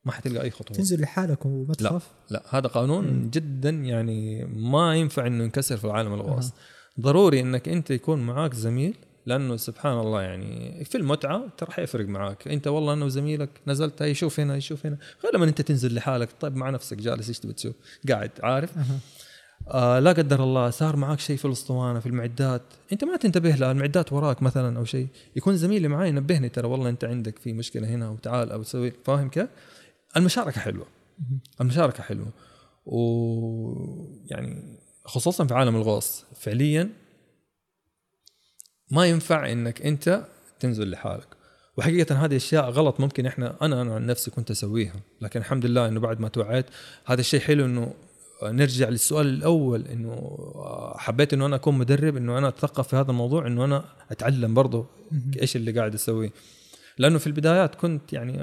ما 0.04 0.12
حتلقى 0.12 0.42
أي 0.42 0.50
خطوة. 0.50 0.76
تنزل 0.76 1.00
لحالك 1.00 1.46
وما 1.46 1.74
تخاف؟ 1.74 2.10
لا 2.30 2.36
لا 2.36 2.58
هذا 2.58 2.66
قانون 2.66 3.06
مم. 3.06 3.30
جدا 3.30 3.70
يعني 3.70 4.44
ما 4.44 4.96
ينفع 4.96 5.26
إنه 5.26 5.44
ينكسر 5.44 5.76
في 5.76 5.84
العالم 5.84 6.14
الغواص. 6.14 6.50
أه. 6.50 6.54
ضروري 7.00 7.40
إنك 7.40 7.68
أنت 7.68 7.90
يكون 7.90 8.20
معاك 8.20 8.54
زميل 8.54 8.96
لأنه 9.26 9.56
سبحان 9.56 9.98
الله 9.98 10.22
يعني 10.22 10.84
في 10.84 10.98
المتعة 10.98 11.42
ترى 11.58 11.72
حيفرق 11.72 12.06
معاك. 12.06 12.48
أنت 12.48 12.66
والله 12.66 12.92
أنا 12.92 13.04
وزميلك 13.04 13.50
نزلت 13.66 14.02
هاي 14.02 14.14
شوف 14.14 14.40
هنا 14.40 14.58
شوف 14.58 14.86
هنا. 14.86 14.98
غير 15.24 15.34
لما 15.34 15.44
أنت 15.44 15.60
تنزل 15.60 15.94
لحالك. 15.94 16.28
طيب 16.40 16.56
مع 16.56 16.70
نفسك 16.70 16.96
جالس 16.96 17.28
إيش 17.28 17.38
تبي 17.38 17.52
تسوي؟ 17.52 17.74
قاعد 18.08 18.30
عارف. 18.42 18.70
آه 19.68 19.98
لا 19.98 20.12
قدر 20.12 20.44
الله 20.44 20.70
صار 20.70 20.96
معاك 20.96 21.20
شيء 21.20 21.36
في 21.36 21.44
الأسطوانة 21.44 22.00
في 22.00 22.06
المعدات. 22.06 22.62
أنت 22.92 23.04
ما 23.04 23.16
تنتبه 23.16 23.50
لها 23.50 23.72
المعدات 23.72 24.12
وراك 24.12 24.42
مثلا 24.42 24.78
أو 24.78 24.84
شيء. 24.84 25.06
يكون 25.36 25.56
زميلي 25.56 25.88
معي 25.88 26.08
ينبهني 26.08 26.48
ترى 26.48 26.68
والله 26.68 26.88
أنت 26.88 27.04
عندك 27.04 27.38
في 27.38 27.52
مشكلة 27.52 27.88
هنا 27.88 28.08
وتعال 28.08 28.52
أو 28.52 28.62
تسوي 28.62 28.92
فاهم 29.04 29.28
كيف؟ 29.28 29.48
المشاركة 30.16 30.60
حلوة. 30.60 30.86
المشاركة 31.60 32.02
حلوة. 32.02 32.28
ويعني 32.86 34.78
خصوصا 35.04 35.46
في 35.46 35.54
عالم 35.54 35.76
الغوص 35.76 36.24
فعليا 36.36 36.90
ما 38.90 39.06
ينفع 39.06 39.52
إنك 39.52 39.82
أنت 39.82 40.24
تنزل 40.60 40.90
لحالك. 40.90 41.28
وحقيقة 41.76 42.24
هذه 42.24 42.36
أشياء 42.36 42.70
غلط 42.70 43.00
ممكن 43.00 43.26
إحنا 43.26 43.56
أنا 43.62 43.82
أنا 43.82 43.94
عن 43.94 44.06
نفسي 44.06 44.30
كنت 44.30 44.50
أسويها. 44.50 44.94
لكن 45.20 45.40
الحمد 45.40 45.66
لله 45.66 45.88
إنه 45.88 46.00
بعد 46.00 46.20
ما 46.20 46.28
توعيت 46.28 46.66
هذا 47.04 47.20
الشيء 47.20 47.40
حلو 47.40 47.64
إنه 47.64 47.94
نرجع 48.42 48.88
للسؤال 48.88 49.26
الأول 49.26 49.86
إنه 49.86 50.36
حبيت 50.96 51.32
إنه 51.32 51.46
أنا 51.46 51.56
أكون 51.56 51.78
مدرب 51.78 52.16
إنه 52.16 52.38
أنا 52.38 52.48
أتثقف 52.48 52.88
في 52.88 52.96
هذا 52.96 53.10
الموضوع 53.10 53.46
إنه 53.46 53.64
أنا 53.64 53.84
أتعلم 54.10 54.54
برضه 54.54 54.86
إيش 55.42 55.56
اللي 55.56 55.72
قاعد 55.72 55.94
أسويه. 55.94 56.30
لأنه 56.98 57.18
في 57.18 57.26
البدايات 57.26 57.74
كنت 57.74 58.12
يعني 58.12 58.42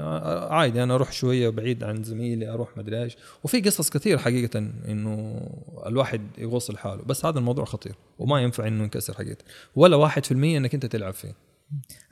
عادي 0.50 0.82
أنا 0.82 0.94
أروح 0.94 1.12
شوية 1.12 1.48
بعيد 1.48 1.84
عن 1.84 2.02
زميلي 2.02 2.48
أروح 2.48 2.76
مدري 2.76 3.02
إيش. 3.02 3.16
وفي 3.44 3.60
قصص 3.60 3.90
كثير 3.90 4.18
حقيقة 4.18 4.58
إنه 4.88 5.40
الواحد 5.86 6.20
يغوص 6.38 6.70
لحاله 6.70 7.02
بس 7.02 7.26
هذا 7.26 7.38
الموضوع 7.38 7.64
خطير 7.64 7.94
وما 8.18 8.40
ينفع 8.40 8.66
إنه 8.66 8.82
ينكسر 8.82 9.14
حقيقة. 9.14 9.44
ولا 9.76 9.96
واحد 9.96 10.24
في 10.24 10.32
المية 10.32 10.58
إنك 10.58 10.74
أنت 10.74 10.86
تلعب 10.86 11.14
فيه. 11.14 11.34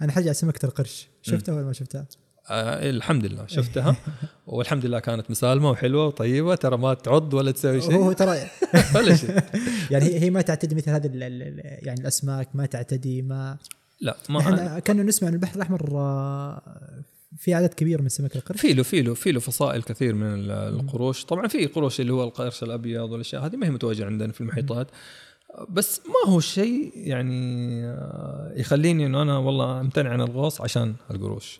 أنا 0.03 0.13
حاجة 0.13 0.33
سمكه 0.33 0.67
القرش 0.67 1.09
شفتها 1.23 1.55
ولا 1.55 1.65
ما 1.65 1.73
شفتها؟ 1.73 2.07
آه 2.51 2.91
الحمد 2.91 3.27
لله. 3.27 3.47
شفتها. 3.47 3.97
والحمد 4.47 4.87
لله 4.87 4.99
كانت 4.99 5.31
مسالمة 5.31 5.71
وحلوة 5.71 6.07
وطيبة. 6.07 6.55
ترى 6.55 6.77
ما 6.77 6.95
تعض 6.95 7.35
ولا 7.35 7.51
تسوي 7.51 7.81
شيء. 7.81 7.95
هو 7.95 8.13
ترى 8.13 8.39
ولا 8.95 9.17
شيء. 9.17 9.41
يعني 9.91 10.05
هي 10.05 10.31
ما 10.31 10.41
تعتدي 10.41 10.75
مثل 10.75 10.91
هذه 10.91 11.11
يعني 11.15 12.01
الأسماك 12.01 12.49
ما 12.55 12.67
تعتدي 12.67 13.23
ما 13.23 13.59
لا 14.01 14.17
ما 14.29 14.41
إحنا 14.41 14.79
كنا 14.79 15.03
نسمع 15.03 15.29
ان 15.29 15.35
البحر 15.35 15.57
الأحمر 15.57 15.91
آه، 15.95 17.03
في 17.37 17.55
عدد 17.55 17.75
كبير 17.75 18.03
من 18.03 18.09
سمك 18.09 18.37
القرش. 18.37 18.61
في 18.61 18.73
له 18.73 18.83
في 18.83 19.03
له 19.03 19.15
في 19.15 19.33
له 19.33 19.41
فصائل 19.41 19.83
كثير 19.83 20.15
من 20.15 20.51
القروش. 20.51 21.25
طبعا 21.25 21.49
في 21.49 21.67
قروش 21.67 22.01
اللي 22.01 22.13
هو 22.13 22.25
القرش 22.25 22.63
الأبيض 22.63 23.11
والأشياء 23.11 23.47
هذه 23.47 23.57
ما 23.57 23.67
هي 23.67 23.71
متواجدة 23.71 24.07
عندنا 24.07 24.33
في 24.33 24.41
المحيطات. 24.41 24.87
بس 25.69 26.01
ما 26.07 26.33
هو 26.33 26.41
شيء 26.41 26.93
يعني 26.95 27.85
آه، 27.87 28.53
يخليني 28.57 29.07
إنه 29.07 29.23
أنا 29.23 29.39
والله 29.39 29.81
أمتنع 29.81 30.11
عن 30.11 30.21
الغوص 30.21 30.61
عشان 30.61 30.95
القروش. 31.11 31.59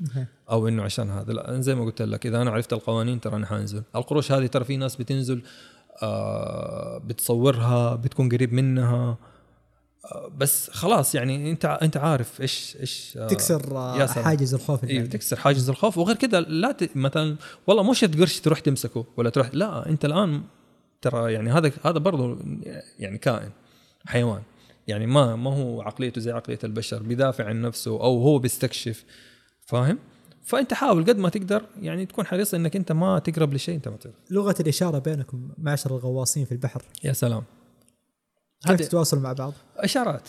أو 0.51 0.69
إنه 0.69 0.83
عشان 0.83 1.11
هذا. 1.11 1.33
لا 1.33 1.61
زي 1.61 1.75
ما 1.75 1.85
قلت 1.85 2.03
لك 2.03 2.27
إذا 2.27 2.43
أنا 2.43 2.51
عرفت 2.51 2.73
القوانين 2.73 3.21
ترى 3.21 3.37
أنا 3.37 3.47
حانزل. 3.47 3.83
القروش 3.97 4.33
هذه 4.33 4.47
ترى 4.47 4.65
في 4.65 4.77
ناس 4.77 4.97
بتنزل 4.97 5.43
آه، 6.03 6.99
بتصورها 6.99 7.95
بتكون 7.95 8.29
قريب 8.29 8.53
منها. 8.53 9.19
بس 10.37 10.71
خلاص 10.71 11.15
يعني 11.15 11.51
انت 11.51 11.65
انت 11.65 11.97
عارف 11.97 12.41
إيش 12.41 12.77
إيش 12.81 13.17
آه، 13.17 13.27
تكسر 13.27 13.97
حاجز 14.23 14.55
الخوف 14.55 14.85
أيوه 14.85 15.07
تكسر 15.07 15.37
حاجز 15.37 15.69
الخوف. 15.69 15.99
وغير 15.99 16.17
كذا 16.17 16.41
لا 16.41 16.73
ت... 16.73 16.97
مثلا 16.97 17.37
والله 17.67 17.83
مو 17.83 17.93
شرط 17.93 18.17
قرش 18.17 18.41
تروح 18.41 18.59
تمسكه 18.59 19.05
ولا 19.17 19.31
تروح 19.31 19.51
لا 19.53 19.89
انت 19.89 20.05
الآن 20.05 20.43
ترى 21.03 21.33
يعني 21.33 21.51
هذا 21.51 21.73
هذا 21.85 21.99
برضه 21.99 22.39
يعني 22.99 23.19
كائن 23.19 23.51
حيوان. 24.07 24.43
يعني 24.89 25.07
ما 25.07 25.37
ما 25.37 25.55
هو 25.55 25.83
عقليته 25.83 26.21
زي 26.21 26.33
عقلية 26.33 26.59
البشر 26.65 27.03
بيدافع 27.03 27.45
عن 27.45 27.63
نفسه 27.63 27.91
أو 27.91 28.23
هو 28.23 28.39
بيستكشف 28.39 29.05
فاهم؟ 29.67 29.99
فأنت 30.43 30.75
حاول 30.75 31.05
قد 31.05 31.19
ما 31.19 31.29
تقدر 31.29 31.63
يعني 31.81 32.07
تكون 32.07 32.27
حريص 32.27 32.55
إنك 32.55 32.77
أنت 32.77 32.93
ما 32.93 33.19
تقرب 33.19 33.55
لشيء 33.55 33.75
أنت 33.75 33.89
ما 33.89 33.97
تعرف 33.97 34.15
لغة 34.31 34.55
الإشارة 34.61 34.99
بينكم 34.99 35.49
معشر 35.59 35.91
الغواصين 35.91 36.45
في 36.45 36.53
البحر. 36.53 36.83
يا 37.05 37.13
سلام. 37.13 37.43
كيف 38.67 38.81
تتواصلوا 38.81 39.23
مع 39.23 39.33
بعض؟ 39.33 39.53
إشارات. 39.77 40.29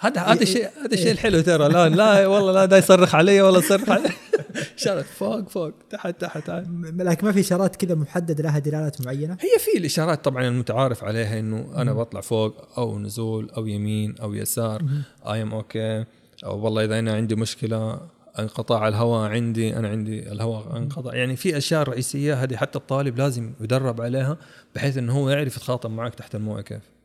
هذا 0.00 0.20
هذا 0.20 0.42
الشيء 0.42 0.68
هذا 0.84 0.94
الشيء 0.94 1.12
الحلو 1.12 1.40
ترى. 1.40 1.68
لا 1.68 1.88
لا 1.88 2.26
والله 2.26 2.52
لا 2.52 2.64
دا 2.64 2.78
يصرخ 2.78 3.14
علي 3.14 3.42
ولا 3.42 3.58
يصرخ 3.58 3.90
علي. 3.90 4.08
إشارات 4.78 5.04
فوق 5.04 5.48
فوق 5.48 5.72
تحت 5.90 6.20
تحت. 6.20 6.50
لكن 6.96 7.26
ما 7.26 7.32
في 7.32 7.40
إشارات 7.40 7.76
كذا 7.76 7.94
محددة 7.94 8.44
لها 8.44 8.58
دلالات 8.58 9.06
معينة؟ 9.06 9.32
هي 9.40 9.58
في 9.58 9.78
الإشارات 9.78 10.24
طبعا 10.24 10.48
المتعارف 10.48 11.04
عليها 11.04 11.38
إنه 11.38 11.72
أنا 11.76 11.92
بطلع 11.92 12.20
فوق 12.20 12.78
أو 12.78 12.98
نزول 12.98 13.50
أو 13.50 13.66
يمين 13.66 14.14
أو 14.22 14.34
يسار. 14.34 14.82
I'm 15.26 15.54
okay 15.54 16.04
أو 16.44 16.64
والله 16.64 16.84
إذا 16.84 16.98
أنا 16.98 17.14
عندي 17.14 17.34
مشكلة 17.34 18.00
انقطاع 18.38 18.88
الهواء 18.88 19.30
عندي 19.30 19.76
أنا 19.76 19.88
عندي 19.88 20.32
الهواء 20.32 20.76
انقطع. 20.76 21.14
يعني 21.14 21.36
في 21.36 21.56
أشياء 21.56 21.82
رئيسية 21.82 22.42
هذه 22.42 22.56
حتى 22.56 22.78
الطالب 22.78 23.18
لازم 23.18 23.52
يدرب 23.60 24.00
عليها 24.00 24.36
بحيث 24.74 24.98
إنه 24.98 25.12
هو 25.18 25.30
يعرف 25.30 25.56
يتخاطب 25.56 25.90
معك 25.90 26.14
تحت 26.14 26.34
المويه 26.34 26.62
كيف. 26.62 26.97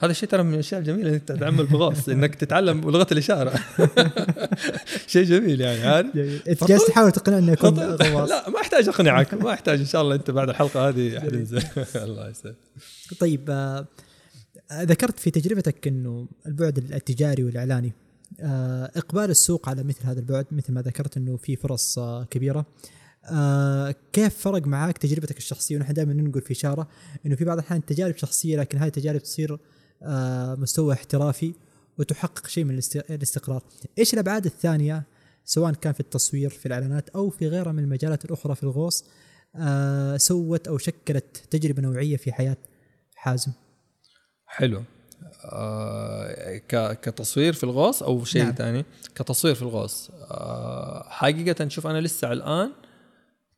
هذا 0.00 0.10
الشيء 0.10 0.28
ترى 0.28 0.42
من 0.42 0.54
الأشياء 0.54 0.80
الجميلة 0.80 1.10
إنك 1.10 1.22
تتعلم 1.22 1.66
بغوص 1.72 2.08
إنك 2.08 2.34
تتعلم 2.34 2.80
لغة 2.80 3.06
الإشارة. 3.12 3.52
شيء 5.06 5.24
جميل 5.24 5.60
يعني 5.60 5.82
عارف 5.82 6.16
أنت 6.48 6.64
جالس 6.64 6.86
تحاول 6.86 7.12
تقنعني 7.12 7.52
أكون 7.52 7.78
غواص. 7.78 8.30
لا 8.30 8.50
ما 8.50 8.60
أحتاج 8.60 8.88
أقنعك 8.88 9.34
ما 9.44 9.52
أحتاج 9.52 9.78
إن 9.78 9.86
شاء 9.86 10.02
الله 10.02 10.14
أنت 10.14 10.30
بعد 10.30 10.48
الحلقة 10.48 10.88
هذه 10.88 11.20
حتنزل 11.20 11.62
الله 11.96 12.28
يسلمك. 12.28 12.56
طيب 13.20 13.50
آه 13.50 13.86
ذكرت 14.72 15.18
في 15.18 15.30
تجربتك 15.30 15.86
إنه 15.88 16.28
البعد 16.46 16.78
التجاري 16.78 17.44
والإعلاني 17.44 17.92
آه 18.40 18.90
إقبال 18.96 19.30
السوق 19.30 19.68
على 19.68 19.82
مثل 19.82 20.04
هذا 20.04 20.20
البعد 20.20 20.46
مثل 20.52 20.72
ما 20.72 20.82
ذكرت 20.82 21.16
إنه 21.16 21.36
في 21.36 21.56
فرص 21.56 21.98
آه 21.98 22.24
كبيرة. 22.24 22.66
آه 23.24 23.94
كيف 24.12 24.38
فرق 24.38 24.66
معك 24.66 24.98
تجربتك 24.98 25.36
الشخصية؟ 25.36 25.76
ونحن 25.76 25.92
دائما 25.92 26.12
ننقل 26.12 26.40
في 26.40 26.52
إشارة 26.52 26.88
إنه 27.26 27.36
في 27.36 27.44
بعض 27.44 27.58
الأحيان 27.58 27.84
تجارب 27.84 28.16
شخصية 28.16 28.56
لكن 28.56 28.78
هذه 28.78 28.86
التجارب 28.86 29.22
تصير 29.22 29.58
مستوى 30.58 30.94
احترافي 30.94 31.52
وتحقق 31.98 32.46
شيء 32.46 32.64
من 32.64 32.80
الاستقرار. 33.10 33.62
إيش 33.98 34.14
الأبعاد 34.14 34.44
الثانية 34.44 35.04
سواء 35.44 35.72
كان 35.72 35.92
في 35.92 36.00
التصوير 36.00 36.50
في 36.50 36.66
الإعلانات 36.66 37.08
أو 37.08 37.30
في 37.30 37.48
غيرها 37.48 37.72
من 37.72 37.84
المجالات 37.84 38.24
الأخرى 38.24 38.54
في 38.54 38.62
الغوص 38.62 39.04
آه 39.56 40.16
سوت 40.16 40.68
أو 40.68 40.78
شكلت 40.78 41.36
تجربة 41.50 41.82
نوعية 41.82 42.16
في 42.16 42.32
حياة 42.32 42.56
حازم؟ 43.14 43.52
حلو 44.46 44.82
آه 45.44 46.56
كتصوير 46.94 47.52
في 47.52 47.64
الغوص 47.64 48.02
أو 48.02 48.24
شيء 48.24 48.42
نعم. 48.42 48.54
ثاني 48.54 48.84
كتصوير 49.14 49.54
في 49.54 49.62
الغوص 49.62 50.10
آه 50.30 51.06
حقيقة 51.08 51.68
شوف 51.68 51.86
أنا 51.86 52.00
لسه 52.00 52.32
الآن 52.32 52.70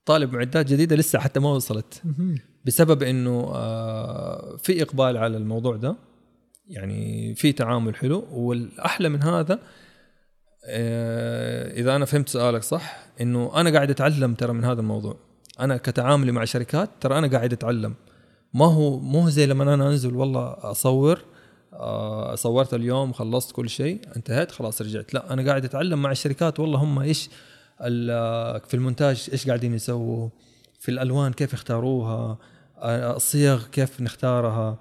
طالب 0.05 0.33
معدات 0.33 0.67
جديدة 0.67 0.97
لسه 0.97 1.19
حتى 1.19 1.41
ما 1.41 1.53
وصلت. 1.53 2.03
بسبب 2.65 3.03
إنه 3.03 3.51
آه 3.55 4.57
في 4.57 4.83
إقبال 4.83 5.17
على 5.17 5.37
الموضوع 5.37 5.77
ده 5.77 5.97
يعني 6.71 7.35
في 7.35 7.53
تعامل 7.53 7.97
حلو. 7.97 8.25
والأحلى 8.31 9.09
من 9.09 9.23
هذا 9.23 9.59
آه 10.65 11.73
إذا 11.73 11.97
أنا 11.97 12.05
فهمت 12.05 12.29
سؤالك 12.29 12.63
صح 12.63 12.97
إنه 13.21 13.53
أنا 13.61 13.71
قاعد 13.71 13.91
أتعلم 13.91 14.35
ترى 14.35 14.53
من 14.53 14.65
هذا 14.65 14.81
الموضوع. 14.81 15.17
أنا 15.61 15.77
كتعاملي 15.77 16.33
مع 16.33 16.45
شركات 16.45 16.91
ترى 17.01 17.19
أنا 17.19 17.27
قاعد 17.27 17.53
أتعلم. 17.53 17.95
ما 18.55 18.67
هو 18.67 18.99
مو 18.99 19.29
زي 19.29 19.47
لما 19.47 19.75
أنا 19.75 19.89
أنزل 19.89 20.15
والله 20.17 20.57
أصور 20.59 21.21
آه 21.73 22.35
صورت 22.35 22.75
اليوم 22.75 23.13
خلصت 23.13 23.53
كل 23.53 23.69
شيء 23.71 24.01
انتهيت 24.17 24.51
خلاص 24.51 24.83
رجعت. 24.83 25.15
لا 25.15 25.33
أنا 25.33 25.47
قاعد 25.49 25.65
أتعلم 25.65 26.03
مع 26.03 26.11
الشركات 26.11 26.61
والله 26.61 26.79
هم 26.79 26.99
إيش 26.99 27.31
ال- 27.83 28.61
في 28.69 28.75
المونتاج 28.75 29.29
إيش 29.33 29.47
قاعدين 29.47 29.75
يسووا 29.75 30.29
في 30.81 30.91
الألوان 30.91 31.33
كيف 31.33 31.53
يختاروها 31.53 32.39
آه، 32.79 33.17
الصيغ 33.17 33.67
كيف 33.67 34.01
نختارها. 34.01 34.79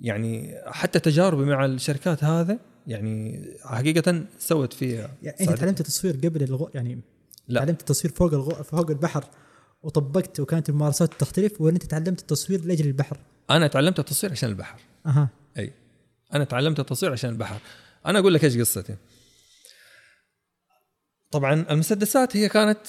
يعني 0.00 0.60
حتى 0.66 0.98
تجاربي 0.98 1.44
مع 1.44 1.64
الشركات 1.64 2.24
هذا 2.24 2.58
يعني 2.86 3.44
حقيقة 3.64 4.24
سوت 4.38 4.72
فيها 4.72 5.10
يعني 5.22 5.40
أنت. 5.40 5.50
تعلمت 5.50 5.80
التصوير 5.80 6.14
قبل 6.16 6.42
الغو 6.42 6.70
يعني 6.74 7.00
لا. 7.48 7.60
تعلمت 7.60 7.80
التصوير 7.80 8.14
فوق 8.14 8.34
الغو... 8.34 8.50
فوق 8.50 8.90
البحر 8.90 9.24
وطبقت 9.82 10.40
وكانت 10.40 10.68
الممارسات 10.68 11.14
تختلف 11.14 11.60
ولا 11.60 11.74
أنت 11.74 11.84
تعلمت 11.84 12.20
التصوير 12.20 12.64
لأجل 12.64 12.86
البحر؟ 12.86 13.16
أنا 13.50 13.66
تعلمت 13.66 13.98
التصوير 13.98 14.32
عشان 14.32 14.48
البحر. 14.48 14.80
أها. 15.06 15.28
أي. 15.58 15.72
أنا 16.34 16.44
تعلمت 16.44 16.80
التصوير 16.80 17.12
عشان 17.12 17.30
البحر. 17.30 17.60
أنا 18.06 18.18
أقول 18.18 18.34
لك 18.34 18.44
إيش 18.44 18.58
قصتي. 18.58 18.96
طبعا 21.30 21.66
المسدسات 21.70 22.36
هي 22.36 22.48
كانت 22.48 22.80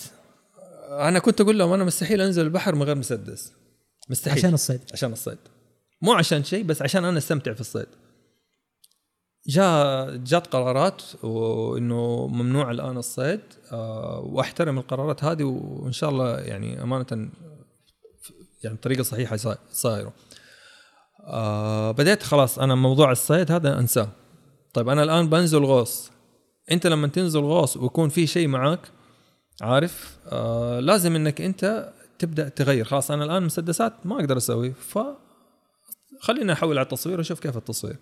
أنا 0.90 1.20
كنت 1.20 1.42
أقول 1.42 1.60
لهم 1.60 1.74
أنا 1.74 1.84
مستحيل 1.84 2.22
أنزل 2.22 2.46
البحر 2.46 2.76
من 2.76 2.84
غير 2.84 2.96
مسدس. 2.96 3.52
مستحيل. 4.10 4.38
عشان 4.38 4.54
الصيد. 4.54 4.82
عشان 4.94 5.14
الصيد. 5.14 5.38
مو 6.02 6.14
عشان 6.14 6.44
شيء 6.44 6.64
بس 6.64 6.82
عشان 6.82 7.06
أنا 7.06 7.18
أستمتع 7.18 7.54
في 7.54 7.62
الصيد. 7.62 7.88
جاء 9.48 10.16
جات 10.16 10.48
قرارات 10.48 11.02
وإنه 11.24 12.28
ممنوع 12.28 12.72
الآن 12.72 12.98
الصيد 12.98 13.40
آه، 13.72 14.20
وأحترم 14.20 14.78
القرارات 14.78 15.24
هذه 15.24 15.44
وإن 15.44 15.92
شاء 15.92 16.10
الله 16.10 16.40
يعني 16.40 16.84
أمانة 16.84 17.30
يعني 18.64 18.76
بطريقة 18.76 19.04
صحيحة 19.04 19.36
صا- 19.38 19.58
صايرة. 19.72 20.14
آه 21.28 21.92
بديت 21.92 22.24
خلاص 22.24 22.60
أنا 22.60 22.76
موضوع 22.76 23.12
الصيد 23.12 23.52
هذا 23.52 23.80
أنساه. 23.80 24.10
طيب 24.74 24.90
أنا 24.90 25.04
الآن 25.04 25.30
بنزل 25.30 25.64
غوص. 25.64 26.12
أنت 26.72 26.88
لما 26.88 27.08
تنزل 27.08 27.40
غوص 27.40 27.78
ويكون 27.78 28.10
في 28.10 28.28
شيء 28.28 28.48
معاك 28.48 28.80
عارف 29.62 30.18
آه 30.28 30.80
لازم 30.80 31.16
إنك 31.16 31.42
أنت 31.42 31.94
تبدأ 32.20 32.50
تغير. 32.50 32.86
خلاص 32.86 33.12
أنا 33.12 33.24
الآن 33.24 33.44
مسدسات 33.44 33.94
ما 34.06 34.20
أقدر 34.20 34.38
أسوي 34.38 34.72
ف 34.74 34.98
خليني 36.22 36.54
أحول 36.54 36.78
على 36.78 36.86
التصوير 36.86 37.18
وأشوف 37.18 37.40
كيف 37.40 37.58
التصوير. 37.58 37.98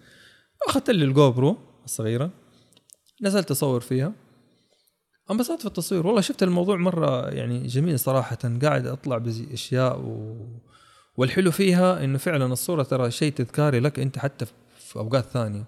أخذت 0.67 0.89
لي 0.89 1.05
الجو 1.05 1.31
برو 1.31 1.57
الصغيرة 1.85 2.29
نزلت 3.21 3.51
أصور 3.51 3.79
فيها. 3.79 4.13
انبسطت 5.31 5.59
في 5.59 5.65
التصوير. 5.65 6.07
والله 6.07 6.21
شفت 6.21 6.43
الموضوع 6.43 6.77
مرة 6.77 7.29
يعني 7.29 7.67
جميل 7.67 7.99
صراحة. 7.99 8.37
قاعد 8.63 8.87
أطلع 8.87 9.17
بأشياء 9.17 9.99
و... 9.99 10.37
والحلو 11.17 11.51
فيها 11.51 12.03
إنه 12.03 12.17
فعلا 12.17 12.45
الصورة 12.45 12.83
ترى 12.83 13.11
شيء 13.11 13.31
تذكاري 13.33 13.79
لك 13.79 13.99
أنت 13.99 14.17
حتى 14.17 14.45
في 14.77 14.95
أوقات 14.95 15.25
ثانية. 15.25 15.63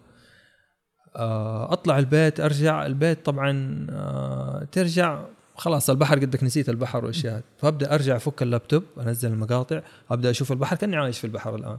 آه، 1.15 1.73
أطلع 1.73 1.99
البيت 1.99 2.39
أرجع. 2.39 2.85
البيت 2.85 3.25
طبعا 3.25 3.87
آه، 3.89 4.67
ترجع. 4.71 5.25
خلاص 5.55 5.89
البحر 5.89 6.19
قدك 6.19 6.43
نسيت 6.43 6.69
البحر 6.69 7.05
واشياء 7.05 7.43
فأبدأ 7.57 7.95
أرجع 7.95 8.15
أفك 8.15 8.41
اللابتوب 8.41 8.83
أنزل 8.99 9.31
المقاطع 9.31 9.81
أبدأ 10.11 10.29
أشوف 10.29 10.51
البحر 10.51 10.75
كأني 10.75 10.95
عايش 10.95 11.19
في 11.19 11.25
البحر 11.27 11.55
الآن. 11.55 11.77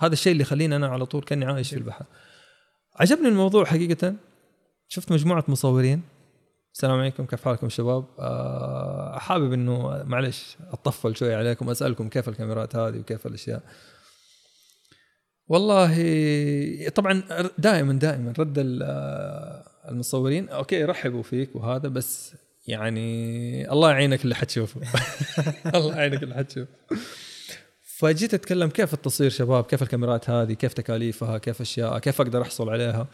هذا 0.00 0.12
الشيء 0.12 0.32
اللي 0.32 0.42
يخليني 0.42 0.76
أنا 0.76 0.86
على 0.86 1.06
طول 1.06 1.22
كأني 1.22 1.44
عايش 1.44 1.70
في 1.70 1.76
البحر. 1.76 2.04
عجبني 2.96 3.28
الموضوع 3.28 3.64
حقيقة. 3.64 4.14
شفت 4.88 5.12
مجموعة 5.12 5.44
مصورين. 5.48 6.02
السلام 6.74 7.00
عليكم 7.00 7.26
كيف 7.26 7.44
حالكم 7.44 7.68
شباب؟ 7.68 8.04
آه 8.18 9.18
حابب 9.18 9.52
إنه 9.52 10.02
معلش 10.04 10.56
أطفل 10.72 11.16
شوي 11.16 11.34
عليكم 11.34 11.70
اسالكم 11.70 12.08
كيف 12.08 12.28
الكاميرات 12.28 12.76
هذه 12.76 12.98
وكيف 12.98 13.26
الأشياء. 13.26 13.62
والله 15.48 16.88
طبعا 16.88 17.22
دائما 17.58 17.92
دائما 17.92 18.32
رد 18.38 18.80
آه، 18.82 19.64
المصورين. 19.88 20.48
okay 20.48 20.84
رحبوا 20.84 21.22
فيك 21.22 21.56
وهذا 21.56 21.88
بس 21.88 22.34
يعني 22.66 23.72
الله 23.72 23.90
يعينك 23.90 24.24
اللي 24.24 24.34
حتشوفه. 24.34 24.80
الله 25.76 25.96
يعينك 25.96 26.22
اللي 26.22 26.34
حتشوفه. 26.34 26.72
فجيت 28.02 28.34
أتكلم 28.34 28.68
كيف 28.68 28.94
التصوير 28.94 29.30
شباب 29.30 29.64
كيف 29.64 29.82
الكاميرات 29.82 30.30
هذه 30.30 30.52
كيف 30.52 30.72
تكاليفها 30.72 31.38
كيف 31.38 31.60
اشياء 31.60 31.98
كيف 31.98 32.20
أقدر 32.20 32.42
أحصل 32.42 32.70
عليها. 32.70 33.06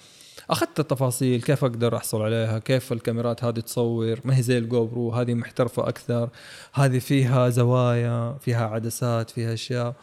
أخذت 0.51 0.81
التفاصيل 0.81 1.43
كيف 1.43 1.65
أقدر 1.65 1.97
أحصل 1.97 2.23
عليها 2.23 2.59
كيف 2.59 2.93
الكاميرات 2.93 3.45
هذه 3.45 3.61
تصور. 3.61 4.21
ما 4.25 4.39
هي 4.39 4.43
زي 4.43 4.59
ال 4.59 4.87
GoPro 4.87 5.13
هذه 5.13 5.35
محترفة 5.35 5.89
أكثر 5.89 6.31
هذه 6.75 6.99
فيها 6.99 7.49
زوايا 7.49 8.39
فيها 8.41 8.67
عدسات 8.67 9.31
فيها 9.31 9.55
أشياء. 9.55 9.95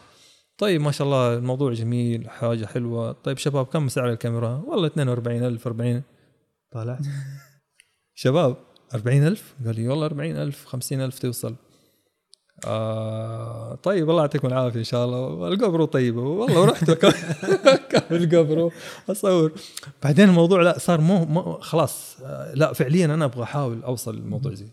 طيب 0.58 0.80
ما 0.80 0.90
شاء 0.90 1.06
الله 1.06 1.34
الموضوع 1.34 1.72
جميل 1.72 2.30
حاجة 2.30 2.66
حلوة. 2.66 3.12
طيب 3.12 3.38
شباب 3.38 3.66
كم 3.66 3.88
سعر 3.88 4.12
الكاميرا؟ 4.12 4.62
والله 4.66 4.88
42000 4.96 5.66
40 5.66 6.02
طالع 6.70 6.98
شباب 8.14 8.56
40000 8.94 9.54
قال 9.66 9.76
لي 9.76 9.88
والله 9.88 10.06
40000 10.06 10.64
50000 10.64 11.18
توصل. 11.18 11.56
آه 12.64 13.74
طيب 13.82 14.10
الله 14.10 14.20
يعطيكم 14.20 14.48
العافية 14.48 14.78
إن 14.78 14.84
شاء 14.84 15.04
الله. 15.04 15.48
ال 15.48 15.54
GoPro 15.54 15.84
طيبة 15.84 16.20
والله 16.22 16.70
كامل 17.90 18.22
ال 18.22 18.30
GoPro 18.30 18.72
أصور. 19.10 19.52
بعدين 20.02 20.28
الموضوع 20.28 20.62
لا 20.62 20.78
صار 20.78 21.00
مو, 21.00 21.24
مو 21.24 21.58
خلاص. 21.60 22.16
آه 22.24 22.54
لا 22.54 22.72
فعليا 22.72 23.04
أنا 23.04 23.24
أبغى 23.24 23.42
أحاول 23.42 23.82
أوصل 23.82 24.16
للموضوع 24.16 24.54
زي. 24.54 24.66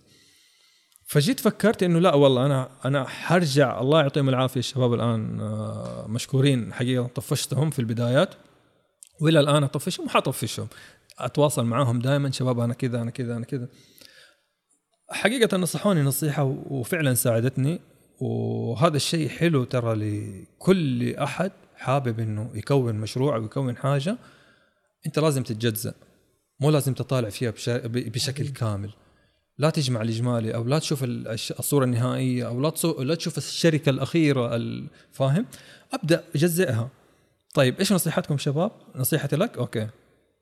فجيت 1.06 1.40
فكرت 1.40 1.84
إنه 1.84 2.00
لا 2.00 2.16
والله 2.16 2.46
أنا 2.46 2.70
أنا 2.86 3.04
حرجع. 3.04 3.82
الله 3.82 4.02
يعطيهم 4.02 4.30
العافية 4.30 4.60
الشباب 4.60 4.94
الآن 4.94 5.40
آه 5.42 6.06
مشكورين 6.08 6.74
حقيقة. 6.74 7.08
طفشتهم 7.16 7.70
في 7.70 7.80
البدايات. 7.80 8.30
وإلى 9.22 9.40
الآن 9.40 9.64
أطفشهم 9.64 10.06
وحطفشهم. 10.06 10.68
أتواصل 11.20 11.66
معاهم 11.66 12.00
دائما 12.00 12.32
شباب 12.32 12.60
أنا 12.60 12.74
كذا 12.74 13.02
أنا 13.02 13.12
كذا 13.12 13.38
أنا 13.38 13.46
كذا. 13.46 13.68
حقيقة 15.10 15.58
نصحوني 15.58 16.02
نصيحة 16.02 16.44
وفعلا 16.70 17.14
ساعدتني 17.14 17.80
وهذا 18.20 18.96
الشيء 18.98 19.30
حلو 19.30 19.64
ترى 19.64 19.96
لكل 19.96 21.16
أحد 21.16 21.52
حابب 21.76 22.20
إنه 22.20 22.50
يكون 22.54 22.96
مشروع 22.96 23.36
أو 23.36 23.44
يكون 23.46 23.78
حاجة. 23.78 24.18
أنت 25.06 25.20
لازم 25.20 25.44
تتجزأ 25.44 25.94
مو 26.60 26.70
لازم 26.70 26.94
تطالع 26.94 27.30
فيها 27.30 27.54
بشكل 27.88 28.48
كامل. 28.50 28.90
لا 29.58 29.70
تجمع 29.70 30.02
الإجمالي 30.02 30.56
أو 30.56 30.64
لا 30.64 30.80
تشوف 30.80 31.04
ال- 31.04 31.28
الش- 31.28 31.52
الصورة 31.52 31.86
النهائية 31.86 32.48
أو 32.48 32.62
لا 32.62 32.72
لا 33.00 33.16
تشوف 33.16 33.38
الشركة 33.38 33.90
الأخيرة 33.90 34.56
ال- 34.56 34.88
فاهم؟ 35.12 35.46
أبدأ 35.94 36.24
جزئها. 36.36 36.90
طيب 37.54 37.80
إيش 37.80 37.94
نصيحتكم 37.94 38.38
شباب؟ 38.38 38.72
نصيحتي 38.96 39.36
لك؟ 39.36 39.58
Okay. 39.58 39.88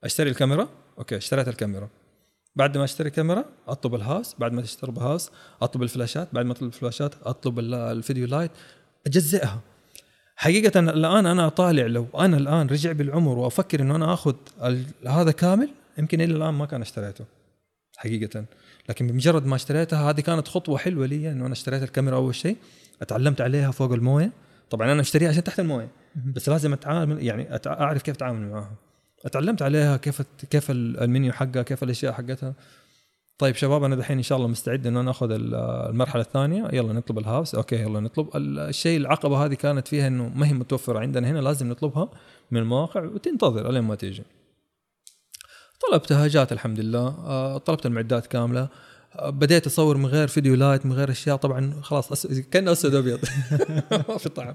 أشتري 0.03 0.29
الكاميرا؟ 0.29 0.69
Okay 0.97 1.17
اشتريت 1.17 1.47
الكاميرا. 1.47 1.89
بعد 2.55 2.77
ما 2.77 2.83
اشتري 2.83 3.09
كاميرا 3.09 3.45
اطلب 3.67 3.95
الهاوس 3.95 4.35
بعد 4.39 4.53
ما 4.53 4.61
تشتري 4.61 4.91
بهاوس 4.91 5.31
اطلب 5.61 5.83
الفلاشات 5.83 6.27
بعد 6.33 6.45
ما 6.45 6.51
اطلب 6.51 6.67
الفلاشات 6.67 7.13
اطلب 7.23 7.59
ال- 7.59 7.73
ال 7.73 7.82
video 7.82 8.27
light 8.27 8.51
اجزئها. 9.07 9.59
حقيقة 10.35 10.79
الآن 10.79 11.25
أنا 11.25 11.49
طالع 11.49 11.85
لو 11.85 12.07
أنا 12.19 12.37
الآن 12.37 12.67
رجع 12.67 12.91
بالعمر 12.91 13.37
وأفكر 13.37 13.81
إنه 13.81 13.95
أنا 13.95 14.13
آخذ 14.13 14.35
هذا 15.07 15.31
كامل 15.31 15.69
يمكن 15.97 16.21
إلى 16.21 16.33
الآن 16.35 16.53
ما 16.53 16.65
كان 16.65 16.81
اشتريته. 16.81 17.25
حقيقة. 17.97 18.45
لكن 18.89 19.07
بمجرد 19.07 19.45
ما 19.45 19.55
اشتريتها 19.55 20.09
هذه 20.09 20.21
كانت 20.21 20.47
خطوة 20.47 20.77
حلوة 20.77 21.05
لي 21.05 21.31
إنه 21.31 21.45
أنا 21.45 21.53
اشتريت 21.53 21.83
الكاميرا 21.83 22.15
أول 22.15 22.35
شيء 22.35 22.57
اتعلمت 23.01 23.41
عليها 23.41 23.71
فوق 23.71 23.91
الموية. 23.93 24.31
طبعا 24.69 24.91
أنا 24.91 25.01
أشتريها 25.01 25.29
عشان 25.29 25.43
تحت 25.43 25.59
الموية. 25.59 25.87
بس 26.35 26.49
لازم 26.49 26.73
أتعامل 26.73 27.23
يعني 27.23 27.47
أعرف 27.67 28.01
كيف 28.01 28.15
أتعامل 28.15 28.49
معاها 28.51 28.71
اتعلمت 29.25 29.61
عليها 29.61 29.97
كيف 29.97 30.21
كيف 30.49 30.71
ال- 30.71 30.99
المنيو 31.03 31.33
حقها 31.33 31.61
كيف 31.63 31.83
الأشياء 31.83 32.13
حقتها. 32.13 32.53
طيب 33.37 33.55
شباب 33.55 33.83
أنا 33.83 33.95
دحين 33.95 34.17
إن 34.17 34.23
شاء 34.23 34.37
الله 34.37 34.47
مستعد 34.47 34.87
انه 34.87 34.99
أنا 35.01 35.11
آخذ 35.11 35.31
ال- 35.31 35.55
المرحلة 35.89 36.21
الثانية. 36.21 36.69
يلا 36.73 36.93
نطلب 36.93 37.19
الهاوس. 37.19 37.55
أوكي 37.55 37.75
يلا 37.75 37.99
نطلب. 37.99 38.29
ال- 38.35 38.59
الشيء 38.59 38.97
العقبة 38.97 39.45
هذه 39.45 39.53
كانت 39.53 39.87
فيها 39.87 40.07
إنه 40.07 40.29
ما 40.35 40.47
هي 40.47 40.53
متوفرة 40.53 40.99
عندنا 40.99 41.27
هنا 41.31 41.39
لازم 41.39 41.69
نطلبها 41.69 42.09
من 42.51 42.59
المواقع 42.61 43.03
وتنتظر 43.03 43.69
إلين 43.69 43.83
ما 43.83 43.95
تيجي. 43.95 44.23
طلبتها 45.91 46.27
جات 46.27 46.51
الحمد 46.51 46.79
لله. 46.79 47.07
آه، 47.07 47.57
طلبت 47.57 47.85
المعدات 47.85 48.27
كاملة. 48.27 48.67
آه، 49.15 49.29
بديت 49.29 49.65
أصور 49.67 49.97
من 49.97 50.05
غير 50.05 50.27
video 50.27 50.55
light 50.55 50.85
من 50.85 50.93
غير 50.93 51.11
أشياء. 51.11 51.35
طبعا 51.35 51.73
خلاص. 51.81 52.27
كان 52.27 52.67
أسود 52.67 52.95
أبيض. 52.95 53.19
ما 54.09 54.17
في 54.17 54.29
طعم. 54.29 54.53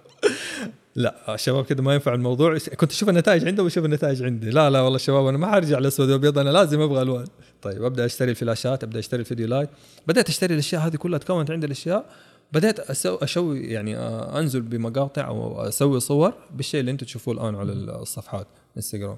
لا 0.97 1.35
الشباب 1.35 1.65
كده 1.65 1.83
ما 1.83 1.95
ينفع 1.95 2.15
الموضوع 2.15 2.59
كنت 2.59 2.93
أشوف 2.93 3.09
النتائج 3.09 3.47
عنده 3.47 3.63
وأشوف 3.63 3.85
النتائج 3.85 4.23
عندي 4.23 4.51
لا 4.51 4.71
لا 4.71 4.81
والله 4.81 4.97
الشباب 4.97 5.27
أنا 5.27 5.39
ما 5.39 5.47
حرجع 5.47 5.79
لاسود 5.79 6.11
وابيض 6.11 6.39
أنا 6.39 6.51
لازم 6.51 6.81
أبغى 6.81 7.03
ألوان. 7.03 7.27
طيب 7.63 7.85
أبدأ 7.85 8.05
أشتري 8.05 8.31
الفلاشات 8.31 8.85
أبدأ 8.85 8.99
أشتري 8.99 9.21
ال 9.21 9.25
video 9.25 9.47
light. 9.47 9.69
بدأت 10.07 10.29
أشتري 10.29 10.55
الأشياء 10.55 10.87
هذه 10.87 10.97
كلها 10.97 11.19
تكونت 11.19 11.51
عندي 11.51 11.67
الأشياء. 11.67 12.11
بدأت 12.53 12.81
أسو 12.81 13.17
أشوي 13.17 13.61
يعني 13.61 13.97
أنزل 14.39 14.61
بمقاطع 14.61 15.29
أو 15.29 15.61
أسوي 15.61 16.01
صور 16.01 16.33
بالشيء 16.55 16.81
اللي 16.81 16.91
أنتم 16.91 17.07
تشوفوه 17.07 17.35
الآن 17.35 17.55
على 17.55 17.73
الصفحات 17.73 18.47
إنستغرام. 18.77 19.17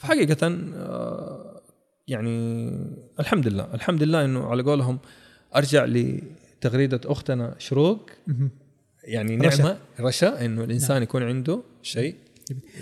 حقيقة 0.00 0.58
يعني 2.08 2.70
الحمد 3.20 3.48
لله 3.48 3.68
الحمد 3.74 4.02
لله 4.02 4.24
إنه 4.24 4.46
على 4.46 4.62
قولهم 4.62 4.98
أرجع 5.56 5.84
لتغريدة 5.84 7.00
أختنا 7.04 7.54
شروق. 7.58 8.10
يعني 9.04 9.36
رشا. 9.36 9.62
نعمه 9.62 9.78
رشا 10.00 10.44
إنه 10.44 10.64
الإنسان 10.64 11.02
يكون 11.02 11.22
عنده 11.22 11.62
شيء 11.82 12.14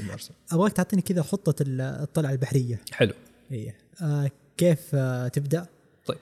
يمارسه. 0.05 0.31
أبغاك 0.53 0.73
تعطيني 0.73 1.03
كذا 1.03 1.23
خطة 1.23 1.63
ال- 1.63 1.81
الطلعة 1.81 2.33
البحرية. 2.33 2.81
حلو. 2.93 3.13
إيه. 3.53 3.75
آه 4.03 4.31
كيف 4.57 4.79
آه 4.95 5.29
تبدأ؟ 5.29 5.67
طيب. 6.07 6.19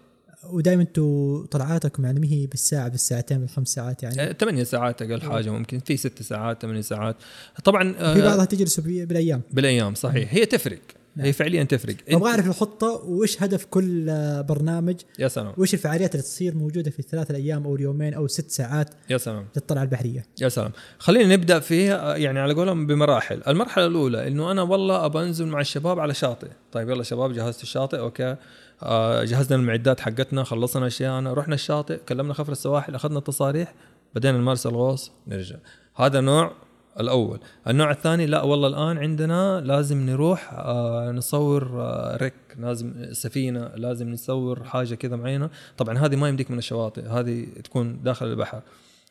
ودائما 0.51 0.82
أنتم 0.82 1.44
طلعاتكم 1.51 2.05
يعني 2.05 2.20
ما 2.20 2.26
هي 2.26 2.46
بالساعة 2.46 2.88
بالساعتين 2.88 3.38
بالخمس 3.40 3.68
ساعات 3.68 4.03
يعني؟ 4.03 4.20
آه، 4.22 4.32
ثمانية 4.32 4.64
ساعات 4.64 5.03
أقل 5.03 5.20
حاجة 5.22 5.51
ممكن. 5.51 5.78
في 5.78 5.96
ست 5.96 6.22
ساعات 6.22 6.62
ثمانية 6.62 6.80
ساعات. 6.80 7.16
طبعا 7.64 7.94
آه، 7.98 8.14
في 8.14 8.22
بعضها 8.22 8.44
تجلسوا 8.44 8.84
بي- 8.84 9.07
بالأيام. 9.07 9.42
بالأيام 9.53 9.94
صحيح. 9.94 10.34
هي 10.34 10.46
تفرق. 10.46 10.78
هي 11.18 11.32
فعليا 11.32 11.64
تفرق. 11.64 11.96
أبغى 12.08 12.30
أعرف 12.30 12.46
الخطة 12.46 12.86
وإيش 12.86 13.42
هدف 13.42 13.64
كل 13.64 14.11
آه، 14.11 14.40
برنامج؟ 14.40 14.94
يا 15.18 15.28
سلام. 15.28 15.54
وإيش 15.56 15.74
الفعاليات 15.74 16.14
اللي 16.14 16.22
تصير 16.22 16.54
موجودة 16.54 16.90
في 16.90 16.98
الثلاث 16.98 17.30
الأيام 17.30 17.64
أو 17.64 17.76
اليومين 17.76 18.14
أو 18.14 18.26
ست 18.26 18.50
ساعات 18.50 18.90
يا 19.11 19.18
سلام. 19.18 19.46
للطلعة 19.56 19.82
البحرية؟ 19.82 20.26
يا 20.40 20.48
سلام. 20.48 20.72
خلينا 20.98 21.36
نبدأ 21.36 21.58
فيها 21.58 22.16
يعني 22.16 22.38
على 22.38 22.54
قولهم 22.54 22.86
بمراحل. 22.86 23.42
المرحلة 23.48 23.86
الأولى 23.86 24.28
إنه 24.28 24.50
أنا 24.50 24.62
والله 24.62 25.06
ابى 25.06 25.18
أنزل 25.18 25.46
مع 25.46 25.61
الشباب 25.61 25.98
على 25.98 26.14
شاطئ. 26.14 26.48
طيب 26.72 26.90
يلا 26.90 27.02
شباب 27.02 27.32
جهزت 27.32 27.62
الشاطئ 27.62 27.98
okay. 27.99 28.36
آه 28.82 29.24
جهزنا 29.24 29.56
المعدات 29.56 30.00
حقتنا 30.00 30.44
خلصنا 30.44 30.86
أشياءنا 30.86 31.32
رحنا 31.32 31.54
الشاطئ 31.54 31.96
كلمنا 32.08 32.34
خفر 32.34 32.52
السواحل 32.52 32.94
أخذنا 32.94 33.18
التصاريح 33.18 33.74
بدينا 34.14 34.38
نمارس 34.38 34.66
الغوص 34.66 35.12
نرجع. 35.26 35.56
هذا 35.96 36.20
نوع 36.20 36.52
الأول. 37.01 37.41
النوع 37.68 37.91
الثاني 37.91 38.26
لا 38.26 38.43
والله 38.43 38.68
الآن 38.68 38.99
عندنا 38.99 39.61
لازم 39.61 40.07
نروح 40.07 40.51
آه 40.53 41.11
نصور 41.12 41.82
آه 41.82 42.16
wreck 42.16 42.34
لازم 42.59 43.12
سفينة 43.12 43.68
لازم 43.76 44.09
نصور 44.09 44.64
حاجة 44.64 44.95
كذا 44.95 45.16
معينة. 45.16 45.51
طبعا 45.78 45.99
هذه 45.99 46.16
ما 46.16 46.28
يمديك 46.28 46.51
من 46.51 46.59
الشواطئ 46.59 47.03
هذه 47.03 47.47
تكون 47.64 48.03
داخل 48.03 48.26
البحر. 48.26 48.62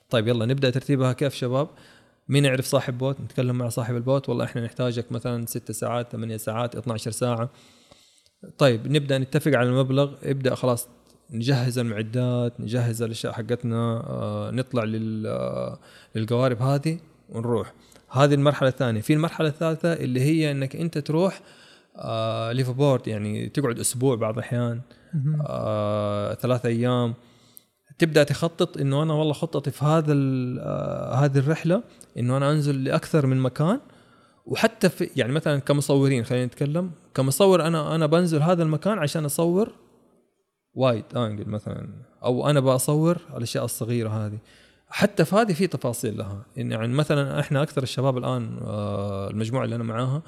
طيب 0.09 0.27
يلا 0.27 0.45
نبدأ 0.45 0.69
ترتيبها 0.69 1.13
كيف 1.13 1.35
شباب؟ 1.35 1.67
مين 2.29 2.45
يعرف 2.45 2.65
صاحب 2.65 2.97
boat؟ 2.97 3.21
نتكلم 3.21 3.57
مع 3.57 3.69
صاحب 3.69 3.95
ال 3.95 4.01
boat. 4.01 4.29
والله 4.29 4.45
إحنا 4.45 4.61
نحتاجك 4.65 5.11
مثلا 5.11 5.45
6 5.45 5.73
ساعات 5.73 6.11
8 6.11 6.37
ساعات 6.37 6.75
12 6.75 7.11
ساعة. 7.11 7.49
طيب 8.57 8.91
نبدأ 8.91 9.17
نتفق 9.17 9.51
على 9.57 9.69
المبلغ. 9.69 10.13
ابدأ 10.23 10.55
خلاص 10.55 10.87
نجهز 11.31 11.79
المعدات 11.79 12.59
نجهز 12.59 13.01
الأشياء 13.01 13.33
حقتنا 13.33 14.03
آه، 14.07 14.51
نطلع 14.51 14.83
لل 14.83 15.77
للقوارب 16.15 16.61
هذه. 16.61 16.99
ونروح. 17.31 17.73
هذه 18.09 18.33
المرحلة 18.33 18.69
الثانية. 18.69 19.01
في 19.01 19.13
المرحلة 19.13 19.47
الثالثة 19.47 19.93
اللي 19.93 20.21
هي 20.21 20.51
إنك 20.51 20.75
أنت 20.75 20.97
تروح 20.97 21.41
آه 21.95 22.51
ليف 22.51 22.71
بورد 22.71 23.07
يعني 23.07 23.49
تقعد 23.49 23.79
أسبوع 23.79 24.15
بعض 24.15 24.33
الأحيان 24.33 24.81
آه 25.47 26.33
ثلاثة 26.33 26.69
أيام. 26.69 27.13
تبدأ 27.97 28.23
تخطط 28.23 28.77
إنه 28.77 29.03
أنا 29.03 29.13
والله 29.13 29.33
خطتي 29.33 29.71
في 29.71 29.85
هذا 29.85 30.13
آه 30.13 31.13
هذه 31.13 31.37
الرحلة 31.37 31.83
إنه 32.17 32.37
أنا 32.37 32.51
أنزل 32.51 32.83
لأكثر 32.83 33.25
من 33.25 33.37
مكان. 33.37 33.79
وحتى 34.45 34.89
في 34.89 35.09
يعني 35.15 35.33
مثلا 35.33 35.59
كمصورين 35.59 36.23
خلينا 36.23 36.45
نتكلم. 36.45 36.91
كمصور 37.15 37.67
أنا 37.67 37.95
أنا 37.95 38.05
بنزل 38.05 38.41
هذا 38.41 38.63
المكان 38.63 38.97
عشان 38.97 39.25
أصور 39.25 39.71
وايد 40.73 41.05
آنجل 41.15 41.49
مثلا. 41.49 41.89
أو 42.23 42.49
أنا 42.49 42.59
بصور 42.59 43.17
الأشياء 43.37 43.65
الصغيرة 43.65 44.09
هذه. 44.09 44.37
حتى 44.89 45.25
في 45.25 45.35
هذه 45.35 45.53
في 45.53 45.67
تفاصيل 45.67 46.17
لها. 46.17 46.45
يعني 46.55 46.93
مثلا 46.93 47.39
إحنا 47.39 47.63
أكثر 47.63 47.83
الشباب 47.83 48.17
الآن 48.17 48.59
آه، 48.61 49.29
المجموعة 49.29 49.63
اللي 49.63 49.75
أنا 49.75 49.83
معاها 49.83 50.21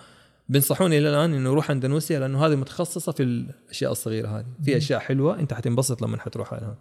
بينصحوني 0.49 0.97
إلى 0.97 1.09
الآن 1.09 1.34
إنه 1.34 1.53
روح 1.53 1.72
اندونيسيا 1.72 2.20
لأنه 2.20 2.45
هذه 2.45 2.55
متخصصة 2.55 3.12
في 3.12 3.24
الأشياء 3.24 3.91
الصغيرة 3.91 4.28
هذه. 4.28 4.45
في 4.64 4.78
أشياء 4.78 4.99
حلوة 4.99 5.39
أنت 5.39 5.53
حتنبسط 5.53 6.01
لما 6.01 6.18
حتروح 6.18 6.53
عليها. 6.53 6.78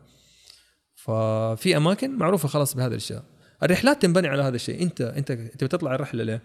ففي 0.95 1.77
أماكن 1.77 2.19
معروفة 2.19 2.49
خلاص 2.49 2.75
بهذه 2.75 2.91
الأشياء. 2.91 3.23
الرحلات 3.63 4.03
تنبني 4.03 4.29
على 4.29 4.43
هذا 4.43 4.57
الشيء. 4.57 4.83
أنت 4.83 5.01
أنت 5.01 5.31
انت 5.31 5.65
بتطلع 5.65 5.95
الرحلة 5.95 6.25
ليه؟ 6.25 6.43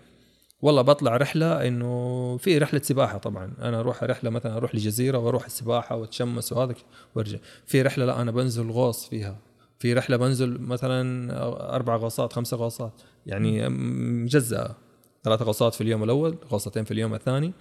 والله 0.62 0.82
بطلع 0.82 1.18
رحلة 1.18 1.68
إنه 1.68 2.38
في 2.38 2.58
رحلة 2.58 2.82
سباحة 2.84 3.18
طبعا. 3.18 3.54
أنا 3.62 3.80
أروح 3.80 4.04
رحلة 4.04 4.30
مثلا 4.30 4.58
أروح 4.58 4.76
لجزيرة 4.76 5.18
وأروح 5.18 5.46
السباحة 5.46 5.96
وأتشمس 5.96 6.54
وهذا 6.54 6.76
وأرجع. 7.16 7.38
في 7.66 7.82
رحلة 7.82 8.06
لا 8.06 8.22
أنا 8.22 8.32
بنزل 8.32 8.70
غوص 8.72 9.10
فيها. 9.10 9.38
في 9.80 9.94
رحلة 9.94 10.18
بنزل 10.18 10.62
مثلا 10.62 11.30
أربع 11.76 11.96
غوصات 11.96 12.34
خمسه 12.34 12.58
غوصات 12.58 13.02
يعني 13.26 13.70
مجزأه 13.70 14.76
ثلاث 15.24 15.42
غوصات 15.42 15.74
في 15.74 15.82
اليوم 15.82 16.04
الأول 16.04 16.38
غوصتين 16.52 16.84
في 16.84 16.92
اليوم 16.92 17.14
الثاني. 17.14 17.54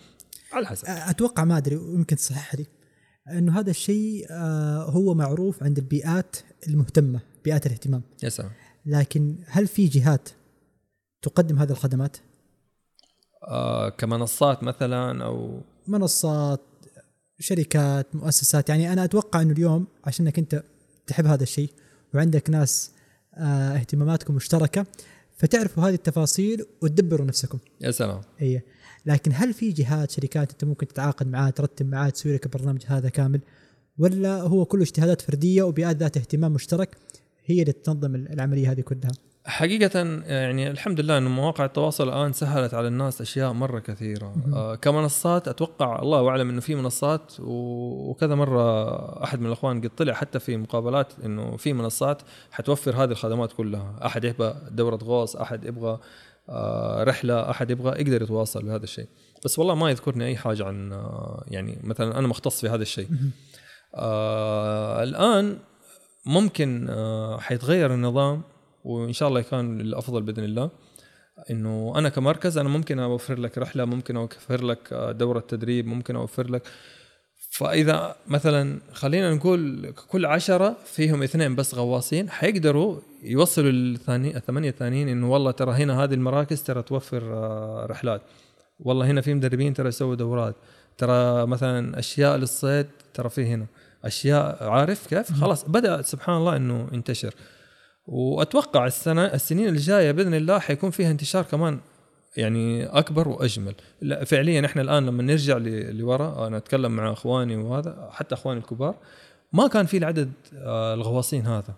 على 0.52 0.66
حسب. 0.66 0.84
أتوقع 0.88 1.44
ما 1.44 1.56
أدري 1.56 1.76
ويمكن 1.76 2.16
تصحح 2.16 2.54
لي. 2.54 2.66
إنه 3.30 3.60
هذا 3.60 3.70
الشيء 3.70 4.26
آه، 4.30 4.82
هو 4.82 5.14
معروف 5.14 5.62
عند 5.62 5.78
البيئات 5.78 6.36
المهتمة 6.68 7.20
بيئات 7.44 7.66
الاهتمام. 7.66 8.02
يا 8.22 8.28
سلام. 8.28 8.50
لكن 8.86 9.36
هل 9.46 9.66
في 9.66 9.86
جهات 9.86 10.28
تقدم 11.22 11.58
هذه 11.58 11.70
الخدمات؟ 11.70 12.16
آه 13.48 13.88
كمنصات 13.88 14.62
مثلا 14.62 15.24
أو 15.24 15.60
منصات 15.88 16.60
شركات 17.38 18.14
مؤسسات. 18.14 18.68
يعني 18.68 18.92
أنا 18.92 19.04
أتوقع 19.04 19.42
إنه 19.42 19.52
اليوم 19.52 19.86
عشانك 20.04 20.38
أنت 20.38 20.62
تحب 21.06 21.26
هذا 21.26 21.42
الشيء 21.42 21.70
وعندك 22.14 22.50
ناس 22.50 22.90
آه، 23.34 23.76
اهتماماتكم 23.76 24.34
مشتركة 24.34 24.86
فتعرفوا 25.36 25.88
هذه 25.88 25.94
التفاصيل 25.94 26.66
وتدبروا 26.82 27.26
نفسكم. 27.26 27.58
يا 27.80 27.90
سلام. 27.90 28.20
اي 28.42 28.62
لكن 29.06 29.30
هل 29.34 29.52
في 29.54 29.72
جهات 29.72 30.10
شركات 30.10 30.50
أنت 30.50 30.64
ممكن 30.64 30.88
تتعاقد 30.88 31.26
معها 31.26 31.50
ترتب 31.50 31.86
معها 31.86 32.10
تسوي 32.10 32.34
لك 32.34 32.46
البرنامج 32.46 32.82
هذا 32.86 33.08
كامل؟ 33.08 33.40
ولا 33.98 34.40
هو 34.40 34.64
كله 34.64 34.82
اجتهادات 34.82 35.20
فردية 35.20 35.62
وبيئات 35.62 35.96
ذات 35.96 36.16
اهتمام 36.16 36.52
مشترك 36.52 36.96
هي 37.44 37.60
اللي 37.60 37.72
تنظم 37.72 38.14
العملية 38.14 38.72
هذه 38.72 38.80
كلها؟ 38.80 39.10
حقيقة 39.46 40.00
يعني 40.26 40.70
الحمد 40.70 41.00
لله 41.00 41.18
انه 41.18 41.30
مواقع 41.30 41.64
التواصل 41.64 42.08
الآن 42.08 42.32
سهلت 42.32 42.74
على 42.74 42.88
الناس 42.88 43.20
أشياء 43.20 43.52
مرة 43.52 43.78
كثيرة 43.78 44.34
آه 44.54 44.74
كمنصات 44.74 45.48
أتوقع 45.48 46.02
الله 46.02 46.28
أعلم 46.28 46.48
إنه 46.48 46.60
في 46.60 46.74
منصات 46.74 47.32
وكذا 47.40 48.34
مرة 48.34 49.24
أحد 49.24 49.40
من 49.40 49.46
الأخوان 49.46 49.80
قد 49.80 49.90
طلع 49.96 50.12
حتى 50.12 50.38
في 50.38 50.56
مقابلات 50.56 51.12
إنه 51.24 51.56
في 51.56 51.72
منصات 51.72 52.22
حتوفر 52.50 52.96
هذه 52.96 53.10
الخدمات 53.10 53.52
كلها، 53.52 53.94
أحد 54.06 54.24
يبغى 54.24 54.54
دورة 54.70 54.96
غوص، 54.96 55.36
أحد 55.36 55.64
يبغى 55.64 55.98
آه 56.48 57.04
رحلة، 57.04 57.50
أحد 57.50 57.70
يبغى 57.70 58.00
يقدر 58.00 58.22
يتواصل 58.22 58.62
بهذا 58.62 58.84
الشيء. 58.84 59.08
بس 59.44 59.58
والله 59.58 59.74
ما 59.74 59.90
يذكرني 59.90 60.26
أي 60.26 60.36
حاجة 60.36 60.64
عن 60.64 60.92
آه 60.92 61.44
يعني 61.48 61.80
مثلا 61.82 62.18
أنا 62.18 62.28
مختص 62.28 62.60
في 62.60 62.68
هذا 62.68 62.82
الشيء. 62.82 63.08
آه 63.94 65.02
الآن 65.02 65.58
ممكن 66.26 66.86
آه 66.90 67.38
حيتغير 67.38 67.94
النظام 67.94 68.42
وإن 68.84 69.12
شاء 69.12 69.28
الله 69.28 69.40
يكون 69.40 69.80
الأفضل 69.80 70.22
بإذن 70.22 70.44
الله. 70.44 70.70
إنه 71.50 71.92
أنا 71.96 72.08
كمركز 72.08 72.58
أنا 72.58 72.68
ممكن 72.68 72.98
أوفر 72.98 73.38
لك 73.38 73.58
رحلة 73.58 73.84
ممكن 73.84 74.16
أوفر 74.16 74.64
لك 74.64 74.94
دورة 75.18 75.40
تدريب 75.40 75.86
ممكن 75.86 76.16
أوفر 76.16 76.50
لك. 76.50 76.62
فإذا 77.50 78.16
مثلا 78.26 78.80
خلينا 78.92 79.34
نقول 79.34 79.92
كل 80.08 80.26
عشرة 80.26 80.76
فيهم 80.84 81.22
اثنين 81.22 81.54
بس 81.54 81.74
غواصين 81.74 82.30
حيقدروا 82.30 83.00
يوصلوا 83.22 83.70
الثاني 83.70 84.36
الثمانية 84.36 84.68
الثانيين 84.70 85.08
إنه 85.08 85.30
والله 85.30 85.50
ترى 85.50 85.72
هنا 85.72 86.04
هذه 86.04 86.14
المراكز 86.14 86.62
ترى 86.62 86.82
توفر 86.82 87.22
رحلات. 87.90 88.22
والله 88.80 89.06
هنا 89.10 89.20
في 89.20 89.34
مدربين 89.34 89.74
ترى 89.74 89.88
يسووا 89.88 90.14
دورات. 90.14 90.54
ترى 90.98 91.46
مثلا 91.46 91.98
أشياء 91.98 92.36
للصيد 92.36 92.86
ترى 93.14 93.28
في 93.28 93.46
هنا. 93.46 93.66
أشياء 94.04 94.68
عارف 94.68 95.06
كيف؟ 95.06 95.32
خلاص 95.32 95.68
بدأ 95.68 96.02
سبحان 96.02 96.36
الله 96.36 96.56
إنه 96.56 96.88
ينتشر. 96.92 97.34
وأتوقع 98.06 98.86
السنة 98.86 99.24
السنين 99.24 99.68
الجاية 99.68 100.12
بإذن 100.12 100.34
الله 100.34 100.58
حيكون 100.58 100.90
فيها 100.90 101.10
انتشار 101.10 101.42
كمان 101.42 101.80
يعني 102.36 102.86
أكبر 102.86 103.28
وأجمل. 103.28 103.74
لا 104.00 104.24
فعليا 104.24 104.66
إحنا 104.66 104.82
الآن 104.82 105.06
لما 105.06 105.22
نرجع 105.22 105.56
لورا 105.90 106.46
أنا 106.46 106.56
أتكلم 106.56 106.96
مع 106.96 107.12
أخواني 107.12 107.56
وهذا 107.56 108.08
حتى 108.12 108.34
أخواني 108.34 108.60
الكبار 108.60 108.94
ما 109.52 109.66
كان 109.66 109.86
في 109.86 109.96
العدد 109.96 110.32
آه، 110.54 110.94
الغواصين 110.94 111.46
هذا 111.46 111.74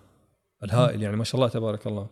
الهائل 0.65 1.03
يعني 1.03 1.17
ما 1.17 1.25
شاء 1.25 1.37
الله 1.37 1.49
تبارك 1.49 1.87
الله. 1.87 2.07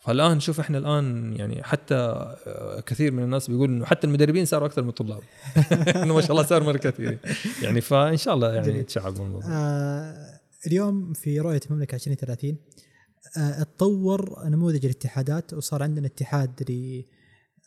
فالآن 0.00 0.40
شوف 0.40 0.60
إحنا 0.60 0.78
الآن 0.78 1.36
يعني 1.36 1.62
حتى 1.62 1.94
آه، 1.94 2.80
كثير 2.86 3.12
من 3.12 3.22
الناس 3.22 3.50
بيقول 3.50 3.70
إنه 3.70 3.84
حتى 3.84 4.06
المدربين 4.06 4.44
صاروا 4.44 4.66
أكثر 4.66 4.82
من 4.82 4.88
الطلاب. 4.88 5.20
إنه 6.02 6.14
ما 6.14 6.20
شاء 6.20 6.30
الله 6.30 6.42
صار 6.42 6.62
مره 6.62 6.76
كثير. 6.76 7.18
يعني 7.62 7.80
فإن 7.80 8.16
شاء 8.16 8.34
الله 8.34 8.54
يعني. 8.54 8.78
يتشعب 8.78 9.16
الموضوع 9.16 9.50
آه 9.50 10.40
اليوم 10.66 11.12
في 11.12 11.40
رؤية 11.40 11.60
المملكة 11.70 11.94
2030 11.94 12.50
آه 12.50 12.87
اتطور 13.36 14.44
نموذج 14.48 14.84
الاتحادات 14.84 15.54
وصار 15.54 15.82
عندنا 15.82 16.06
اتحاد 16.06 16.50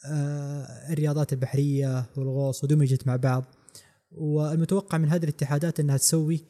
آه، 0.06 0.64
الرياضات 0.94 1.34
البحرية 1.34 2.06
والغوص 2.18 2.64
ودمجت 2.64 3.08
مع 3.08 3.16
بعض. 3.16 3.46
والمتوقع 4.12 4.98
من 4.98 5.10
هذه 5.10 5.24
الاتحادات 5.24 5.80
إنها 5.80 5.98
تسوي 5.98 6.44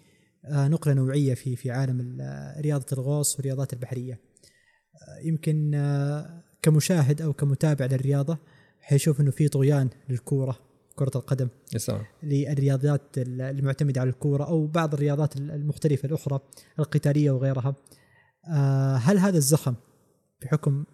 آه، 0.45 0.67
نقلة 0.67 0.93
نوعية 0.93 1.33
في 1.33 1.55
في 1.55 1.71
عالم 1.71 1.99
ال- 1.99 2.21
آه، 2.21 2.61
رياضة 2.61 2.85
الغوص 2.93 3.35
والرياضات 3.35 3.73
البحرية. 3.73 4.13
آه، 4.13 5.27
يمكن 5.27 5.71
آه، 5.75 6.43
كمشاهد 6.61 7.21
أو 7.21 7.33
كمتابع 7.33 7.85
للرياضة 7.85 8.37
حيشوف 8.79 9.21
إنه 9.21 9.31
في 9.31 9.47
طغيان 9.47 9.89
للكورة 10.09 10.59
كرة 10.95 11.11
القدم 11.15 11.47
للرياضات 12.23 13.01
المعتمدة 13.17 14.01
على 14.01 14.09
الكورة 14.09 14.43
أو 14.43 14.67
بعض 14.67 14.93
الرياضات 14.93 15.37
المختلفة 15.37 16.05
الأخرى 16.07 16.39
القتالية 16.79 17.31
وغيرها. 17.31 17.75
آه، 18.47 18.95
هل 18.95 19.17
هذا 19.17 19.37
الزخم 19.37 19.75
بحكم 20.41 20.85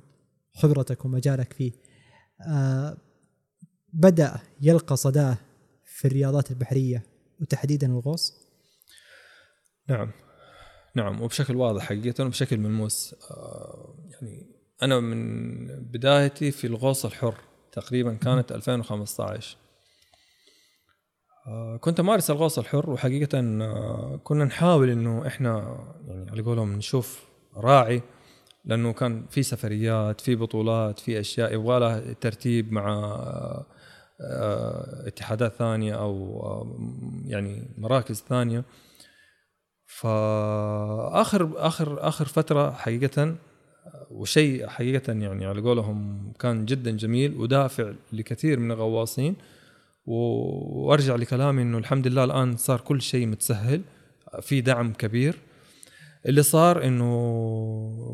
خبرتك 0.54 1.06
ومجالك 1.06 1.54
فيه 1.54 1.72
آه، 2.48 2.98
بدأ 3.94 4.40
يلقى 4.62 4.98
صداه 4.98 5.38
في 5.86 6.06
الرياضات 6.06 6.52
البحرية 6.52 7.04
وتحديدا 7.42 7.88
الغوص؟ 7.88 8.34
نعم. 9.90 10.12
نعم 10.96 11.22
وبشكل 11.22 11.56
واضح 11.56 11.84
حقيقة 11.84 12.26
وبشكل 12.26 12.58
ملموس. 12.58 13.16
آه، 13.32 13.96
يعني 14.10 14.58
أنا 14.84 15.00
من 15.00 15.66
بدايتي 15.84 16.52
في 16.52 16.68
الغوص 16.68 17.06
الحر 17.06 17.36
تقريبا 17.72 18.14
كانت 18.14 18.52
2015 18.52 19.58
آه، 21.48 21.78
كنت 21.78 22.00
أمارس 22.00 22.32
الغوص 22.32 22.60
الحر 22.60 22.90
وحقيقة 22.90 23.40
آه، 23.40 24.20
كنا 24.24 24.46
نحاول 24.46 24.90
إنه 24.90 25.28
إحنا 25.28 25.78
يعني 26.08 26.32
على 26.32 26.42
قولهم 26.42 26.74
نشوف 26.74 27.27
راعي 27.58 28.02
لأنه 28.66 28.94
كان 28.94 29.26
في 29.30 29.44
سفريات 29.44 30.22
في 30.22 30.36
بطولات 30.36 31.00
في 31.00 31.20
أشياء 31.20 31.54
يبغى 31.54 31.80
لها 31.80 32.14
ترتيب 32.14 32.74
مع 32.74 33.14
آه، 34.22 35.08
اتحادات 35.08 35.54
ثانية 35.54 35.94
أو 35.94 36.40
آه، 36.44 36.78
يعني 37.26 37.68
مراكز 37.78 38.24
ثانية. 38.30 38.64
فآخر 39.86 41.52
آخر 41.56 42.08
آخر 42.08 42.26
فترة 42.26 42.72
حقيقة 42.72 43.36
وشيء 44.12 44.68
حقيقة 44.68 45.14
يعني 45.14 45.46
على 45.46 45.62
قولهم 45.62 46.32
كان 46.40 46.66
جدا 46.66 46.92
جميل 46.92 47.38
ودافع 47.38 47.94
لكثير 48.14 48.60
من 48.60 48.72
الغواصين 48.72 49.36
وأرجع 50.06 51.16
لكلامي 51.16 51.62
إنه 51.62 51.78
الحمد 51.78 52.08
لله 52.08 52.24
الآن 52.24 52.58
صار 52.58 52.82
كل 52.82 53.02
شيء 53.02 53.28
متسهل 53.28 53.82
في 54.42 54.62
دعم 54.62 54.94
كبير. 54.94 55.36
اللي 56.26 56.44
صار 56.44 56.84
إنه 56.84 57.14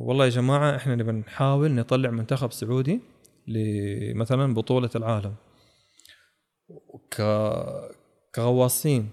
والله 0.08 0.26
يا 0.26 0.30
جماعة 0.30 0.76
إحنا 0.76 0.96
نبي 0.96 1.12
نحاول 1.12 1.72
نطلع 1.72 2.10
منتخب 2.10 2.52
سعودي 2.52 3.00
لمثلا 3.48 4.54
بطولة 4.54 4.90
العالم. 4.96 5.36
ك 7.12 7.22
كغواصين 8.36 9.12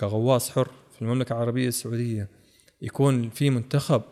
كغواص 0.00 0.50
حر 0.50 0.70
في 0.94 1.02
المملكة 1.02 1.32
العربية 1.32 1.68
السعودية 1.68 2.28
يكون 2.82 3.30
في 3.30 3.50
منتخب 3.50 4.02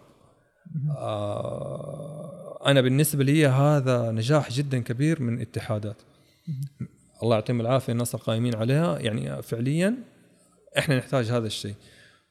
آه 0.98 2.60
أنا 2.66 2.80
بالنسبة 2.80 3.24
لي 3.24 3.46
هذا 3.46 4.10
نجاح 4.10 4.50
جدا 4.50 4.78
كبير 4.78 5.22
من 5.22 5.40
اتحادات. 5.40 6.02
الله 7.22 7.34
يعطيهم 7.34 7.60
العافية 7.60 7.92
الناس 7.92 8.14
القائمين 8.14 8.54
عليها. 8.54 8.98
يعني 8.98 9.42
فعليا 9.42 9.94
إحنا 10.78 10.98
نحتاج 10.98 11.30
هذا 11.30 11.46
الشيء. 11.46 11.74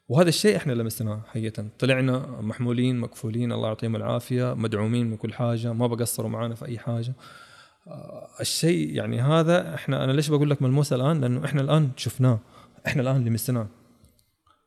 وهذا 0.10 0.30
الشيء 0.30 0.56
إحنا 0.56 0.74
لمسناه 0.74 1.22
حقيقة. 1.28 1.66
طلعنا 1.80 2.42
محمولين 2.42 2.98
مكفولين 2.98 3.52
الله 3.52 3.68
يعطيهم 3.68 3.96
العافية 3.96 4.54
مدعومين 4.54 5.10
من 5.10 5.18
كل 5.18 5.34
حاجة 5.34 5.74
ما 5.74 5.88
بقصروا 5.88 6.30
معنا 6.30 6.56
في 6.56 6.66
أي 6.66 6.80
حاجة. 6.80 7.14
آه، 7.88 8.28
الشيء 8.42 8.96
يعني 8.96 9.22
هذا 9.22 9.76
إحنا 9.76 10.04
أنا 10.04 10.12
ليش 10.12 10.30
بقول 10.30 10.50
لك 10.50 10.62
ملموس 10.62 10.94
الآن؟ 10.94 11.22
لأنه 11.22 11.46
إحنا 11.46 11.62
الآن 11.62 11.90
شفناه. 11.98 12.40
إحنا 12.88 13.02
الآن 13.02 13.26
لمسناه 13.26 13.68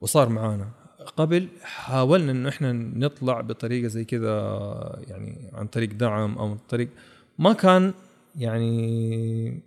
وصار 0.00 0.28
معانا. 0.28 0.68
قبل 1.16 1.48
حاولنا 1.62 2.32
إنه 2.32 2.48
إحنا 2.48 2.72
نطلع 2.72 3.40
بطريقة 3.40 3.88
زي 3.88 4.04
كذا 4.04 5.02
يعني 5.08 5.50
عن 5.52 5.66
طريق 5.66 5.92
دعم 5.92 6.38
أو 6.38 6.56
طريق 6.68 6.88
ما 7.38 7.52
كان 7.52 7.92
يعني 8.36 9.62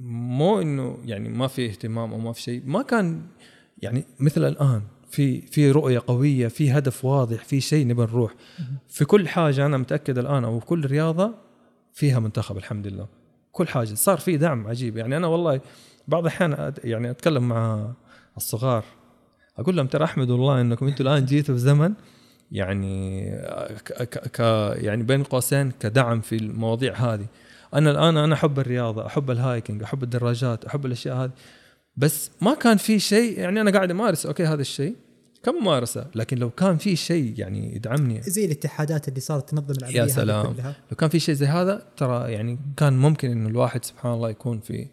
مو 0.00 0.60
إنه 0.60 0.98
يعني 1.04 1.28
ما 1.28 1.46
في 1.46 1.66
اهتمام 1.66 2.12
أو 2.12 2.18
ما 2.18 2.32
في 2.32 2.42
شيء 2.42 2.62
ما 2.66 2.82
كان 2.82 3.22
يعني 3.82 4.04
مثل 4.20 4.44
الآن. 4.44 4.82
في 5.12 5.40
في 5.40 5.70
رؤية 5.70 6.02
قوية 6.06 6.48
في 6.48 6.72
هدف 6.72 7.04
واضح 7.04 7.44
في 7.44 7.60
شيء 7.60 7.86
نبى 7.86 8.02
نروح. 8.02 8.34
في 8.88 9.04
كل 9.04 9.28
حاجة 9.28 9.66
أنا 9.66 9.76
متأكد 9.76 10.18
الآن 10.18 10.44
أو 10.44 10.60
كل 10.60 10.86
رياضة 10.86 11.34
فيها 11.92 12.18
منتخب 12.18 12.56
الحمد 12.56 12.86
لله. 12.86 13.06
كل 13.52 13.68
حاجة. 13.68 13.94
صار 13.94 14.18
في 14.18 14.36
دعم 14.36 14.66
عجيب. 14.66 14.96
يعني 14.96 15.16
أنا 15.16 15.26
والله 15.26 15.60
بعض 16.08 16.22
الأحيان 16.22 16.72
يعني 16.84 17.10
أتكلم 17.10 17.48
مع 17.48 17.90
الصغار. 18.36 18.84
أقول 19.58 19.76
لهم 19.76 19.86
ترى 19.86 20.04
احمدوا 20.04 20.36
الله 20.36 20.60
إنكم 20.60 20.86
أنتم 20.86 21.04
الآن 21.04 21.24
جيتوا 21.24 21.54
في 21.54 21.60
زمن 21.60 21.92
يعني 22.52 23.24
ك 23.84 24.02
ك 24.02 24.28
ك 24.28 24.40
يعني 24.84 25.02
بين 25.02 25.22
قوسين 25.22 25.70
كدعم 25.70 26.20
في 26.20 26.36
المواضيع 26.36 26.94
هذه. 26.94 27.26
أنا 27.74 27.90
الآن 27.90 28.16
أنا 28.16 28.34
أحب 28.34 28.58
الرياضة 28.58 29.06
أحب 29.06 29.30
ال 29.30 29.37
hiking 29.37 29.82
أحب 29.82 30.02
الدراجات 30.02 30.64
أحب 30.64 30.86
الأشياء 30.86 31.16
هذه. 31.16 31.30
بس 31.96 32.30
ما 32.40 32.54
كان 32.54 32.76
في 32.76 32.98
شيء 32.98 33.38
يعني 33.38 33.60
أنا 33.60 33.70
قاعد 33.70 33.90
أمارس 33.90 34.26
okay 34.26 34.44
هذا 34.44 34.60
الشيء. 34.60 34.96
كممارسه 35.42 36.06
لكن 36.14 36.38
لو 36.38 36.50
كان 36.50 36.76
في 36.76 36.96
شيء 36.96 37.34
يعني 37.36 37.76
يدعمني. 37.76 38.22
زي 38.22 38.44
الاتحادات 38.44 39.08
اللي 39.08 39.20
صارت 39.20 39.50
تنظم 39.50 39.74
العملية 39.78 40.00
يا 40.00 40.06
سلام. 40.06 40.52
كلها. 40.52 40.76
لو 40.90 40.96
كان 40.96 41.08
في 41.08 41.20
شيء 41.20 41.34
زي 41.34 41.46
هذا 41.46 41.86
ترى 41.96 42.32
يعني 42.32 42.58
كان 42.76 42.92
ممكن 42.92 43.30
إنه 43.30 43.48
الواحد 43.48 43.84
سبحان 43.84 44.12
الله 44.12 44.30
يكون 44.30 44.60
في 44.60 44.86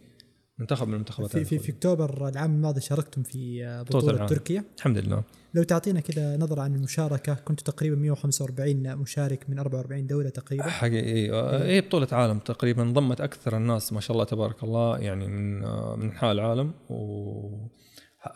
منتخب 0.59 0.87
من 0.87 0.93
المنتخبات 0.93 1.31
في, 1.31 1.45
في, 1.45 1.59
في 1.59 1.71
أكتوبر 1.71 2.27
العام 2.27 2.55
الماضي 2.55 2.81
شاركتم 2.81 3.23
في 3.23 3.65
آه، 3.65 3.81
بطولة 3.81 4.13
بطوله. 4.13 4.27
تركيا. 4.27 4.63
الحمد 4.77 4.97
لله. 4.97 5.23
لو 5.53 5.63
تعطينا 5.63 5.99
كذا 5.99 6.37
نظرة 6.37 6.61
عن 6.61 6.75
المشاركة 6.75 7.33
كنتوا 7.33 7.73
تقريبا 7.73 7.95
145 7.95 8.95
مشارك 8.95 9.49
من 9.49 9.59
44 9.59 10.07
دولة 10.07 10.29
تقريبا. 10.29 10.63
حقيقي 10.63 11.31
هي 11.65 11.81
بطولة 11.81 12.07
عالم 12.11 12.39
تقريبا 12.39 12.83
ضمت 12.83 13.21
أكثر 13.21 13.57
الناس 13.57 13.93
ما 13.93 13.99
شاء 13.99 14.11
الله 14.11 14.23
تبارك 14.25 14.63
الله 14.63 14.97
يعني 14.97 15.27
من 15.27 15.59
من 15.99 16.09
أنحاء 16.09 16.31
العالم. 16.31 16.73
و 16.89 17.67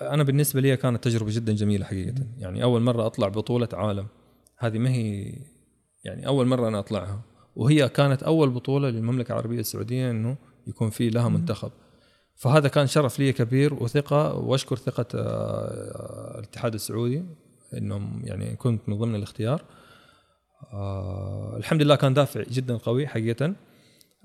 أنا 0.01 0.23
بالنسبة 0.23 0.61
لي 0.61 0.77
كانت 0.77 1.03
تجربة 1.03 1.31
جدا 1.31 1.53
جميلة 1.53 1.85
حقيقة. 1.85 2.15
يعني 2.37 2.63
أول 2.63 2.81
مرة 2.81 3.05
أطلع 3.05 3.27
بطولة 3.27 3.69
عالم 3.73 4.07
هذه 4.57 4.77
ما 4.77 4.89
هي 4.89 5.35
يعني 6.03 6.27
أول 6.27 6.47
مرة 6.47 6.67
أنا 6.67 6.79
أطلعها. 6.79 7.21
وهي 7.55 7.89
كانت 7.89 8.23
أول 8.23 8.49
بطولة 8.49 8.89
للمملكة 8.89 9.31
العربية 9.31 9.59
السعودية 9.59 10.11
إنه 10.11 10.37
يكون 10.67 10.89
في 10.89 11.09
لها 11.09 11.29
منتخب. 11.29 11.71
فهذا 12.35 12.67
كان 12.67 12.87
شرف 12.87 13.19
لي 13.19 13.33
كبير 13.33 13.73
وثقة 13.73 14.35
وأشكر 14.35 14.75
ثقة 14.75 15.05
آه، 15.15 16.35
الاتحاد 16.39 16.73
السعودي 16.73 17.23
إنهم 17.73 18.21
يعني 18.23 18.55
كنت 18.55 18.89
من 18.89 18.97
ضمن 18.97 19.15
الاختيار. 19.15 19.63
آه 20.73 21.53
الحمد 21.57 21.81
لله 21.81 21.95
كان 21.95 22.13
دافع 22.13 22.43
جدا 22.43 22.77
قوي 22.77 23.07
حقيقه. 23.07 23.53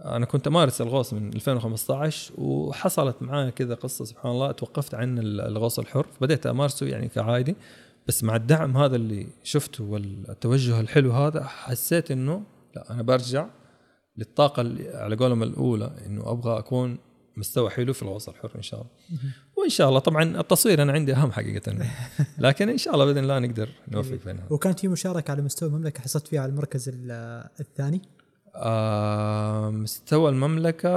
أنا 0.05 0.27
كنت 0.27 0.47
أمارس 0.47 0.81
الغوص 0.81 1.13
من 1.13 1.33
2015 1.35 2.33
وحصلت 2.39 3.23
معايا 3.23 3.51
كذا 3.51 3.75
قصة 3.75 4.05
سبحان 4.05 4.33
الله. 4.33 4.53
توقفت 4.53 4.95
عن 4.95 5.19
الغوص 5.19 5.79
الحر 5.79 6.07
بديت 6.21 6.47
أمارسه 6.47 6.87
يعني 6.87 7.09
كعادي. 7.09 7.57
بس 8.09 8.25
مع 8.25 8.37
الدعم 8.37 8.77
هذا 8.77 8.97
اللي 8.97 9.27
شفته 9.43 9.85
والتوجه 9.85 10.81
الحلو 10.81 11.13
هذا 11.13 11.45
حسيت 11.45 12.11
إنه 12.11 12.43
لا 12.77 12.91
أنا 12.91 13.03
برجع 13.03 13.47
للطاقة 14.17 14.63
على 14.95 15.17
قولهم 15.17 15.43
الأولى 15.43 15.93
إنه 16.07 16.31
أبغى 16.31 16.59
أكون 16.59 16.99
مستوى 17.39 17.71
حلو 17.71 17.93
في 17.93 18.03
الغوص 18.03 18.29
الحر 18.29 18.51
إن 18.57 18.63
شاء 18.63 18.81
الله. 18.81 18.91
وإن 19.57 19.69
شاء 19.71 19.89
الله 19.89 19.99
طبعا 20.01 20.41
التصوير 20.41 20.83
أنا 20.83 20.93
عندي 20.93 21.13
أهم 21.15 21.33
حقيقة. 21.33 21.75
لكن 22.39 22.69
إن 22.69 22.79
شاء 22.79 22.95
الله 22.95 23.05
بإذن 23.05 23.19
الله 23.19 23.39
نقدر 23.39 23.69
نوفق 23.89 24.19
بينها 24.27 24.45
وكانت 24.51 24.81
في 24.81 24.89
مشاركة 24.89 25.31
على 25.31 25.43
مستوى 25.43 25.69
المملكة 25.69 26.01
حصلت 26.03 26.29
فيها 26.29 26.41
على 26.41 26.51
المركز 26.51 26.89
ال- 26.89 27.45
الثاني؟ 27.61 28.03
آه 28.57 29.71
مستوى 29.71 30.31
المملكة 30.31 30.89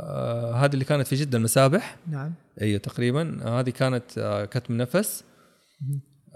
آه 0.00 0.52
هذه 0.54 0.72
اللي 0.74 0.84
كانت 0.84 1.06
في 1.06 1.16
جدة 1.16 1.38
المسابح. 1.38 1.96
نعم. 2.10 2.32
أيوه 2.62 2.78
تقريبا. 2.78 3.40
آه 3.44 3.60
هذه 3.60 3.70
كانت 3.70 4.18
آه 4.18 4.44
كتم 4.44 4.76
نفس. 4.76 5.24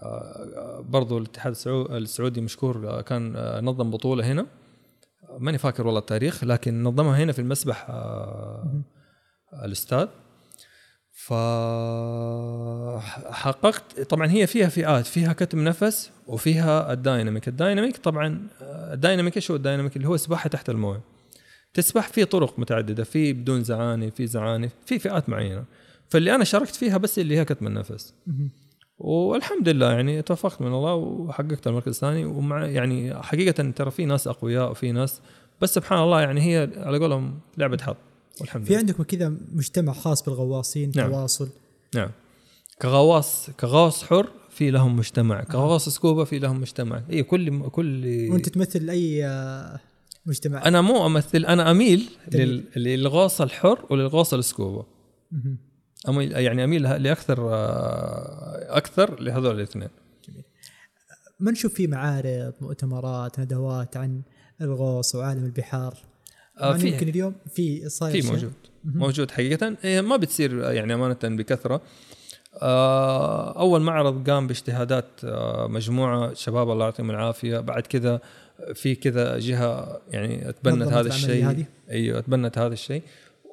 آه 0.02 0.84
برضو 0.88 1.18
الاتحاد 1.18 1.52
السعو- 1.54 1.90
السعودي 1.92 2.40
مشكور 2.40 2.88
آه 2.90 3.00
كان 3.00 3.36
آه 3.36 3.60
نظم 3.60 3.90
بطولة 3.90 4.32
هنا. 4.32 4.46
ماني 5.38 5.58
فاكر 5.58 5.86
والله 5.86 6.00
التاريخ 6.00 6.44
لكن 6.44 6.82
نظمها 6.82 7.18
هنا 7.24 7.32
في 7.32 7.38
المسبح 7.38 7.86
آه 7.90 8.80
الأستاذ. 9.64 10.06
ف 11.12 11.32
حققت 13.32 14.00
طبعا 14.00 14.30
هي 14.30 14.46
فيها 14.46 14.68
فئات 14.68 15.06
فيها 15.06 15.32
كتم 15.32 15.64
نفس 15.64 16.10
وفيها 16.26 16.92
ال 16.92 16.99
dynamic. 16.99 17.48
ال 17.48 17.54
dynamic 17.54 17.96
طبعا 17.96 18.48
ال 18.62 18.72
dynamic 18.72 19.36
إيش 19.36 19.50
هو 19.50 19.56
ال 19.56 19.61
dynamic؟ 19.61 19.96
اللي 19.96 20.08
هو 20.08 20.16
سباحه 20.16 20.48
تحت 20.48 20.70
الموية. 20.70 21.00
تسبح 21.74 22.08
في 22.08 22.24
طرق 22.24 22.58
متعددة 22.58 23.04
في 23.04 23.32
بدون 23.32 23.64
زعانف 23.64 24.14
في 24.14 24.26
زعانف 24.26 24.72
في 24.86 24.98
فئات 24.98 25.28
معينة. 25.28 25.64
فاللي 26.08 26.34
أنا 26.34 26.44
شاركت 26.44 26.74
فيها 26.74 26.96
بس 26.96 27.18
اللي 27.18 27.38
هي 27.38 27.44
كتم 27.44 27.66
النفس. 27.66 28.14
والحمد 28.98 29.68
لله 29.68 29.92
يعني 29.92 30.22
توفقت 30.22 30.62
من 30.62 30.74
الله 30.74 30.94
وحققت 30.94 31.66
المركز 31.66 31.88
الثاني. 31.88 32.24
ومع 32.24 32.66
يعني 32.66 33.22
حقيقة 33.22 33.70
ترى 33.70 33.90
في 33.90 34.04
ناس 34.04 34.28
أقوياء 34.28 34.70
وفي 34.70 34.92
ناس 34.92 35.20
بس 35.60 35.74
سبحان 35.74 35.98
الله 35.98 36.20
يعني 36.20 36.40
هي 36.40 36.70
على 36.76 36.98
قولهم 36.98 37.40
لعبة 37.58 37.78
حظ. 37.82 37.94
والحمد 38.40 38.64
في 38.64 38.70
لله. 38.70 38.78
عندكم 38.78 39.02
كذا 39.02 39.32
مجتمع 39.52 39.92
خاص 39.92 40.22
بالغواصين 40.24 40.92
نعم. 40.96 41.10
تواصل؟ 41.10 41.48
نعم. 41.94 42.10
كغواص 42.82 43.50
كغواص 43.50 44.04
حر 44.04 44.28
في 44.50 44.70
لهم 44.70 44.96
مجتمع 44.96 45.42
كغواص 45.44 45.88
سكوبا 45.88 46.24
في 46.24 46.38
لهم 46.38 46.60
مجتمع. 46.60 47.02
اي 47.10 47.22
كل 47.22 47.68
كل 47.68 48.04
وأنت 48.30 48.48
تمثل 48.48 48.90
أي 48.90 49.26
آه، 49.26 49.80
مجتمع؟ 50.26 50.66
أنا 50.66 50.80
مو 50.80 51.06
أمثل 51.06 51.44
أنا 51.44 51.70
أميل 51.70 52.08
جميل. 52.28 52.48
لل- 52.76 52.82
للغوص 52.82 53.40
الحر 53.40 53.86
وللغوص 53.90 54.34
السكوبا. 54.34 54.86
أميل 56.08 56.32
يعني 56.32 56.64
أميل 56.64 56.82
لأكثر 56.82 57.48
آه، 57.54 58.76
أكثر 58.76 59.20
لهذول 59.20 59.54
الاثنين. 59.56 59.88
ما 61.40 61.50
نشوف 61.50 61.74
في 61.74 61.86
معارض 61.86 62.52
مؤتمرات 62.60 63.40
ندوات 63.40 63.96
عن 63.96 64.22
الغوص 64.60 65.14
وعالم 65.14 65.44
البحار؟ 65.44 65.98
آه، 66.60 66.76
في 66.76 66.88
يمكن 66.88 67.08
اليوم 67.08 67.34
في 67.54 67.88
صاير 67.88 68.22
في. 68.22 68.28
موجود 68.28 68.52
موجود 68.84 69.30
حقيقة. 69.30 69.76
إيه، 69.84 70.00
ما 70.00 70.16
بتصير 70.16 70.72
يعني 70.72 70.94
أمانة 70.94 71.16
بكثرة. 71.24 71.80
آه، 72.62 73.60
أول 73.60 73.80
معرض 73.80 74.30
قام 74.30 74.46
باجتهادات 74.46 75.24
آه، 75.24 75.66
مجموعة 75.66 76.34
شباب 76.34 76.70
الله 76.70 76.84
يعطيهم 76.84 77.10
العافية. 77.10 77.58
بعد 77.58 77.82
كذا 77.82 78.20
في 78.74 78.94
كذا 78.94 79.38
جهة 79.38 80.00
يعني 80.10 80.52
تبنت 80.52 80.88
هذا 80.88 81.08
الشيء. 81.08 81.66
أيوه 81.90 82.20
تبنت 82.20 82.58
هذا 82.58 82.72
الشيء. 82.72 83.02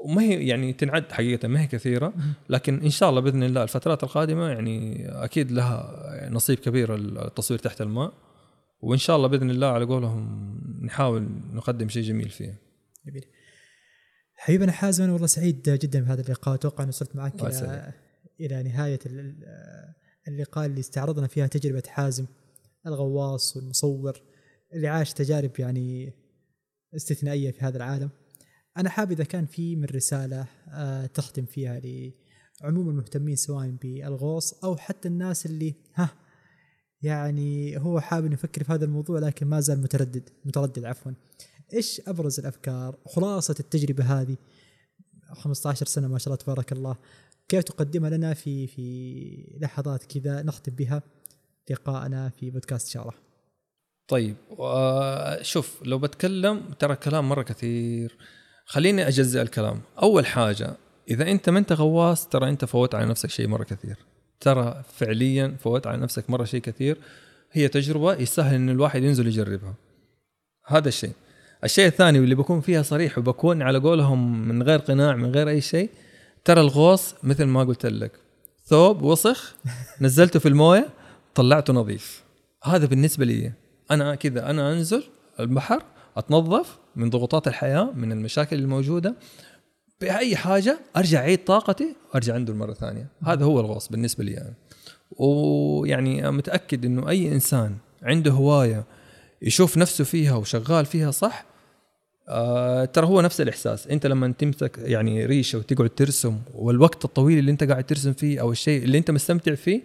وما 0.03 0.21
هي 0.21 0.47
يعني 0.47 0.73
تنعد 0.73 1.11
حقيقة 1.11 1.47
ما 1.47 1.61
هي 1.61 1.67
كثيرة. 1.67 2.13
لكن 2.49 2.79
إن 2.83 2.89
شاء 2.89 3.09
الله 3.09 3.21
بإذن 3.21 3.43
الله 3.43 3.63
الفترات 3.63 4.03
القادمة 4.03 4.47
يعني 4.47 5.07
أكيد 5.09 5.51
لها 5.51 6.29
نصيب 6.31 6.59
كبير 6.59 6.95
التصوير 6.95 7.59
تحت 7.59 7.81
الماء. 7.81 8.13
وإن 8.81 8.97
شاء 8.97 9.15
الله 9.15 9.27
بإذن 9.27 9.49
الله 9.49 9.67
على 9.67 9.85
قولهم 9.85 10.55
نحاول 10.83 11.27
نقدم 11.53 11.89
شيء 11.89 12.03
جميل 12.03 12.29
فيه 12.29 12.64
جميل 13.05 13.25
حبيبنا 14.35 14.71
حازم 14.71 15.03
أنا 15.03 15.13
والله 15.13 15.27
سعيد 15.27 15.69
جدا 15.69 15.99
بهذا 15.99 16.21
اللقاء. 16.21 16.55
أتوقع 16.55 16.83
أني 16.83 16.89
وصلت 16.89 17.15
معك 17.15 17.35
إلى. 17.43 17.93
إلى 18.39 18.63
نهاية 18.63 18.99
ال- 19.05 19.19
ال- 19.19 19.93
اللقاء 20.27 20.65
اللي 20.65 20.79
استعرضنا 20.79 21.27
فيها 21.27 21.47
تجربة 21.47 21.83
حازم 21.87 22.25
الغواص 22.87 23.57
والمصور 23.57 24.21
اللي 24.73 24.87
عاش 24.87 25.13
تجارب 25.13 25.51
يعني 25.59 26.13
استثنائية 26.95 27.51
في 27.51 27.61
هذا 27.61 27.77
العالم. 27.77 28.09
أنا 28.77 28.89
حابب 28.89 29.11
إذا 29.11 29.23
كان 29.23 29.45
في 29.45 29.75
من 29.75 29.85
رسالة 29.85 30.47
آه، 30.69 31.05
تختم 31.05 31.45
فيها 31.45 31.81
لعموم 32.61 32.89
المهتمين 32.89 33.35
سواء 33.35 33.69
بالغوص 33.69 34.63
أو 34.63 34.77
حتى 34.77 35.07
الناس 35.07 35.45
اللي 35.45 35.75
ها 35.95 36.09
يعني 37.01 37.77
هو 37.77 37.99
حابب 37.99 38.33
يفكر 38.33 38.63
في 38.63 38.71
هذا 38.73 38.85
الموضوع 38.85 39.19
لكن 39.19 39.47
ما 39.47 39.59
زال 39.59 39.81
متردد 39.81 40.29
متردد 40.45 40.85
عفوا. 40.85 41.11
إيش 41.73 42.01
أبرز 42.07 42.39
الأفكار؟ 42.39 42.95
خلاصة 43.05 43.55
التجربة 43.59 44.03
هذه. 44.03 44.37
15 45.31 45.85
سنة 45.85 46.07
ما 46.07 46.17
شاء 46.17 46.27
الله 46.27 46.43
تبارك 46.43 46.71
الله. 46.71 46.95
كيف 47.47 47.63
تقدمها 47.63 48.09
لنا 48.09 48.33
في 48.33 48.67
في 48.67 49.57
لحظات 49.61 50.03
كذا 50.03 50.41
نختم 50.41 50.75
بها 50.75 51.03
لقاءنا 51.69 52.29
في 52.29 52.49
بودكاست 52.51 52.87
شاره 52.87 53.13
طيب 54.07 54.35
شوف 55.41 55.83
لو 55.83 55.97
بتكلم 55.99 56.61
ترى 56.79 56.95
كلام 56.95 57.29
مرة 57.29 57.43
كثير. 57.43 58.17
خليني 58.65 59.07
اجزء 59.07 59.41
الكلام. 59.41 59.81
أول 60.01 60.25
حاجة 60.25 60.77
إذا 61.09 61.31
أنت 61.31 61.49
ما 61.49 61.59
أنت 61.59 61.73
غواص 61.73 62.27
ترى 62.27 62.49
أنت 62.49 62.65
فوت 62.65 62.95
على 62.95 63.05
نفسك 63.05 63.29
شيء 63.29 63.47
مرة 63.47 63.63
كثير. 63.63 63.97
ترى 64.39 64.83
فعليا 64.93 65.57
فوت 65.59 65.87
على 65.87 65.97
نفسك 65.97 66.29
مرة 66.29 66.43
شيء 66.43 66.61
كثير. 66.61 66.97
هي 67.51 67.67
تجربة 67.67 68.13
يسهل 68.15 68.55
إن 68.55 68.69
الواحد 68.69 69.03
ينزل 69.03 69.27
يجربها. 69.27 69.73
هذا 70.65 70.87
الشيء. 70.87 71.13
الشيء 71.65 71.87
الثاني 71.87 72.19
واللي 72.19 72.35
بكون 72.35 72.61
فيها 72.61 72.81
صريح 72.81 73.17
وبكون 73.17 73.61
على 73.61 73.79
قولهم 73.79 74.47
من 74.47 74.63
غير 74.63 74.79
قناع 74.79 75.15
من 75.15 75.31
غير 75.31 75.49
أي 75.49 75.61
شيء 75.61 75.89
ترى 76.43 76.61
الغوص 76.61 77.15
مثل 77.23 77.45
ما 77.45 77.63
قلت 77.63 77.85
لك. 77.85 78.11
ثوب 78.65 79.01
وسخ 79.01 79.55
نزلته 80.01 80.39
في 80.39 80.47
الموية 80.47 80.89
طلعته 81.35 81.73
نظيف. 81.73 82.23
هذا 82.63 82.85
بالنسبة 82.85 83.25
لي 83.25 83.51
أنا 83.91 84.15
كذا 84.15 84.49
أنا 84.49 84.73
أنزل 84.73 85.03
البحر 85.39 85.83
أتنظف 86.17 86.77
من 86.95 87.09
ضغوطات 87.09 87.47
الحياة 87.47 87.91
من 87.95 88.11
المشاكل 88.11 88.55
الموجودة. 88.55 89.15
بأي 90.01 90.35
حاجة 90.35 90.79
أرجع 90.97 91.19
أعيد 91.19 91.43
طاقتي 91.43 91.95
وأرجع 92.13 92.33
عنده 92.33 92.53
مرة 92.53 92.73
ثانية. 92.73 93.07
هذا 93.23 93.45
هو 93.45 93.59
الغوص 93.59 93.87
بالنسبة 93.87 94.23
لي 94.23 94.37
أنا. 94.37 94.53
ويعني 95.11 96.31
متأكد 96.31 96.85
إنه 96.85 97.09
أي 97.09 97.31
إنسان 97.31 97.75
عنده 98.03 98.31
هواية 98.31 98.83
يشوف 99.41 99.77
نفسه 99.77 100.03
فيها 100.03 100.35
وشغال 100.35 100.85
فيها 100.85 101.11
صح 101.11 101.54
آه 102.29 102.85
ترى 102.85 103.05
هو 103.07 103.21
نفس 103.21 103.41
الإحساس. 103.41 103.87
أنت 103.87 104.05
لما 104.07 104.33
تمسك 104.37 104.77
يعني 104.77 105.25
ريشة 105.25 105.57
وتقعد 105.57 105.89
ترسم 105.89 106.39
والوقت 106.55 107.05
الطويل 107.05 107.39
اللي 107.39 107.51
أنت 107.51 107.63
قاعد 107.63 107.83
ترسم 107.83 108.13
فيه 108.13 108.41
أو 108.41 108.51
الشيء 108.51 108.83
اللي 108.83 108.97
أنت 108.97 109.11
مستمتع 109.11 109.55
فيه 109.55 109.81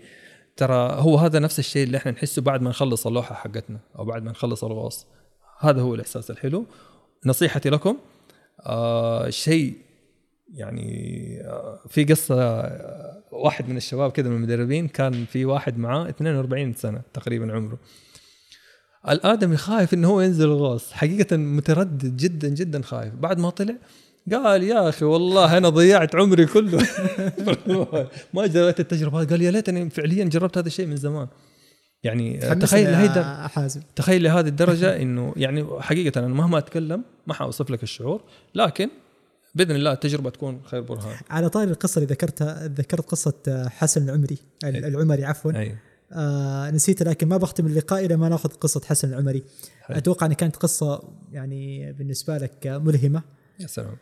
ترى 0.57 0.93
هو 0.99 1.17
هذا 1.17 1.39
نفس 1.39 1.59
الشيء 1.59 1.83
اللي 1.87 1.97
إحنا 1.97 2.13
نحسه 2.13 2.43
بعد 2.43 2.63
ما 2.63 2.71
نخلص 2.71 3.07
اللوحة 3.07 3.35
حقتنا 3.35 3.79
أو 3.99 4.05
بعد 4.05 4.23
ما 4.23 4.31
نخلص 4.31 4.65
الغوص 4.65 5.07
هذا 5.61 5.81
هو 5.81 5.95
الإحساس 5.95 6.31
الحلو. 6.31 6.67
نصيحتي 7.27 7.71
لكم 7.71 7.97
آه 8.67 9.31
شيء 9.31 9.75
يعني 10.55 11.41
آه 11.45 11.81
في 11.89 12.05
قصة 12.05 12.43
آه 12.43 13.23
واحد 13.33 13.69
من 13.69 13.77
الشباب 13.77 14.11
كذا 14.11 14.29
من 14.29 14.37
المدربين 14.37 14.89
كان 14.89 15.25
في 15.25 15.45
واحد 15.45 15.79
معاه 15.79 16.09
42 16.09 16.73
سنة 16.75 17.03
تقريبا 17.15 17.53
عمره. 17.53 17.79
الآدمي 19.09 19.57
خايف 19.57 19.95
إنه 19.95 20.09
هو 20.09 20.21
ينزل 20.21 20.45
الغوص. 20.45 20.93
حقيقة 20.93 21.37
متردد 21.37 22.17
جدا 22.17 22.49
جدا 22.49 22.83
خايف. 22.83 23.15
بعد 23.15 23.39
ما 23.39 23.51
طلع 23.51 23.75
قال 24.33 24.63
يا 24.63 24.89
أخي 24.89 25.05
والله 25.05 25.59
أنا 25.59 25.69
ضيعت 25.69 26.17
عمري 26.17 26.47
كله. 26.47 26.79
ما 28.35 28.47
جربت 28.47 28.81
التجربة 28.81 29.25
قال 29.25 29.43
يا 29.43 29.51
ليتني 29.51 29.91
فعليا 29.91 30.25
جربت 30.25 30.59
هذا 30.59 30.67
الشيء 30.67 30.87
من 30.87 30.97
زمان. 30.97 31.29
يعني 32.03 32.39
تخيل 32.39 32.93
لهي 32.93 33.09
حازم. 33.49 33.83
تخيل 33.97 34.23
لهذه 34.23 34.49
الدرجة 34.49 34.97
إنه 35.03 35.35
يعني 35.37 35.67
حقيقة 35.81 36.19
أنا 36.19 36.29
مهما 36.29 36.59
أتكلم 36.59 37.03
ما 37.27 37.35
حأوصف 37.35 37.71
لك 37.71 37.83
الشعور 37.83 38.21
لكن 38.55 38.89
بإذن 39.55 39.75
الله 39.77 39.93
التجربة 39.93 40.31
تكون 40.31 40.61
خير 40.65 40.81
برهان. 40.81 41.17
على 41.31 41.49
طاري 41.49 41.71
القصة 41.71 41.99
اللي 41.99 42.13
ذكرتها 42.13 42.67
ذكرت 42.67 43.11
قصة 43.11 43.69
حسن 43.69 44.09
العمري. 44.09 44.39
العمري 44.65 45.25
عفوا. 45.25 45.53
أي. 45.53 45.77
آه 46.13 46.71
نسيت 46.71 47.03
لكن 47.03 47.29
ما 47.29 47.37
بختم 47.37 47.67
اللقاء 47.67 48.05
إلى 48.05 48.17
ما 48.17 48.29
نأخذ 48.29 48.49
قصة 48.49 48.81
حسن 48.87 49.09
العمري. 49.09 49.45
حلو. 49.83 49.97
أتوقع 49.97 50.27
إن 50.27 50.33
كانت 50.33 50.57
قصة 50.57 51.03
يعني 51.33 51.93
بالنسبة 51.93 52.39
لك 52.39 52.67
ملهمة. 52.67 53.23
يا 53.61 53.67
سلام. 53.67 53.97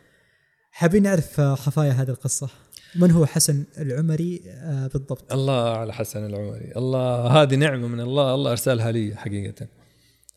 حابين 0.71 1.03
نعرف 1.03 1.39
آه، 1.39 1.55
خفايا 1.55 1.91
هذه 1.91 2.09
القصة. 2.09 2.49
من 2.95 3.11
هو 3.11 3.25
حسن 3.25 3.63
العمري؟ 3.77 4.41
آه 4.47 4.87
بالضبط. 4.87 5.33
الله 5.33 5.77
على 5.77 5.93
حسن 5.93 6.25
العمري. 6.25 6.73
الله 6.77 7.27
هذه 7.27 7.55
نعمة 7.55 7.87
من 7.87 7.99
الله. 7.99 8.35
الله 8.35 8.51
أرسلها 8.51 8.91
لي 8.91 9.15
حقيقة. 9.15 9.67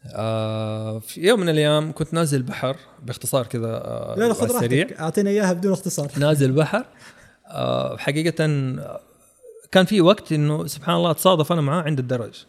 آه 0.06 0.98
في 0.98 1.20
يوم 1.20 1.40
من 1.40 1.48
الأيام 1.48 1.92
كنت 1.92 2.14
نازل 2.14 2.42
بحر 2.42 2.76
باختصار 3.02 3.46
كذا 3.46 3.66
آه 3.66 4.14
لا 4.18 4.28
لا 4.28 4.34
خذ. 4.34 4.52
راحتك. 4.52 4.92
اعطينا 4.92 5.30
إياها 5.30 5.52
بدون 5.52 5.72
اختصار. 5.72 6.12
نازل 6.18 6.52
بحر. 6.52 6.86
آه 7.46 7.96
حقيقة 7.96 8.44
كان 9.72 9.84
في 9.84 10.00
وقت 10.00 10.32
إنه 10.32 10.66
سبحان 10.66 10.96
الله 10.96 11.12
تصادف 11.12 11.52
أنا 11.52 11.60
معاه 11.60 11.82
عند 11.82 11.98
الدرج. 11.98 12.44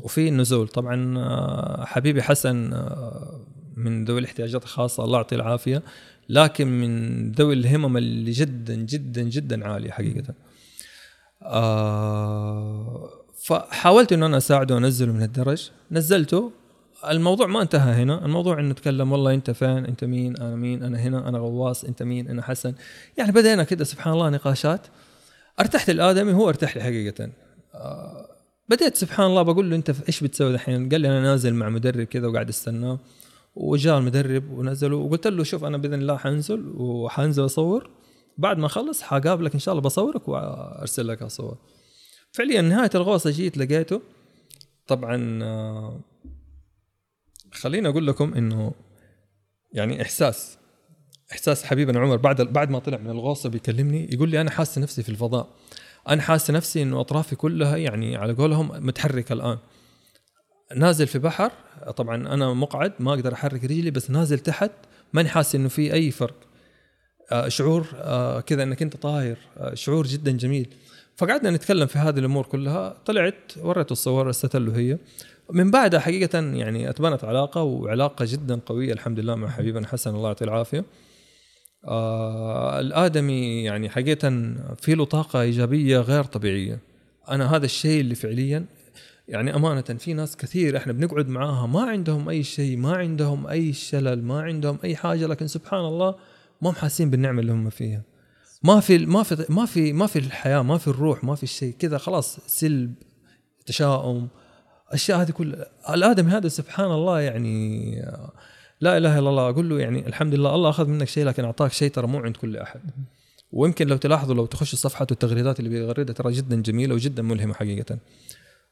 وفي 0.00 0.28
النزول 0.28 0.68
طبعا 0.68 1.18
آه، 1.18 1.84
حبيبي 1.84 2.22
حسن 2.22 2.72
آه، 2.72 3.40
من 3.76 4.04
ذوي 4.04 4.20
الاحتياجات 4.20 4.62
الخاصة 4.64 5.04
الله 5.04 5.16
يعطيه 5.18 5.36
العافية 5.36 5.82
لكن 6.28 6.66
من 6.80 7.32
ذوي 7.32 7.54
الهمم 7.54 7.96
اللي 7.96 8.30
جدا 8.30 8.74
جدا 8.74 9.22
جدا 9.22 9.68
عالية 9.68 9.90
حقيقة. 9.90 10.34
آه 11.42 13.10
فحاولت 13.42 14.12
إنه 14.12 14.26
أنا 14.26 14.36
أساعده 14.36 14.74
وأنزله 14.74 15.12
من 15.12 15.22
الدرج. 15.22 15.70
نزلته. 15.90 16.52
الموضوع 17.10 17.46
ما 17.46 17.62
انتهى 17.62 18.02
هنا. 18.02 18.24
الموضوع 18.24 18.60
إنه 18.60 18.68
نتكلم 18.68 19.12
والله 19.12 19.34
أنت 19.34 19.50
فين؟ 19.50 19.84
أنت 19.86 20.04
مين؟ 20.04 20.36
أنا 20.36 20.56
مين؟ 20.56 20.82
أنا 20.82 20.98
هنا. 20.98 21.28
أنا 21.28 21.38
غواص. 21.38 21.84
أنت 21.84 22.02
مين؟ 22.02 22.28
أنا 22.28 22.42
حسن. 22.42 22.74
يعني 23.18 23.32
بدينا 23.32 23.64
كده 23.64 23.84
سبحان 23.84 24.12
الله 24.12 24.30
نقاشات. 24.30 24.86
أرتحت 25.60 25.90
الادمي 25.90 26.32
هو 26.32 26.48
أرتاح 26.48 26.76
لي 26.76 26.82
حقيقة. 26.82 27.30
آه 27.74 28.26
بديت 28.68 28.96
سبحان 28.96 29.26
الله 29.26 29.42
بقول 29.42 29.70
له 29.70 29.76
أنت 29.76 29.94
إيش 30.08 30.24
بتسوي 30.24 30.50
الحين؟ 30.50 30.88
قال 30.88 31.00
لي 31.00 31.08
أنا 31.08 31.22
نازل 31.22 31.54
مع 31.54 31.68
مدرب 31.68 32.02
كذا 32.06 32.26
وقاعد 32.26 32.48
أستناه. 32.48 32.98
وجاء 33.54 33.98
المدرب 33.98 34.50
ونزلوا 34.50 35.04
وقلت 35.04 35.26
له 35.26 35.44
شوف 35.44 35.64
أنا 35.64 35.76
بإذن 35.76 35.94
الله 35.94 36.16
حنزل 36.16 36.72
وحنزل 36.76 37.44
أصور. 37.44 37.90
بعد 38.38 38.58
ما 38.58 38.66
اخلص 38.66 39.02
حقابلك 39.02 39.54
إن 39.54 39.60
شاء 39.60 39.72
الله 39.72 39.82
بصورك 39.82 40.28
وأرسل 40.28 41.08
لك 41.08 41.22
الصور 41.22 41.58
فعليا 42.32 42.60
نهاية 42.60 42.90
الغوصة 42.94 43.30
جيت 43.30 43.58
لقيته. 43.58 44.00
طبعا 44.86 45.42
آه، 45.42 46.00
خليني 47.52 47.88
أقول 47.88 48.06
لكم 48.06 48.34
إنه 48.34 48.72
يعني 49.72 50.02
إحساس. 50.02 50.58
إحساس 51.32 51.64
حبيبنا 51.64 52.00
عمر 52.00 52.16
بعد 52.16 52.40
بعد 52.40 52.70
ما 52.70 52.78
طلع 52.78 52.98
من 52.98 53.10
الغوصه 53.10 53.48
بيكلمني 53.48 54.08
يقول 54.12 54.28
لي 54.28 54.40
أنا 54.40 54.50
حاسس 54.50 54.78
نفسي 54.78 55.02
في 55.02 55.08
الفضاء 55.08 55.48
أنا 56.08 56.22
حاسس 56.22 56.50
نفسي 56.50 56.82
إنه 56.82 57.00
أطرافي 57.00 57.36
كلها 57.36 57.76
يعني 57.76 58.16
على 58.16 58.32
قولهم 58.32 58.86
متحركة 58.86 59.32
الآن. 59.32 59.58
نازل 60.76 61.06
في 61.06 61.18
بحر 61.18 61.52
طبعا 61.96 62.16
أنا 62.16 62.54
مقعد 62.54 62.92
ما 63.00 63.10
أقدر 63.14 63.32
أحرك 63.32 63.64
رجلي 63.64 63.90
بس 63.90 64.10
نازل 64.10 64.38
تحت 64.38 64.70
ماني 65.12 65.28
حاسس 65.28 65.54
إنه 65.54 65.68
في 65.68 65.92
أي 65.92 66.10
فرق. 66.10 66.34
آه، 67.32 67.48
شعور 67.48 67.86
آه، 67.94 68.40
كذا 68.40 68.62
إنك 68.62 68.82
أنت 68.82 68.96
طاير 68.96 69.38
آه، 69.58 69.74
شعور 69.74 70.06
جدا 70.06 70.30
جميل. 70.30 70.68
فقعدنا 71.16 71.50
نتكلم 71.50 71.86
في 71.86 71.98
هذه 71.98 72.18
الأمور 72.18 72.46
كلها 72.46 72.96
طلعت 73.06 73.52
وريته 73.62 73.92
الصور 73.92 74.26
ارسلت 74.26 74.56
له 74.56 74.76
هي. 74.76 74.98
من 75.52 75.70
بعدها 75.70 76.00
حقيقة 76.00 76.38
يعني 76.38 76.90
أتبنت 76.90 77.24
علاقة 77.24 77.62
وعلاقة 77.62 78.24
جدا 78.28 78.60
قوية 78.66 78.92
الحمد 78.92 79.20
لله 79.20 79.34
مع 79.34 79.48
حبيبنا 79.48 79.86
حسن 79.86 80.14
الله 80.14 80.28
يعطيه 80.28 80.44
العافية. 80.44 80.84
آه 81.84 82.80
الآدمي 82.80 83.64
يعني 83.64 83.90
حقيقة 83.90 84.28
في 84.80 84.94
له 84.94 85.04
طاقة 85.04 85.40
إيجابية 85.40 85.98
غير 85.98 86.24
طبيعية. 86.24 86.78
أنا 87.30 87.56
هذا 87.56 87.64
الشيء 87.64 88.00
اللي 88.00 88.14
فعليا 88.14 88.64
يعني 89.28 89.54
أمانة 89.56 89.80
في 89.80 90.14
ناس 90.14 90.36
كثير 90.36 90.76
إحنا 90.76 90.92
بنقعد 90.92 91.28
معاها 91.28 91.66
ما 91.66 91.82
عندهم 91.82 92.28
أي 92.28 92.42
شيء 92.42 92.76
ما 92.76 92.96
عندهم 92.96 93.46
أي 93.46 93.72
شلل 93.72 94.24
ما 94.24 94.42
عندهم 94.42 94.78
أي 94.84 94.96
حاجة 94.96 95.26
لكن 95.26 95.46
سبحان 95.46 95.84
الله 95.84 96.14
ما 96.62 96.72
حاسين 96.72 97.10
بالنعمة 97.10 97.40
اللي 97.40 97.52
هم 97.52 97.70
فيها. 97.70 98.02
ما 98.62 98.80
في 98.80 98.98
ما 98.98 99.22
في 99.22 99.46
ما 99.48 99.66
في 99.66 99.92
ما 99.92 100.06
في 100.06 100.18
الحياة 100.18 100.62
ما 100.62 100.78
في 100.78 100.88
الروح 100.88 101.24
ما 101.24 101.34
في 101.34 101.42
الشيء 101.42 101.74
كذا 101.78 101.98
خلاص 101.98 102.38
سلب 102.46 102.94
تشاؤم 103.66 104.28
الاشياء 104.88 105.20
هذه 105.20 105.30
كلها. 105.30 105.66
الآدمي 105.90 106.30
هذا 106.30 106.48
سبحان 106.48 106.90
الله 106.90 107.20
يعني 107.20 107.94
لا 108.80 108.96
إله 108.96 109.18
إلا 109.18 109.28
الله. 109.28 109.48
أقول 109.48 109.68
له 109.68 109.80
يعني 109.80 110.06
الحمد 110.06 110.34
لله 110.34 110.54
الله 110.54 110.70
أخذ 110.70 110.86
منك 110.86 111.08
شيء 111.08 111.24
لكن 111.24 111.44
أعطاك 111.44 111.72
شيء 111.72 111.90
ترى 111.90 112.06
مو 112.06 112.18
عند 112.18 112.36
كل 112.36 112.56
أحد. 112.56 112.80
ويمكن 113.52 113.86
لو 113.86 113.96
تلاحظوا 113.96 114.34
لو 114.34 114.46
تخشوا 114.46 114.78
صفحته 114.78 115.12
التغريدات 115.12 115.58
اللي 115.58 115.70
بيغردها 115.70 116.14
ترى 116.14 116.32
جدا 116.32 116.62
جميلة 116.62 116.94
وجدا 116.94 117.22
ملهمة 117.22 117.54
حقيقة. 117.54 117.98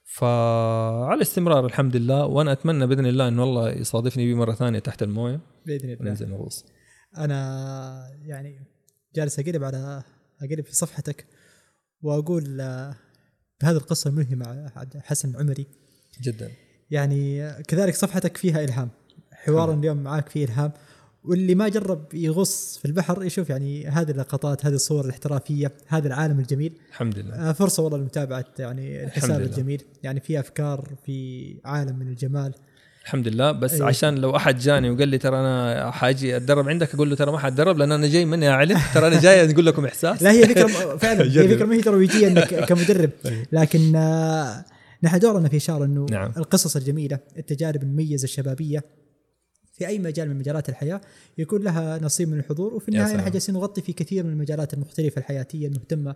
فعلى 0.05 1.23
استمرار 1.23 1.67
الحمد 1.67 1.97
لله 1.97 2.27
وأنا 2.27 2.53
أتمنى 2.53 2.87
بإذن 2.87 3.07
الله 3.07 3.29
انه 3.29 3.43
الله 3.43 3.71
يصادفني 3.71 4.33
به 4.33 4.39
مرة 4.39 4.55
ثانية 4.55 4.79
تحت 4.79 5.03
الموية. 5.03 5.41
بإذن 5.67 5.91
الله. 5.91 6.01
وننزل 6.01 6.29
نغوص. 6.29 6.65
أنا 7.17 7.39
يعني 8.23 8.61
جالس 9.15 9.39
اقلب 9.39 9.65
على 9.65 10.03
اقلب 10.43 10.65
في 10.65 10.75
صفحتك 10.75 11.27
وأقول 12.03 12.61
آه، 12.61 12.97
بهذه 13.61 13.77
القصة 13.77 14.11
الملهمة 14.11 14.73
حسن 15.01 15.31
العمري 15.31 15.67
جدا. 16.23 16.51
يعني 16.91 17.53
كذلك 17.63 17.95
صفحتك 17.95 18.37
فيها 18.37 18.65
إلهام. 18.65 18.91
حوار 19.49 19.69
الحمد 19.69 19.79
اليوم 19.85 19.97
معاك 19.97 20.29
فيه 20.29 20.45
إلهام. 20.45 20.73
واللي 21.25 21.55
ما 21.55 21.69
جرب 21.69 22.15
يغص 22.15 22.79
في 22.79 22.85
البحر 22.85 23.25
يشوف 23.25 23.51
يعني 23.51 23.87
هذه 23.87 24.11
اللقطات 24.11 24.67
هذه 24.67 24.75
الصور 24.75 25.05
الاحترافية 25.05 25.73
هذا 25.87 26.09
العالم 26.09 26.41
الجميل. 26.41 26.73
الحمد 26.91 27.19
لله. 27.19 27.35
آه، 27.35 27.53
فرصة 27.53 27.83
والله 27.83 27.99
لمتابعة 27.99 28.45
يعني 28.59 29.05
الحساب. 29.05 29.41
الجميل. 29.41 29.83
يعني 30.03 30.21
في 30.21 30.41
أفكار 30.41 30.89
في 31.07 31.55
عالم 31.65 31.99
من 31.99 32.09
الجمال. 32.09 32.55
الحمد 33.05 33.29
لله. 33.29 33.53
بس 33.53 33.73
أيوة. 33.73 33.87
عشان 33.87 34.15
لو 34.15 34.37
أحد 34.37 34.59
جاني 34.59 34.91
وقال 34.91 35.09
لي 35.09 35.19
ترى 35.19 35.37
أنا 35.37 35.91
حاجي 35.91 36.37
أتدرب 36.37 36.69
عندك 36.69 36.95
أقول 36.95 37.11
له 37.11 37.17
ترى 37.17 37.33
ما 37.33 37.39
حاتدرب 37.39 37.79
لأن 37.79 37.93
أنا 37.93 38.07
جاي 38.07 38.25
مني 38.25 38.49
اعلن 38.49 38.79
ترى 38.95 39.07
أنا 39.07 39.21
جاي 39.21 39.51
أقول 39.53 39.67
لكم 39.67 39.85
إحساس. 39.85 40.23
لا 40.23 40.31
هي 40.31 40.47
فكره 40.47 40.67
فعلا 41.03 41.25
هي. 41.25 41.49
فكره 41.49 41.65
ما 41.67 41.75
هي 41.75 41.81
ترويجيه 41.81 42.29
إنك 42.29 42.55
كمدرب. 42.69 43.11
لكن 43.53 43.97
آه، 43.97 44.65
نحن 45.03 45.19
دورنا 45.19 45.49
في 45.49 45.59
شار 45.59 45.85
إنه 45.85 46.07
نعم. 46.11 46.33
القصص 46.37 46.77
الجميلة 46.77 47.19
التجارب 47.39 47.83
المميزة 47.83 48.25
الشبابية 48.25 48.85
في 49.79 49.87
أي 49.87 49.99
مجال 49.99 50.29
من 50.29 50.39
مجالات 50.39 50.69
الحياة 50.69 51.01
يكون 51.39 51.63
لها 51.63 51.99
نصيب 51.99 52.29
من 52.29 52.39
الحضور 52.39 52.75
وفي 52.75 52.89
النهاية. 52.89 53.17
نحن 53.17 53.31
جالسين 53.31 53.55
نغطي 53.55 53.81
في 53.81 53.93
كثير 53.93 54.25
من 54.25 54.33
المجالات 54.33 54.75
المختلفة 54.75 55.19
الحياتية 55.19 55.67
المهتمة 55.67 56.15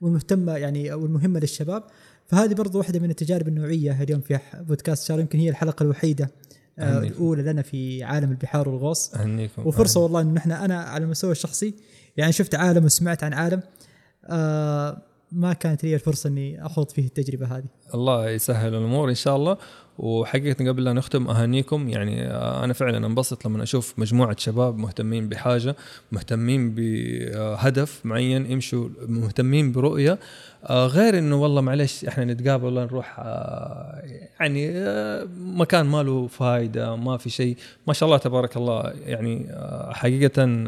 والمهتمة 0.00 0.56
يعني 0.56 0.92
أو 0.92 1.06
المهمة 1.06 1.40
للشباب. 1.40 1.82
فهذه 2.26 2.54
برضو 2.54 2.78
واحدة 2.78 3.00
من 3.00 3.10
التجارب 3.10 3.48
النوعية. 3.48 4.02
اليوم 4.02 4.20
في 4.20 4.38
بودكاست 4.54 5.08
شار 5.08 5.20
يمكن 5.20 5.38
هي 5.38 5.48
الحلقة 5.50 5.82
الوحيدة 5.82 6.30
آه، 6.78 6.82
أهنيكم. 6.82 7.14
الأولى 7.14 7.42
لنا 7.42 7.62
في 7.62 8.04
عالم 8.04 8.30
البحار 8.30 8.68
والغوص. 8.68 9.14
أهنيكم. 9.14 9.66
وفرصة 9.66 10.00
والله 10.00 10.20
انه 10.20 10.38
إحنا 10.38 10.64
أنا 10.64 10.80
على 10.80 11.04
المستوى 11.04 11.32
الشخصي 11.32 11.74
يعني 12.16 12.32
شفت 12.32 12.54
عالم 12.54 12.84
وسمعت 12.84 13.24
عن 13.24 13.32
عالم 13.32 13.62
آه 14.24 15.02
ما 15.32 15.52
كانت 15.52 15.84
لي 15.84 15.94
الفرصة 15.94 16.28
إني 16.28 16.66
أخوض 16.66 16.90
فيه 16.90 17.06
التجربة 17.06 17.46
هذه. 17.46 17.64
الله 17.94 18.30
يسهل 18.30 18.74
الأمور 18.74 19.10
إن 19.10 19.14
شاء 19.14 19.36
الله. 19.36 19.58
وحقيقة 19.98 20.68
قبل 20.68 20.84
لا 20.84 20.92
نختم 20.92 21.28
أهانيكم. 21.28 21.88
يعني 21.88 22.26
أنا 22.32 22.72
فعلا 22.72 23.06
انبسط 23.06 23.46
لما 23.46 23.62
أشوف 23.62 23.94
مجموعة 23.98 24.36
شباب 24.38 24.78
مهتمين 24.78 25.28
بحاجة 25.28 25.76
مهتمين 26.12 26.74
بهدف 26.74 28.00
معين 28.04 28.50
يمشوا 28.50 28.88
مهتمين 29.08 29.72
برؤية. 29.72 30.18
آه، 30.64 30.86
غير 30.86 31.18
إنه 31.18 31.42
والله 31.42 31.60
معلش 31.60 32.04
إحنا 32.04 32.24
نتقابل 32.24 32.64
ولا 32.64 32.84
نروح 32.84 33.16
آه، 33.18 34.02
يعني 34.40 34.70
آه، 34.70 35.28
مكان 35.38 35.86
ما 35.86 36.02
له 36.02 36.26
فائده 36.26 36.96
ما 36.96 37.16
في 37.16 37.30
شيء. 37.30 37.56
ما 37.86 37.92
شاء 37.92 38.06
الله 38.06 38.18
تبارك 38.18 38.56
الله. 38.56 38.92
يعني 39.06 39.46
حقيقة 39.90 40.64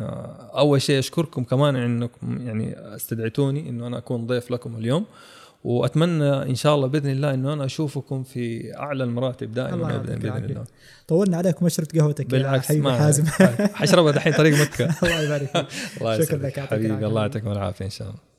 أول 0.54 0.82
شيء 0.82 0.98
أشكركم 0.98 1.44
كمان 1.44 1.76
إنكم 1.76 2.46
يعني 2.46 2.74
استدعيتوني 2.78 3.68
إنه 3.68 3.86
أنا 3.86 3.98
أكون 3.98 4.26
ضيف 4.26 4.50
لكم 4.50 4.76
اليوم. 4.76 5.06
وأتمنى 5.64 6.42
إن 6.42 6.54
شاء 6.54 6.74
الله 6.74 6.86
بإذن 6.86 7.10
الله 7.10 7.34
إنه 7.34 7.52
أنا 7.52 7.64
أشوفكم 7.64 8.22
في 8.22 8.76
أعلى 8.76 9.04
المراتب 9.04 9.58
الله 9.58 9.68
دائما 9.68 9.90
يعطيك 9.90 10.18
بإذن. 10.18 10.44
الله. 10.44 10.64
طولنا 11.08 11.36
عليك 11.36 11.62
ومشربت 11.62 11.98
قهوتك 11.98 12.24
يا 12.24 12.38
بالعكس 12.38 12.68
حبيبي 12.68 12.84
ما 12.84 12.98
حازم. 12.98 13.24
حاشربها 13.78 14.12
دحين 14.12 14.32
طريق 14.32 14.60
مكة. 14.60 14.84
الله 15.02 15.22
يبارك 15.22 15.46
فيك. 15.46 15.66
الله 16.00 16.20
شكرا 16.20 16.38
لك، 16.38 16.60
حبيبي. 16.60 17.06
الله 17.06 17.22
يعطيكم 17.22 17.52
العافية 17.52 17.84
إن 17.84 17.90
شاء 17.90 18.08
الله. 18.08 18.29